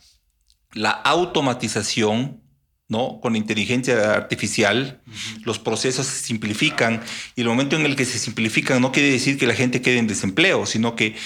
la 0.74 0.90
automatización, 0.90 2.41
¿no? 2.88 3.20
Con 3.20 3.36
inteligencia 3.36 4.14
artificial, 4.14 5.02
los 5.44 5.58
procesos 5.58 6.06
se 6.06 6.24
simplifican 6.24 7.02
y 7.36 7.42
el 7.42 7.48
momento 7.48 7.76
en 7.76 7.86
el 7.86 7.96
que 7.96 8.04
se 8.04 8.18
simplifican 8.18 8.80
no 8.80 8.92
quiere 8.92 9.10
decir 9.10 9.38
que 9.38 9.46
la 9.46 9.54
gente 9.54 9.80
quede 9.80 9.98
en 9.98 10.06
desempleo, 10.06 10.66
sino 10.66 10.94
que 10.94 11.16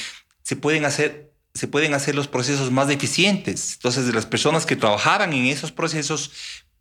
se 0.42 0.56
pueden 0.56 0.84
hacer, 0.84 1.32
se 1.54 1.66
pueden 1.66 1.94
hacer 1.94 2.14
los 2.14 2.28
procesos 2.28 2.70
más 2.70 2.88
eficientes. 2.90 3.74
Entonces, 3.74 4.14
las 4.14 4.26
personas 4.26 4.64
que 4.64 4.76
trabajaban 4.76 5.32
en 5.32 5.46
esos 5.46 5.72
procesos 5.72 6.30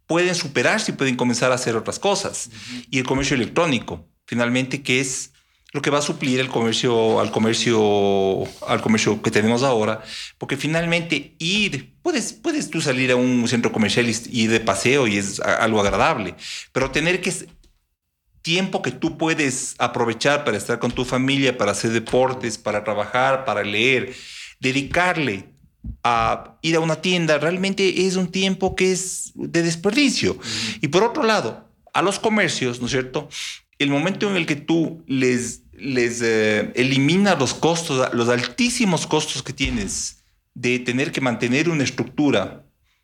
pueden 0.08 0.36
superarse 0.36 0.92
y 0.92 0.96
pueden 0.96 1.16
comenzar 1.16 1.52
a 1.52 1.56
hacer 1.56 1.76
otras 1.76 1.98
cosas. 1.98 2.50
Y 2.92 3.00
el 3.00 3.06
comercio 3.06 3.36
electrónico, 3.36 4.08
finalmente, 4.26 4.84
que 4.84 5.00
es 5.00 5.32
lo 5.76 5.82
que 5.82 5.90
va 5.90 6.00
a 6.00 6.02
suplir 6.02 6.40
el 6.40 6.48
comercio, 6.48 7.20
al 7.20 7.32
comercio, 7.32 8.44
al 8.66 8.82
comercio 8.82 9.22
que 9.22 9.30
tenemos 9.30 9.62
ahora, 9.62 10.02
porque 10.38 10.56
finalmente 10.56 11.36
ir, 11.38 11.98
puedes, 12.02 12.32
puedes 12.32 12.70
tú 12.70 12.80
salir 12.80 13.12
a 13.12 13.18
un 13.18 13.46
centro 13.50 13.74
comercial 13.74 14.08
y 14.08 14.42
ir 14.44 14.52
de 14.52 14.62
paseo 14.62 15.06
y 15.06 15.18
es 15.18 15.42
algo 15.42 15.82
agradable, 15.82 16.36
pero 16.72 16.92
tener 16.92 17.20
que 17.20 17.34
tiempo 18.42 18.82
que 18.82 18.92
tú 18.92 19.18
puedes 19.18 19.76
aprovechar 19.78 20.46
para 20.46 20.56
estar 20.56 20.80
con 20.80 20.92
tu 20.92 21.04
familia, 21.04 21.58
para 21.58 21.74
hacer 21.74 21.92
deportes, 21.92 22.58
para 22.58 22.86
trabajar, 22.86 23.44
para 23.44 23.62
leer, 23.62 24.16
dedicarle 24.62 25.50
a 26.06 26.58
ir 26.62 26.78
a 26.78 26.80
una 26.80 27.02
tienda, 27.02 27.38
realmente 27.38 28.08
es 28.08 28.16
un 28.16 28.28
tiempo 28.32 28.78
que 28.78 28.94
es 28.94 29.34
de 29.36 29.62
desperdicio. 29.62 30.38
Y 30.80 30.88
por 30.88 31.04
otro 31.04 31.24
lado, 31.24 31.70
a 31.94 32.02
los 32.02 32.18
comercios, 32.18 32.80
¿no 32.80 32.86
es 32.86 32.94
cierto? 32.94 33.28
El 33.78 33.90
momento 33.90 34.30
en 34.30 34.38
el 34.38 34.46
que 34.46 34.56
tú 34.56 35.04
les 35.06 35.65
les 35.78 36.22
eh, 36.22 36.72
elimina 36.76 37.36
los 37.36 37.54
costos, 37.54 38.14
los 38.14 38.30
altísimos 38.30 39.08
costos 39.08 39.44
que 39.44 39.54
tienes 39.54 40.18
de 40.54 40.80
tener 40.80 41.12
que 41.12 41.22
mantener 41.22 41.70
una 41.70 41.84
estructura 41.84 42.64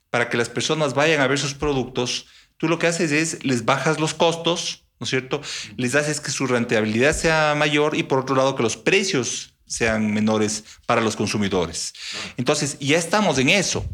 para 0.09 0.29
que 0.29 0.37
las 0.37 0.49
personas 0.49 0.93
vayan 0.93 1.21
a 1.21 1.27
ver 1.27 1.39
sus 1.39 1.53
productos, 1.53 2.27
tú 2.57 2.67
lo 2.67 2.79
que 2.79 2.87
haces 2.87 3.11
es 3.11 3.43
les 3.43 3.65
bajas 3.65 3.99
los 3.99 4.13
costos, 4.13 4.85
¿no 4.99 5.05
es 5.05 5.09
cierto? 5.09 5.41
Les 5.77 5.95
haces 5.95 6.19
que 6.19 6.31
su 6.31 6.47
rentabilidad 6.47 7.15
sea 7.15 7.55
mayor 7.57 7.95
y 7.95 8.03
por 8.03 8.19
otro 8.19 8.35
lado 8.35 8.55
que 8.55 8.63
los 8.63 8.77
precios 8.77 9.53
sean 9.65 10.13
menores 10.13 10.65
para 10.85 10.99
los 10.99 11.15
consumidores. 11.15 11.93
Entonces, 12.35 12.77
ya 12.79 12.97
estamos 12.97 13.37
en 13.37 13.47
eso. 13.47 13.85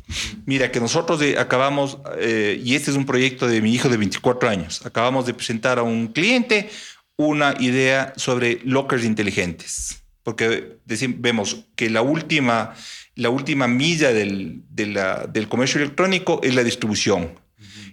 Mira, 0.47 0.71
que 0.71 0.79
nosotros 0.79 1.21
acabamos, 1.37 1.99
eh, 2.17 2.59
y 2.63 2.73
este 2.73 2.89
es 2.89 2.97
un 2.97 3.05
proyecto 3.05 3.47
de 3.47 3.61
mi 3.61 3.73
hijo 3.75 3.87
de 3.87 3.97
24 3.97 4.49
años, 4.49 4.83
acabamos 4.85 5.27
de 5.27 5.35
presentar 5.35 5.77
a 5.77 5.83
un 5.83 6.07
cliente 6.07 6.71
una 7.17 7.55
idea 7.59 8.13
sobre 8.15 8.61
lockers 8.63 9.03
inteligentes, 9.03 10.03
porque 10.23 10.77
vemos 11.17 11.65
que 11.75 11.89
la 11.89 12.01
última, 12.01 12.75
la 13.15 13.29
última 13.29 13.67
milla 13.67 14.13
del, 14.13 14.61
del 14.69 15.49
comercio 15.49 15.81
electrónico 15.81 16.39
es 16.43 16.55
la 16.55 16.63
distribución. 16.63 17.39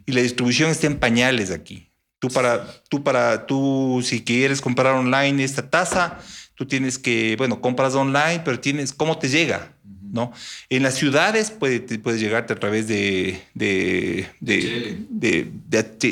y 0.07 0.13
la 0.13 0.21
distribución 0.21 0.71
está 0.71 0.87
en 0.87 0.99
pañales 0.99 1.51
aquí. 1.51 1.91
Tú 2.19 2.29
para, 2.29 2.83
tú 2.89 3.03
para, 3.03 3.47
tú 3.47 4.03
si 4.05 4.23
quieres 4.23 4.61
comprar 4.61 4.95
online 4.95 5.43
esta 5.43 5.69
taza, 5.69 6.19
tú 6.55 6.67
tienes 6.67 6.99
que, 6.99 7.35
bueno, 7.37 7.61
compras 7.61 7.95
online, 7.95 8.43
pero 8.45 8.61
tienes, 8.61 8.93
¿cómo 8.93 9.19
te 9.19 9.29
llega? 9.29 9.74
¿No? 10.15 10.33
En 10.71 10.85
las 10.85 10.95
ciudades 10.95 11.51
puede, 11.51 11.81
puedes 11.99 12.21
llegarte 12.21 12.53
a 12.53 12.57
través 12.57 12.87
de, 12.87 13.43
de, 13.53 14.29
de, 14.39 14.97
de, 15.11 15.51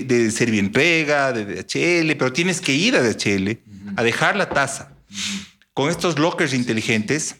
de, 0.04 0.30
Servientrega, 0.32 1.32
de 1.32 1.44
DHL, 1.44 2.16
pero 2.16 2.32
tienes 2.32 2.60
que 2.60 2.74
ir 2.74 2.96
a 2.96 3.00
DHL 3.00 3.58
a 3.94 4.02
dejar 4.02 4.34
la 4.34 4.48
taza. 4.48 4.90
Con 5.72 5.88
estos 5.88 6.18
lockers 6.18 6.52
inteligentes, 6.52 7.36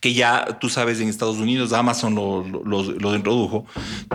que 0.00 0.12
ya 0.12 0.58
tú 0.60 0.68
sabes 0.68 1.00
en 1.00 1.08
Estados 1.08 1.36
Unidos 1.36 1.72
Amazon 1.72 2.16
lo, 2.16 2.42
lo, 2.42 2.82
lo, 2.82 3.14
introdujo, 3.14 3.64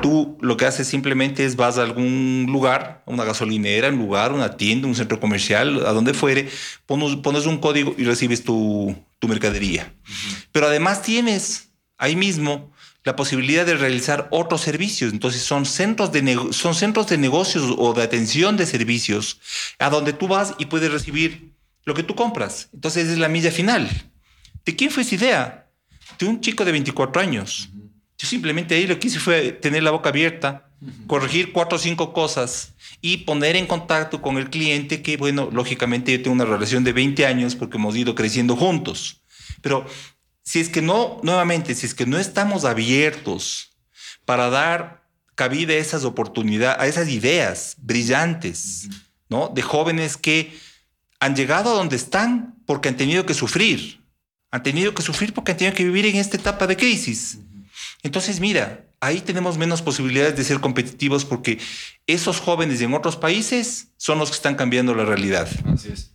tú 0.01 0.37
lo 0.41 0.57
que 0.57 0.65
haces 0.65 0.87
simplemente 0.87 1.45
es 1.45 1.55
vas 1.55 1.77
a 1.77 1.83
algún 1.83 2.47
lugar, 2.49 3.01
una 3.05 3.23
gasolinera, 3.23 3.87
un 3.87 3.99
lugar, 3.99 4.33
una 4.33 4.57
tienda, 4.57 4.89
un 4.89 4.95
centro 4.95 5.21
comercial, 5.21 5.85
a 5.85 5.93
donde 5.93 6.13
fuere, 6.13 6.49
pones, 6.85 7.15
pones 7.15 7.45
un 7.45 7.59
código 7.59 7.95
y 7.97 8.03
recibes 8.03 8.43
tu, 8.43 8.93
tu 9.21 9.27
mercadería. 9.27 9.93
Uh 9.93 10.09
-huh. 10.09 10.45
Pero 10.51 10.67
además 10.67 11.03
tienes 11.03 11.69
ahí 11.97 12.15
mismo 12.17 12.73
la 13.03 13.15
posibilidad 13.15 13.65
de 13.65 13.75
realizar 13.75 14.27
otros 14.31 14.61
servicios. 14.61 15.13
Entonces 15.13 15.43
son 15.43 15.65
centros 15.65 16.11
de, 16.11 16.21
son 16.51 16.73
centros 16.75 17.07
de 17.07 17.17
negocios 17.17 17.75
o 17.77 17.93
de 17.93 18.03
atención 18.03 18.57
de 18.57 18.65
servicios 18.65 19.39
a 19.79 19.89
donde 19.89 20.13
tú 20.13 20.27
vas 20.27 20.55
y 20.57 20.65
puedes 20.65 20.91
recibir 20.91 21.53
lo 21.85 21.93
que 21.93 22.03
tú 22.03 22.15
compras. 22.15 22.69
Entonces 22.73 23.07
es 23.07 23.17
la 23.17 23.29
milla 23.29 23.51
final. 23.51 23.89
¿De 24.65 24.75
quién 24.75 24.91
fue 24.91 25.03
esa 25.03 25.15
idea? 25.15 25.61
de 26.19 26.25
un 26.27 26.41
chico 26.41 26.65
de 26.65 26.71
24 26.71 27.21
años. 27.21 27.69
Uh 27.73 27.77
-huh. 27.77 27.89
Yo 28.17 28.27
simplemente 28.27 28.75
ahí 28.75 28.87
lo 28.87 28.99
que 28.99 29.07
hice 29.07 29.19
fue 29.19 29.51
tener 29.51 29.83
la 29.83 29.91
boca 29.91 30.09
abierta, 30.09 30.69
uh 30.81 30.85
-huh. 30.87 31.07
corregir 31.07 31.51
cuatro 31.51 31.77
o 31.77 31.79
cinco 31.79 32.13
cosas 32.13 32.73
y 33.01 33.17
poner 33.17 33.55
en 33.55 33.67
contacto 33.67 34.21
con 34.21 34.37
el 34.37 34.49
cliente 34.49 35.01
que, 35.01 35.17
bueno, 35.17 35.49
lógicamente 35.51 36.11
yo 36.11 36.21
tengo 36.21 36.35
una 36.35 36.45
relación 36.45 36.83
de 36.83 36.93
20 36.93 37.25
años 37.25 37.55
porque 37.55 37.77
hemos 37.77 37.95
ido 37.95 38.15
creciendo 38.15 38.55
juntos. 38.55 39.21
Pero 39.61 39.85
si 40.43 40.59
es 40.59 40.69
que 40.69 40.81
no, 40.81 41.19
nuevamente, 41.23 41.73
si 41.75 41.85
es 41.85 41.95
que 41.95 42.05
no 42.05 42.17
estamos 42.19 42.65
abiertos 42.65 43.71
para 44.25 44.49
dar 44.49 45.07
cabida 45.35 45.73
a 45.73 45.77
esas 45.77 46.03
oportunidades, 46.03 46.79
a 46.79 46.87
esas 46.87 47.09
ideas 47.09 47.75
brillantes. 47.79 48.87
¿no? 49.29 49.49
De 49.49 49.61
jóvenes 49.61 50.17
que 50.17 50.57
han 51.19 51.35
llegado 51.35 51.71
a 51.71 51.75
donde 51.75 51.95
están 51.95 52.55
porque 52.65 52.89
han 52.89 52.97
tenido 52.97 53.25
que 53.25 53.33
sufrir 53.33 54.01
han 54.51 54.63
tenido 54.63 54.93
que 54.93 55.01
sufrir 55.01 55.33
porque 55.33 55.53
han 55.53 55.57
tenido 55.57 55.75
que 55.75 55.85
vivir 55.85 56.05
en 56.05 56.17
esta 56.17 56.37
etapa 56.37 56.67
de 56.67 56.75
crisis. 56.75 57.39
Entonces, 58.03 58.39
mira, 58.39 58.85
ahí 59.01 59.19
tenemos 59.19 59.57
menos 59.57 59.81
posibilidades 59.81 60.37
de 60.37 60.43
ser 60.43 60.59
competitivos 60.59 61.25
porque 61.25 61.59
esos 62.07 62.39
jóvenes 62.39 62.79
en 62.81 62.93
otros 62.93 63.17
países 63.17 63.89
son 63.97 64.19
los 64.19 64.29
que 64.29 64.35
están 64.35 64.55
cambiando 64.55 64.95
la 64.95 65.03
realidad. 65.03 65.49
Así 65.65 65.89
es. 65.91 66.11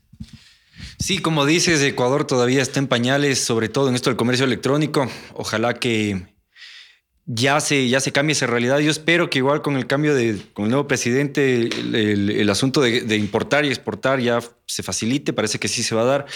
Sí, 0.98 1.18
como 1.18 1.44
dices, 1.44 1.82
Ecuador 1.82 2.26
todavía 2.26 2.62
está 2.62 2.78
en 2.78 2.86
pañales, 2.86 3.44
sobre 3.44 3.68
todo 3.68 3.90
en 3.90 3.94
esto 3.94 4.08
del 4.08 4.16
comercio 4.16 4.46
electrónico. 4.46 5.10
Ojalá 5.34 5.74
que 5.74 6.26
ya 7.28 7.58
se, 7.58 7.88
ya 7.88 7.98
se 7.98 8.12
cambie 8.12 8.32
esa 8.32 8.46
realidad. 8.46 8.78
Yo 8.78 8.90
espero 8.90 9.28
que 9.28 9.38
igual 9.38 9.60
con 9.60 9.76
el 9.76 9.88
cambio 9.88 10.14
de, 10.14 10.40
con 10.54 10.66
el 10.66 10.70
nuevo 10.70 10.86
presidente, 10.86 11.56
el, 11.56 12.30
el, 12.30 12.50
asunto 12.50 12.80
de, 12.80 13.00
de, 13.00 13.16
importar 13.16 13.64
y 13.64 13.68
exportar 13.68 14.20
ya 14.20 14.38
se 14.64 14.84
facilite, 14.84 15.32
parece 15.32 15.58
que 15.58 15.66
sí 15.66 15.82
se 15.82 15.96
va 15.96 16.02
a 16.02 16.04
dar, 16.04 16.26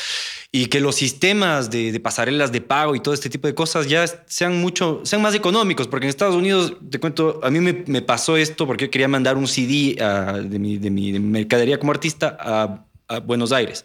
y 0.50 0.66
que 0.66 0.80
los 0.80 0.96
sistemas 0.96 1.70
de, 1.70 1.92
de, 1.92 2.00
pasarelas 2.00 2.50
de 2.50 2.60
pago 2.60 2.96
y 2.96 3.00
todo 3.00 3.14
este 3.14 3.30
tipo 3.30 3.46
de 3.46 3.54
cosas 3.54 3.88
ya 3.88 4.04
sean 4.26 4.60
mucho, 4.60 5.00
sean 5.04 5.22
más 5.22 5.34
económicos, 5.34 5.86
porque 5.86 6.06
en 6.06 6.10
Estados 6.10 6.34
Unidos, 6.34 6.74
te 6.90 6.98
cuento, 6.98 7.38
a 7.44 7.50
mí 7.50 7.60
me, 7.60 7.84
me 7.86 8.02
pasó 8.02 8.36
esto 8.36 8.66
porque 8.66 8.86
yo 8.86 8.90
quería 8.90 9.08
mandar 9.08 9.36
un 9.36 9.46
CD 9.46 9.96
a, 10.02 10.32
de, 10.32 10.58
mi, 10.58 10.76
de, 10.78 10.90
mi, 10.90 11.12
de 11.12 11.20
mi 11.20 11.28
mercadería 11.28 11.78
como 11.78 11.92
artista 11.92 12.36
a 12.40 13.20
Buenos 13.20 13.52
Aires. 13.52 13.84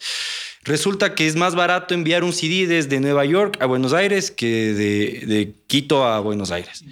Resulta 0.65 1.15
que 1.15 1.27
es 1.27 1.35
más 1.35 1.55
barato 1.55 1.93
enviar 1.93 2.23
un 2.23 2.33
CD 2.33 2.67
desde 2.67 2.99
Nueva 2.99 3.23
York 3.25 3.57
a 3.61 3.65
Buenos 3.65 3.93
Aires 3.93 4.31
que 4.31 4.73
de, 4.73 5.53
Quito 5.67 6.05
a 6.05 6.19
Buenos 6.19 6.51
Aires. 6.51 6.83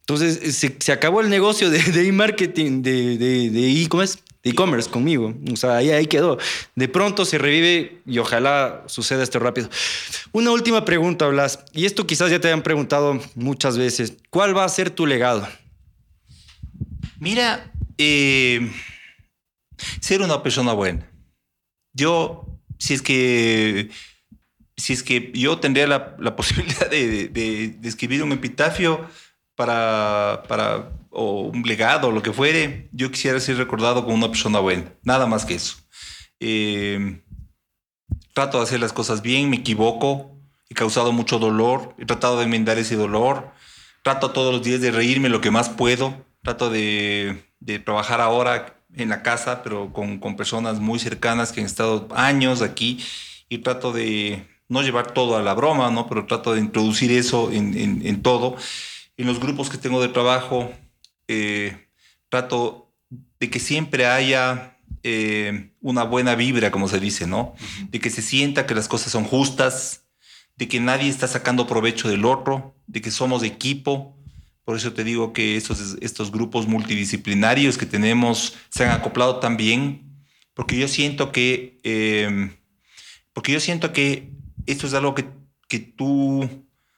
Entonces 0.00 0.56
se, 0.56 0.92
acabó 0.92 1.20
el 1.20 1.28
negocio 1.28 1.70
de 1.70 2.08
e-marketing, 2.08 2.82
de, 2.82 3.18
de, 3.18 3.50
de, 3.50 3.82
e, 3.82 3.88
¿cómo 3.88 4.02
es? 4.02 4.18
e-commerce 4.42 4.88
conmigo. 4.90 5.34
O 5.52 5.56
sea, 5.56 5.76
ahí, 5.76 5.90
ahí 5.90 6.06
quedó. 6.06 6.38
De 6.74 6.88
pronto 6.88 7.24
se 7.24 7.38
revive 7.38 8.00
y 8.06 8.18
ojalá 8.18 8.84
suceda 8.86 9.22
esto 9.22 9.38
rápido. 9.38 9.68
Una 10.32 10.50
última 10.50 10.84
pregunta, 10.84 11.26
Blas. 11.26 11.64
Y 11.72 11.84
esto 11.84 12.06
quizás 12.06 12.30
ya 12.30 12.40
te 12.40 12.48
hayan 12.48 12.62
preguntado 12.62 13.20
muchas 13.34 13.76
veces. 13.76 14.14
¿Cuál 14.30 14.56
va 14.56 14.64
a 14.64 14.68
ser 14.68 14.90
tu 14.90 15.06
legado? 15.06 15.46
Mira, 17.18 17.72
eh, 17.98 18.70
ser 20.00 20.22
una 20.22 20.42
persona 20.42 20.72
buena. 20.72 21.10
Yo 21.92 22.47
si 22.78 22.94
es 22.94 23.02
que 23.02 23.90
si 24.78 24.92
es 24.92 25.02
que 25.02 25.32
yo 25.34 25.58
tendría 25.58 25.86
la, 25.86 26.16
la 26.18 26.36
posibilidad 26.36 26.88
de, 26.88 27.28
de, 27.28 27.76
escribir 27.82 28.22
un 28.22 28.32
epitafio 28.32 29.06
para, 29.54 30.44
para 30.48 30.92
o 31.10 31.42
un 31.42 31.62
legado 31.62 32.12
lo 32.12 32.22
que 32.22 32.32
fuere, 32.32 32.88
yo 32.92 33.10
quisiera 33.10 33.40
ser 33.40 33.56
recordado 33.56 34.04
como 34.04 34.14
una 34.14 34.28
persona 34.28 34.60
buena, 34.60 34.92
nada 35.02 35.26
más 35.26 35.44
que 35.44 35.54
eso. 35.54 35.76
Eh, 36.38 37.20
trato 38.34 38.58
de 38.58 38.64
hacer 38.64 38.78
las 38.78 38.92
cosas 38.92 39.20
bien, 39.20 39.50
me 39.50 39.56
equivoco, 39.56 40.38
he 40.68 40.74
causado 40.74 41.12
mucho 41.12 41.40
dolor, 41.40 41.96
he 41.98 42.06
tratado 42.06 42.38
de 42.38 42.44
enmendar 42.44 42.78
ese 42.78 42.94
dolor, 42.94 43.50
trato 44.04 44.30
todos 44.30 44.54
los 44.54 44.62
días 44.62 44.80
de 44.80 44.92
reírme 44.92 45.28
lo 45.28 45.40
que 45.40 45.50
más 45.50 45.68
puedo, 45.70 46.24
trato 46.42 46.70
de, 46.70 47.42
de 47.58 47.80
trabajar 47.80 48.20
ahora 48.20 48.77
en 48.98 49.08
la 49.08 49.22
casa, 49.22 49.62
pero 49.62 49.92
con, 49.92 50.18
con, 50.18 50.36
personas 50.36 50.80
muy 50.80 50.98
cercanas 50.98 51.52
que 51.52 51.60
han 51.60 51.66
estado 51.66 52.08
años 52.14 52.62
aquí 52.62 53.02
y 53.48 53.58
trato 53.58 53.92
de 53.92 54.46
no 54.68 54.82
llevar 54.82 55.12
todo 55.12 55.36
a 55.36 55.42
la 55.42 55.54
broma, 55.54 55.90
¿no? 55.90 56.08
Pero 56.08 56.26
trato 56.26 56.54
de 56.54 56.60
introducir 56.60 57.10
eso 57.10 57.50
en, 57.52 57.76
en, 57.78 58.06
en 58.06 58.22
todo. 58.22 58.56
En 59.16 59.26
los 59.26 59.40
grupos 59.40 59.70
que 59.70 59.78
tengo 59.78 60.00
de 60.00 60.08
trabajo, 60.08 60.70
eh, 61.26 61.88
trato 62.28 62.92
de 63.40 63.50
que 63.50 63.60
siempre 63.60 64.06
haya 64.06 64.76
eh, 65.02 65.70
una 65.80 66.02
buena 66.04 66.34
vibra, 66.34 66.70
como 66.70 66.88
se 66.88 67.00
dice, 67.00 67.26
¿no? 67.26 67.40
Uh 67.40 67.54
-huh. 67.54 67.90
De 67.90 68.00
que 68.00 68.10
se 68.10 68.22
sienta 68.22 68.66
que 68.66 68.74
las 68.74 68.88
cosas 68.88 69.12
son 69.12 69.24
justas, 69.24 70.04
de 70.56 70.66
que 70.68 70.80
nadie 70.80 71.08
está 71.08 71.28
sacando 71.28 71.66
provecho 71.66 72.08
del 72.08 72.24
otro, 72.24 72.74
de 72.86 73.00
que 73.00 73.10
somos 73.10 73.42
equipo, 73.44 74.17
por 74.68 74.76
eso 74.76 74.92
te 74.92 75.02
digo 75.02 75.32
que 75.32 75.56
estos, 75.56 75.96
estos 76.02 76.30
grupos 76.30 76.66
multidisciplinarios 76.66 77.78
que 77.78 77.86
tenemos 77.86 78.54
se 78.68 78.84
han 78.84 78.90
acoplado 78.90 79.36
tan 79.36 79.56
bien, 79.56 80.02
porque 80.52 80.76
yo 80.76 80.88
siento 80.88 81.32
que, 81.32 81.80
eh, 81.84 82.50
porque 83.32 83.52
yo 83.52 83.60
siento 83.60 83.94
que 83.94 84.30
esto 84.66 84.86
es 84.86 84.92
algo 84.92 85.14
que, 85.14 85.24
que 85.68 85.78
tú, 85.78 86.42
o 86.42 86.50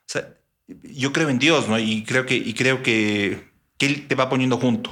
sea, 0.05 0.35
yo 0.83 1.13
creo 1.13 1.29
en 1.29 1.39
Dios, 1.39 1.69
¿no? 1.69 1.79
Y 1.79 2.03
creo 2.03 2.27
que, 2.27 2.35
y 2.35 2.55
creo 2.55 2.83
que, 2.83 3.41
que 3.79 3.87
Él 3.87 4.09
te 4.09 4.17
va 4.17 4.29
poniendo 4.29 4.59
junto. 4.59 4.91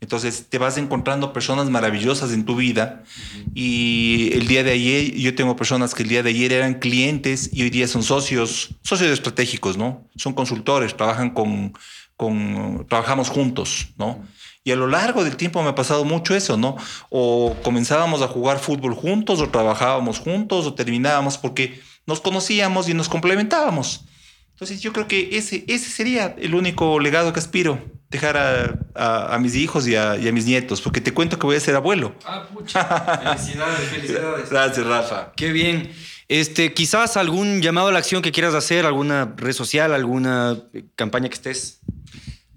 Entonces 0.00 0.46
te 0.48 0.58
vas 0.58 0.78
encontrando 0.78 1.32
personas 1.32 1.68
maravillosas 1.70 2.32
en 2.32 2.44
tu 2.44 2.56
vida 2.56 3.02
uh 3.02 3.38
-huh. 3.38 3.50
y 3.54 4.30
el 4.34 4.46
día 4.46 4.62
de 4.62 4.72
ayer 4.72 5.14
yo 5.14 5.34
tengo 5.34 5.56
personas 5.56 5.94
que 5.94 6.02
el 6.02 6.10
día 6.10 6.22
de 6.22 6.30
ayer 6.30 6.52
eran 6.52 6.74
clientes 6.74 7.48
y 7.52 7.62
hoy 7.62 7.70
día 7.70 7.88
son 7.88 8.02
socios, 8.02 8.76
socios 8.82 9.10
estratégicos, 9.10 9.78
¿no? 9.78 10.06
Son 10.14 10.34
consultores, 10.34 10.94
trabajan 10.94 11.30
con, 11.30 11.72
con, 12.16 12.86
trabajamos 12.88 13.28
juntos, 13.28 13.88
¿no? 13.96 14.24
Y 14.62 14.72
a 14.72 14.76
lo 14.76 14.86
largo 14.86 15.24
del 15.24 15.36
tiempo 15.36 15.62
me 15.62 15.68
ha 15.68 15.74
pasado 15.74 16.04
mucho 16.04 16.34
eso, 16.34 16.56
¿no? 16.56 16.76
O 17.10 17.54
comenzábamos 17.62 18.22
a 18.22 18.28
jugar 18.28 18.58
fútbol 18.58 18.94
juntos, 18.94 19.40
o 19.40 19.50
trabajábamos 19.50 20.18
juntos, 20.18 20.66
o 20.66 20.74
terminábamos 20.74 21.36
porque 21.36 21.80
nos 22.06 22.20
conocíamos 22.20 22.88
y 22.88 22.94
nos 22.94 23.08
complementábamos. 23.08 24.04
Entonces 24.52 24.80
yo 24.80 24.92
creo 24.92 25.08
que 25.08 25.36
ese, 25.36 25.64
ese 25.68 25.90
sería 25.90 26.34
el 26.38 26.54
único 26.54 27.00
legado 27.00 27.32
que 27.32 27.40
aspiro, 27.40 27.78
dejar 28.08 28.36
a, 28.36 28.78
a, 28.94 29.34
a 29.34 29.38
mis 29.38 29.56
hijos 29.56 29.86
y 29.88 29.96
a, 29.96 30.16
y 30.16 30.28
a, 30.28 30.32
mis 30.32 30.46
nietos, 30.46 30.80
porque 30.80 31.00
te 31.00 31.12
cuento 31.12 31.38
que 31.38 31.46
voy 31.46 31.56
a 31.56 31.60
ser 31.60 31.74
abuelo. 31.74 32.14
Ah, 32.24 32.46
pucha. 32.52 32.84
Felicidades, 32.84 33.88
felicidades. 33.88 34.50
Gracias, 34.50 34.86
Rafa. 34.86 35.32
Qué 35.36 35.50
bien. 35.52 35.90
Este, 36.28 36.72
quizás 36.72 37.16
algún 37.16 37.60
llamado 37.60 37.88
a 37.88 37.92
la 37.92 37.98
acción 37.98 38.22
que 38.22 38.32
quieras 38.32 38.54
hacer, 38.54 38.86
alguna 38.86 39.34
red 39.36 39.52
social, 39.52 39.92
alguna 39.92 40.56
campaña 40.94 41.28
que 41.28 41.34
estés. 41.34 41.80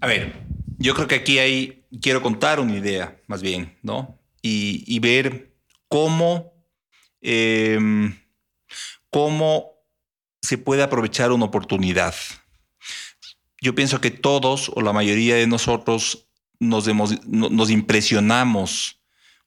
A 0.00 0.06
ver, 0.06 0.32
yo 0.78 0.94
creo 0.94 1.08
que 1.08 1.16
aquí 1.16 1.38
hay, 1.38 1.84
quiero 2.00 2.22
contar 2.22 2.60
una 2.60 2.76
idea, 2.76 3.20
más 3.26 3.42
bien, 3.42 3.76
¿no? 3.82 4.18
Y, 4.42 4.84
y 4.86 5.00
ver 5.00 5.52
cómo, 5.88 6.52
eh, 7.20 7.78
cómo 9.10 9.72
se 10.40 10.56
puede 10.56 10.82
aprovechar 10.82 11.32
una 11.32 11.46
oportunidad. 11.46 12.14
Yo 13.60 13.74
pienso 13.74 14.00
que 14.00 14.12
todos 14.12 14.70
o 14.74 14.82
la 14.82 14.92
mayoría 14.92 15.34
de 15.34 15.48
nosotros 15.48 16.28
nos, 16.60 16.86
nos 17.26 17.70
impresionamos 17.70 19.00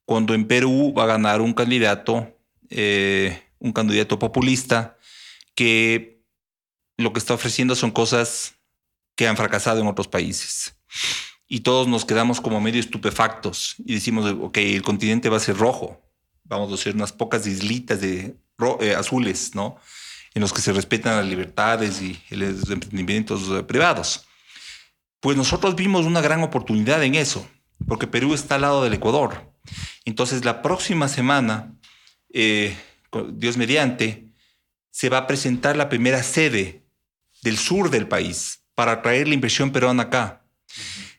cuando 0.05 0.33
en 0.33 0.47
Perú 0.47 0.93
va 0.97 1.03
a 1.03 1.07
ganar 1.07 1.39
un 1.39 1.53
candidato, 1.53 2.37
eh, 2.69 3.41
un 3.59 3.71
candidato 3.71 4.19
populista, 4.19 4.97
que 5.55 6.21
lo 6.97 7.13
que 7.13 7.19
está 7.19 7.33
ofreciendo 7.33 7.75
son 7.75 7.91
cosas 7.91 8.55
que 9.15 9.27
han 9.27 9.37
fracasado 9.37 9.81
en 9.81 9.87
otros 9.87 10.07
países. 10.07 10.75
y 11.47 11.61
todos 11.61 11.87
nos 11.87 12.05
quedamos 12.05 12.39
como 12.39 12.61
medio 12.61 12.79
estupefactos 12.79 13.75
y 13.79 13.95
decimos, 13.95 14.33
ok, 14.39 14.57
el 14.57 14.83
continente 14.83 15.27
va 15.27 15.35
a 15.35 15.41
ser 15.41 15.57
rojo, 15.57 16.01
vamos 16.45 16.71
a 16.71 16.81
ser 16.81 16.95
unas 16.95 17.11
pocas 17.11 17.45
islitas 17.45 17.99
de 17.99 18.37
eh, 18.79 18.95
azules, 18.95 19.53
¿no? 19.53 19.75
En 20.33 20.41
los 20.41 20.53
que 20.53 20.61
se 20.61 20.71
respetan 20.71 21.17
las 21.17 21.25
libertades 21.25 22.01
y 22.01 22.17
los 22.29 22.69
emprendimientos 22.69 23.63
privados. 23.65 24.25
Pues 25.19 25.35
nosotros 25.35 25.75
vimos 25.75 26.05
una 26.05 26.21
gran 26.21 26.41
oportunidad 26.41 27.03
en 27.03 27.15
eso, 27.15 27.45
porque 27.85 28.07
Perú 28.07 28.33
está 28.33 28.55
al 28.55 28.61
lado 28.61 28.83
del 28.83 28.93
Ecuador. 28.93 29.51
Entonces 30.05 30.45
la 30.45 30.61
próxima 30.61 31.09
semana, 31.09 31.75
eh, 32.33 32.77
Dios 33.33 33.57
mediante, 33.57 34.29
se 34.89 35.09
va 35.09 35.19
a 35.19 35.27
presentar 35.27 35.75
la 35.75 35.89
primera 35.89 36.23
sede 36.23 36.85
del 37.43 37.57
sur 37.57 37.89
del 37.89 38.07
país 38.07 38.60
para 38.75 39.01
traer 39.01 39.27
la 39.27 39.33
inversión 39.33 39.71
peruana 39.71 40.03
acá. 40.03 40.41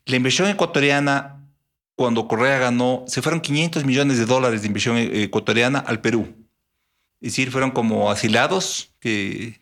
La 0.05 0.17
inversión 0.17 0.49
ecuatoriana, 0.49 1.47
cuando 1.95 2.27
Correa 2.27 2.59
ganó, 2.59 3.05
se 3.07 3.23
fueron 3.23 3.41
500 3.41 3.85
millones 3.85 4.19
de 4.19 4.27
dólares 4.27 4.63
de 4.63 4.67
inversión 4.67 4.97
eh, 4.97 5.25
ecuatoriana 5.25 5.79
al 5.79 6.01
Perú. 6.01 6.35
Es 7.21 7.33
decir, 7.33 7.53
fueron 7.53 7.71
como 7.71 8.11
asilados 8.11 8.93
que, 8.99 9.61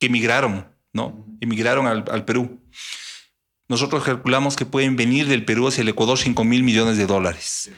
emigraron, 0.00 0.68
¿no? 0.92 1.26
Emigraron 1.40 1.86
al, 1.86 2.04
al, 2.10 2.26
Perú. 2.26 2.60
Nosotros 3.68 4.04
calculamos 4.04 4.54
que 4.54 4.66
pueden 4.66 4.96
venir 4.96 5.26
del 5.26 5.46
Perú 5.46 5.68
hacia 5.68 5.80
el 5.80 5.88
Ecuador 5.88 6.18
5 6.18 6.44
mil 6.44 6.62
millones 6.62 6.98
de 6.98 7.06
dólares. 7.06 7.70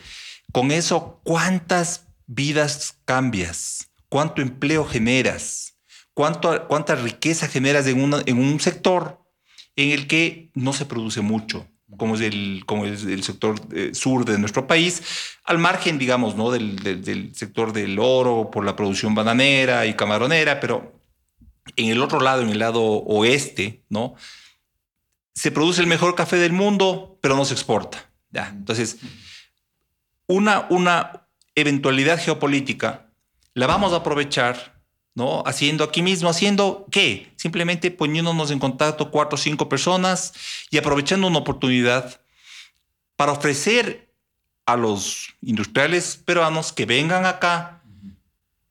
Con 0.51 0.73
eso, 0.73 1.21
¿cuántas 1.23 2.09
vidas 2.27 2.99
cambias? 3.05 3.91
¿Cuánto 4.09 4.43
empleo 4.43 4.85
generas? 4.85 5.77
¿Cuánto, 6.15 6.67
¿Cuánta 6.67 6.97
riqueza 6.97 7.47
generas 7.47 7.87
en, 7.87 8.13
en 8.27 8.39
un 8.39 8.59
sector 8.59 9.22
en 9.77 9.91
el 9.91 10.07
que 10.07 10.51
no 10.55 10.73
se 10.73 10.87
produce 10.87 11.21
mucho? 11.21 11.67
como 11.97 12.15
es 12.15 12.23
el, 12.23 12.63
como 12.67 12.87
es 12.87 13.05
el 13.05 13.23
sector 13.23 13.61
eh, 13.75 13.91
sur 13.93 14.25
de 14.25 14.39
nuestro 14.39 14.67
país, 14.67 15.03
al 15.45 15.59
margen, 15.59 15.99
digamos, 15.99 16.37
¿no? 16.37 16.51
Del, 16.51 16.77
del, 16.77 17.35
sector 17.35 17.73
del 17.73 17.99
oro 17.99 18.51
por 18.51 18.65
la 18.65 18.77
producción 18.77 19.15
bananera 19.15 19.87
y 19.87 19.95
camaronera, 19.95 20.61
pero 20.61 20.99
en 21.77 21.91
el 21.91 22.03
otro 22.03 22.21
lado, 22.21 22.43
en 22.43 22.49
el 22.49 22.59
lado 22.59 22.83
oeste, 22.83 23.85
¿no? 23.89 24.15
Se 25.35 25.51
produce 25.51 25.81
el 25.81 25.87
mejor 25.87 26.15
café 26.15 26.37
del 26.37 26.53
mundo, 26.53 27.19
pero 27.21 27.37
no 27.37 27.45
se 27.45 27.55
exporta. 27.55 28.11
Entonces, 28.33 28.99
una, 30.27 30.67
una 30.71 31.27
eventualidad 31.55 32.19
geopolítica 32.19 33.11
la 33.55 33.67
vamos 33.67 33.93
a 33.93 33.97
aprovechar, 33.97 34.72
¿no? 35.15 35.43
Haciendo 35.47 35.85
aquí 35.85 36.03
mismo, 36.03 36.29
haciendo 36.29 36.87
qué? 36.91 37.33
Simplemente 37.37 37.91
poniéndonos 37.91 38.51
en 38.51 38.59
contacto 38.59 39.11
cuatro 39.11 39.37
o 39.37 39.39
cinco 39.39 39.69
personas 39.69 40.33
y 40.71 40.79
aprovechando 40.79 41.27
una 41.27 41.39
oportunidad 41.39 42.21
para 43.17 43.33
ofrecer 43.33 44.11
a 44.67 44.77
los 44.77 45.35
industriales 45.43 46.17
peruanos 46.17 46.73
que 46.73 46.87
vengan 46.87 47.27
acá. 47.27 47.83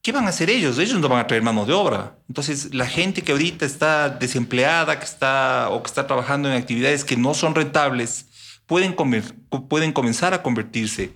¿Qué 0.02 0.12
van 0.12 0.26
a 0.26 0.30
hacer 0.30 0.50
ellos? 0.50 0.80
Ellos 0.80 1.00
no 1.00 1.10
van 1.10 1.20
a 1.20 1.28
traer 1.28 1.44
mano 1.44 1.66
de 1.66 1.74
obra. 1.74 2.18
Entonces, 2.28 2.74
la 2.74 2.88
gente 2.88 3.22
que 3.22 3.34
ahorita 3.34 3.66
está 3.66 4.10
desempleada, 4.10 4.98
que 4.98 5.06
está 5.06 5.70
o 5.70 5.84
que 5.84 5.88
está 5.88 6.08
trabajando 6.08 6.50
en 6.50 6.56
actividades 6.56 7.06
que 7.06 7.18
no 7.18 7.36
son 7.36 7.54
rentables, 7.54 8.26
pueden, 8.66 8.96
pueden 9.70 9.92
comenzar 9.92 10.34
a 10.34 10.42
convertirse 10.42 11.12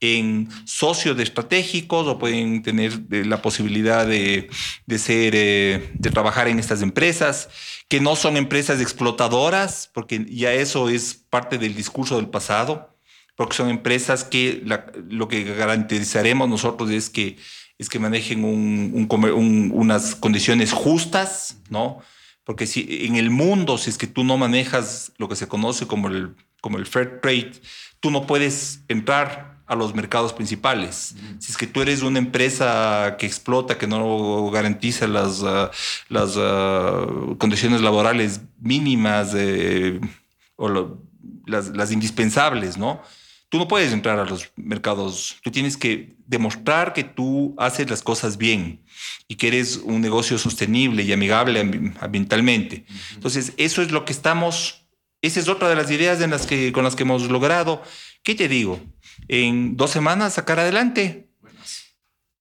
en 0.00 0.48
socios 0.64 1.16
de 1.16 1.22
estratégicos 1.22 2.06
o 2.06 2.18
pueden 2.18 2.62
tener 2.62 2.92
eh, 3.10 3.24
la 3.24 3.42
posibilidad 3.42 4.06
de, 4.06 4.48
ser, 4.98 5.34
eh, 5.36 5.90
de 5.94 6.10
trabajar 6.10 6.48
en 6.48 6.58
estas 6.58 6.82
empresas, 6.82 7.50
que 7.88 8.00
no 8.00 8.16
son 8.16 8.36
empresas 8.36 8.80
explotadoras, 8.80 9.90
porque 9.92 10.26
ya 10.28 10.52
eso 10.52 10.88
es 10.88 11.14
parte 11.28 11.58
del 11.58 11.74
discurso 11.74 12.16
del 12.16 12.28
pasado, 12.28 12.96
porque 13.36 13.56
son 13.56 13.68
empresas 13.68 14.24
que 14.24 14.62
lo 15.08 15.28
que 15.28 15.44
garantizaremos 15.44 16.48
nosotros 16.48 16.90
es 16.90 17.10
que, 17.10 17.36
es 17.78 17.88
que 17.88 17.98
manejen 17.98 18.44
unas 18.44 20.14
condiciones 20.14 20.72
justas, 20.72 21.58
¿no? 21.70 22.00
Porque 22.44 22.66
si 22.66 23.06
en 23.06 23.16
el 23.16 23.30
mundo, 23.30 23.78
si 23.78 23.90
es 23.90 23.98
que 23.98 24.06
tú 24.06 24.24
no 24.24 24.36
manejas 24.36 25.12
lo 25.18 25.28
que 25.28 25.36
se 25.36 25.46
conoce 25.48 25.86
como 25.86 26.08
el, 26.08 26.34
como 26.60 26.78
el 26.78 26.86
fair 26.86 27.20
trade, 27.22 27.52
tú 28.00 28.10
no 28.10 28.26
puedes 28.26 28.82
entrar 28.88 29.49
a 29.70 29.76
los 29.76 29.94
mercados 29.94 30.32
principales. 30.32 31.14
Si 31.38 31.52
es 31.52 31.56
que 31.56 31.68
tú 31.68 31.80
eres 31.80 32.02
una 32.02 32.18
empresa 32.18 33.14
que 33.16 33.24
explota, 33.24 33.78
que 33.78 33.86
no 33.86 34.50
garantiza 34.50 35.06
las, 35.06 35.44
ah, 35.44 35.70
las 36.08 36.34
ah, 36.36 37.06
condiciones 37.38 37.80
laborales 37.80 38.40
mínimas 38.58 39.32
o 40.56 40.68
las, 41.46 41.68
las, 41.68 41.92
indispensables, 41.92 42.78
¿no? 42.78 43.00
Tú 43.48 43.58
no 43.58 43.68
puedes 43.68 43.92
entrar 43.92 44.18
a 44.18 44.24
los 44.24 44.50
mercados. 44.56 45.36
Tú 45.44 45.52
tienes 45.52 45.76
que 45.76 46.16
demostrar 46.26 46.92
que 46.92 47.04
tú 47.04 47.54
haces 47.56 47.88
las 47.88 48.02
cosas 48.02 48.38
bien 48.38 48.82
y 49.28 49.36
que 49.36 49.46
eres 49.48 49.76
un 49.84 50.00
negocio 50.00 50.36
sostenible 50.36 51.04
y 51.04 51.12
amigable 51.12 51.60
ambientalmente. 52.00 52.86
Entonces, 53.14 53.52
eso 53.56 53.82
es 53.82 53.92
lo 53.92 54.04
que 54.04 54.12
estamos, 54.12 54.84
esa 55.22 55.38
es 55.38 55.48
otra 55.48 55.68
de 55.68 55.76
las 55.76 55.92
ideas 55.92 56.20
en 56.22 56.30
las 56.30 56.44
que, 56.44 56.72
con 56.72 56.82
las 56.82 56.96
que 56.96 57.04
hemos 57.04 57.30
logrado. 57.30 57.84
¿Qué 58.24 58.34
te 58.34 58.48
digo? 58.48 58.80
En 59.28 59.76
dos 59.76 59.90
semanas 59.90 60.34
sacar 60.34 60.58
adelante. 60.58 61.30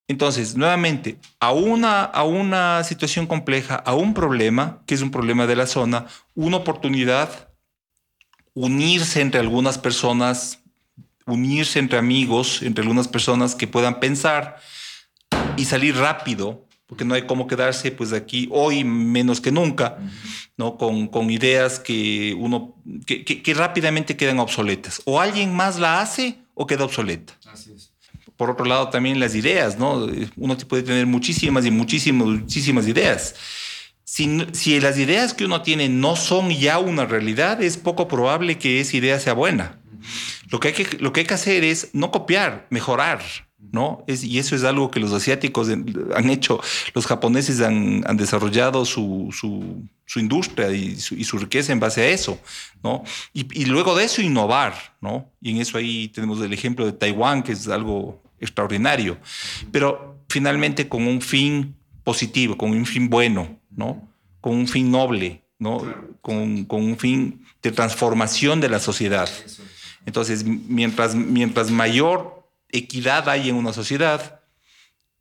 Entonces, 0.09 0.55
nuevamente, 0.55 1.19
a 1.39 1.51
una, 1.51 2.03
a 2.03 2.23
una 2.23 2.83
situación 2.83 3.27
compleja, 3.27 3.75
a 3.75 3.93
un 3.93 4.15
problema, 4.15 4.81
que 4.87 4.95
es 4.95 5.01
un 5.01 5.11
problema 5.11 5.45
de 5.45 5.55
la 5.55 5.67
zona, 5.67 6.07
una 6.33 6.57
oportunidad, 6.57 7.49
unirse 8.55 9.21
entre 9.21 9.39
algunas 9.39 9.77
personas, 9.77 10.63
unirse 11.27 11.77
entre 11.77 11.99
amigos, 11.99 12.63
entre 12.63 12.81
algunas 12.81 13.07
personas 13.07 13.53
que 13.53 13.67
puedan 13.67 13.99
pensar 13.99 14.57
y 15.57 15.65
salir 15.65 15.95
rápido, 15.95 16.65
porque 16.87 17.05
no 17.05 17.13
hay 17.13 17.27
cómo 17.27 17.45
quedarse 17.45 17.91
pues 17.91 18.11
aquí 18.11 18.49
hoy 18.51 18.83
menos 18.83 19.39
que 19.39 19.51
nunca, 19.51 19.99
¿no? 20.57 20.75
Con, 20.75 21.07
con, 21.07 21.29
ideas 21.29 21.79
que 21.79 22.35
uno, 22.35 22.81
que, 23.05 23.23
que 23.23 23.53
rápidamente 23.53 24.17
quedan 24.17 24.39
obsoletas. 24.39 25.03
O 25.05 25.21
alguien 25.21 25.53
más 25.55 25.77
la 25.77 26.01
hace 26.01 26.39
o 26.59 26.67
queda 26.67 26.83
obsoleta. 26.83 27.33
Así 27.45 27.71
es. 27.71 27.93
Por 28.35 28.49
otro 28.49 28.65
lado, 28.65 28.89
también 28.89 29.17
las 29.17 29.33
ideas, 29.33 29.79
¿no? 29.79 30.07
Uno 30.35 30.57
puede 30.57 30.83
tener 30.83 31.05
muchísimas 31.05 31.65
y 31.65 31.71
muchísimas, 31.71 32.27
muchísimas 32.27 32.85
ideas. 32.85 33.33
Si, 34.03 34.45
si, 34.51 34.77
las 34.81 34.97
ideas 34.97 35.33
que 35.33 35.45
uno 35.45 35.61
tiene 35.61 35.87
no 35.87 36.17
son 36.17 36.49
ya 36.49 36.77
una 36.79 37.05
realidad, 37.05 37.63
es 37.63 37.77
poco 37.77 38.09
probable 38.09 38.57
que 38.57 38.81
esa 38.81 38.97
idea 38.97 39.19
sea 39.21 39.33
buena. 39.33 39.79
Lo 40.51 40.59
que 40.59 40.69
hay 40.69 40.73
que, 40.73 40.97
lo 40.97 41.13
que, 41.13 41.21
hay 41.21 41.27
que 41.27 41.33
hacer 41.33 41.63
es 41.63 41.91
no 41.93 42.11
copiar, 42.11 42.67
mejorar. 42.69 43.21
¿No? 43.71 44.03
Es, 44.07 44.23
y 44.23 44.39
eso 44.39 44.55
es 44.55 44.63
algo 44.63 44.89
que 44.89 44.99
los 44.99 45.13
asiáticos 45.13 45.69
han 45.69 46.29
hecho. 46.29 46.59
Los 46.93 47.05
japoneses 47.05 47.61
han, 47.61 48.03
han 48.05 48.17
desarrollado 48.17 48.85
su, 48.85 49.29
su, 49.31 49.83
su, 50.05 50.19
industria 50.19 50.71
y 50.71 50.95
su, 50.95 51.15
y 51.15 51.23
su, 51.23 51.37
riqueza 51.37 51.71
en 51.71 51.79
base 51.79 52.01
a 52.01 52.07
eso, 52.07 52.39
¿no? 52.83 53.03
Y, 53.33 53.61
y, 53.61 53.65
luego 53.65 53.95
de 53.95 54.05
eso 54.05 54.21
innovar, 54.21 54.95
¿no? 55.01 55.29
Y 55.41 55.51
en 55.51 55.57
eso 55.57 55.77
ahí 55.77 56.07
tenemos 56.07 56.41
el 56.41 56.53
ejemplo 56.53 56.85
de 56.85 56.93
Taiwán, 56.93 57.43
que 57.43 57.51
es 57.51 57.67
algo 57.67 58.21
extraordinario, 58.39 59.17
pero 59.71 60.23
finalmente 60.29 60.87
con 60.87 61.05
un 61.05 61.21
fin 61.21 61.75
positivo, 62.03 62.57
con 62.57 62.71
un 62.71 62.85
fin 62.85 63.09
bueno, 63.09 63.59
¿no? 63.69 64.07
Con 64.41 64.55
un 64.55 64.67
fin 64.67 64.89
noble, 64.89 65.43
¿no? 65.59 65.81
Con, 66.21 66.65
con 66.65 66.83
un 66.83 66.97
fin 66.97 67.45
de 67.61 67.71
transformación 67.71 68.61
de 68.61 68.69
la 68.69 68.79
sociedad. 68.79 69.29
Entonces, 70.05 70.45
mientras, 70.45 71.13
mientras 71.13 71.69
mayor 71.69 72.38
equidad 72.71 73.29
hay 73.29 73.49
en 73.49 73.55
una 73.55 73.73
sociedad, 73.73 74.41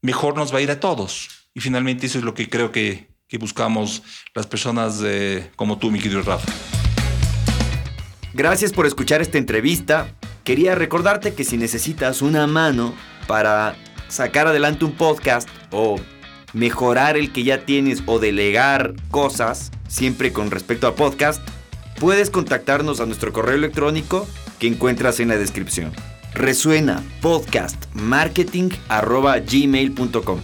mejor 0.02 0.36
nos 0.36 0.52
va 0.52 0.58
a 0.58 0.62
ir 0.62 0.70
a 0.70 0.80
todos. 0.80 1.28
Y 1.54 1.60
finalmente 1.60 2.06
eso 2.06 2.18
es 2.18 2.24
lo 2.24 2.34
que 2.34 2.48
creo 2.48 2.72
que, 2.72 3.08
buscamos 3.38 4.02
las 4.34 4.46
personas 4.46 5.02
como 5.54 5.78
tú, 5.78 5.90
mi 5.90 6.00
querido 6.00 6.22
Rafa. 6.22 6.50
Gracias 8.32 8.72
por 8.72 8.86
escuchar 8.86 9.20
esta 9.20 9.36
entrevista. 9.36 10.14
Quería 10.44 10.74
recordarte 10.74 11.34
que 11.34 11.44
si 11.44 11.58
necesitas 11.58 12.22
una 12.22 12.46
mano 12.46 12.94
para 13.26 13.76
sacar 14.08 14.46
adelante 14.46 14.86
un 14.86 14.92
podcast 14.92 15.46
o 15.70 15.96
mejorar 16.54 17.18
el 17.18 17.32
que 17.32 17.44
ya 17.44 17.66
tienes 17.66 18.02
o 18.06 18.18
delegar 18.18 18.94
cosas, 19.10 19.72
siempre 19.88 20.32
con 20.32 20.50
respecto 20.50 20.86
a 20.86 20.94
podcast, 20.94 21.46
puedes 22.00 22.30
contactarnos 22.30 23.00
a 23.00 23.06
nuestro 23.06 23.32
correo 23.34 23.56
electrónico 23.56 24.26
que 24.58 24.68
encuentras 24.68 25.20
en 25.20 25.28
la 25.28 25.36
descripción 25.36 25.92
resuena 26.34 27.02
podcast 27.20 27.84
marketing 27.94 28.70
gmail.com. 28.88 30.40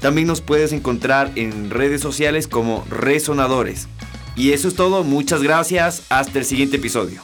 También 0.00 0.26
nos 0.26 0.40
puedes 0.40 0.72
encontrar 0.72 1.30
en 1.36 1.70
redes 1.70 2.00
sociales 2.00 2.48
como 2.48 2.84
Resonadores. 2.90 3.88
Y 4.34 4.52
eso 4.52 4.68
es 4.68 4.74
todo, 4.74 5.04
muchas 5.04 5.42
gracias, 5.42 6.02
hasta 6.08 6.38
el 6.38 6.44
siguiente 6.44 6.76
episodio. 6.76 7.22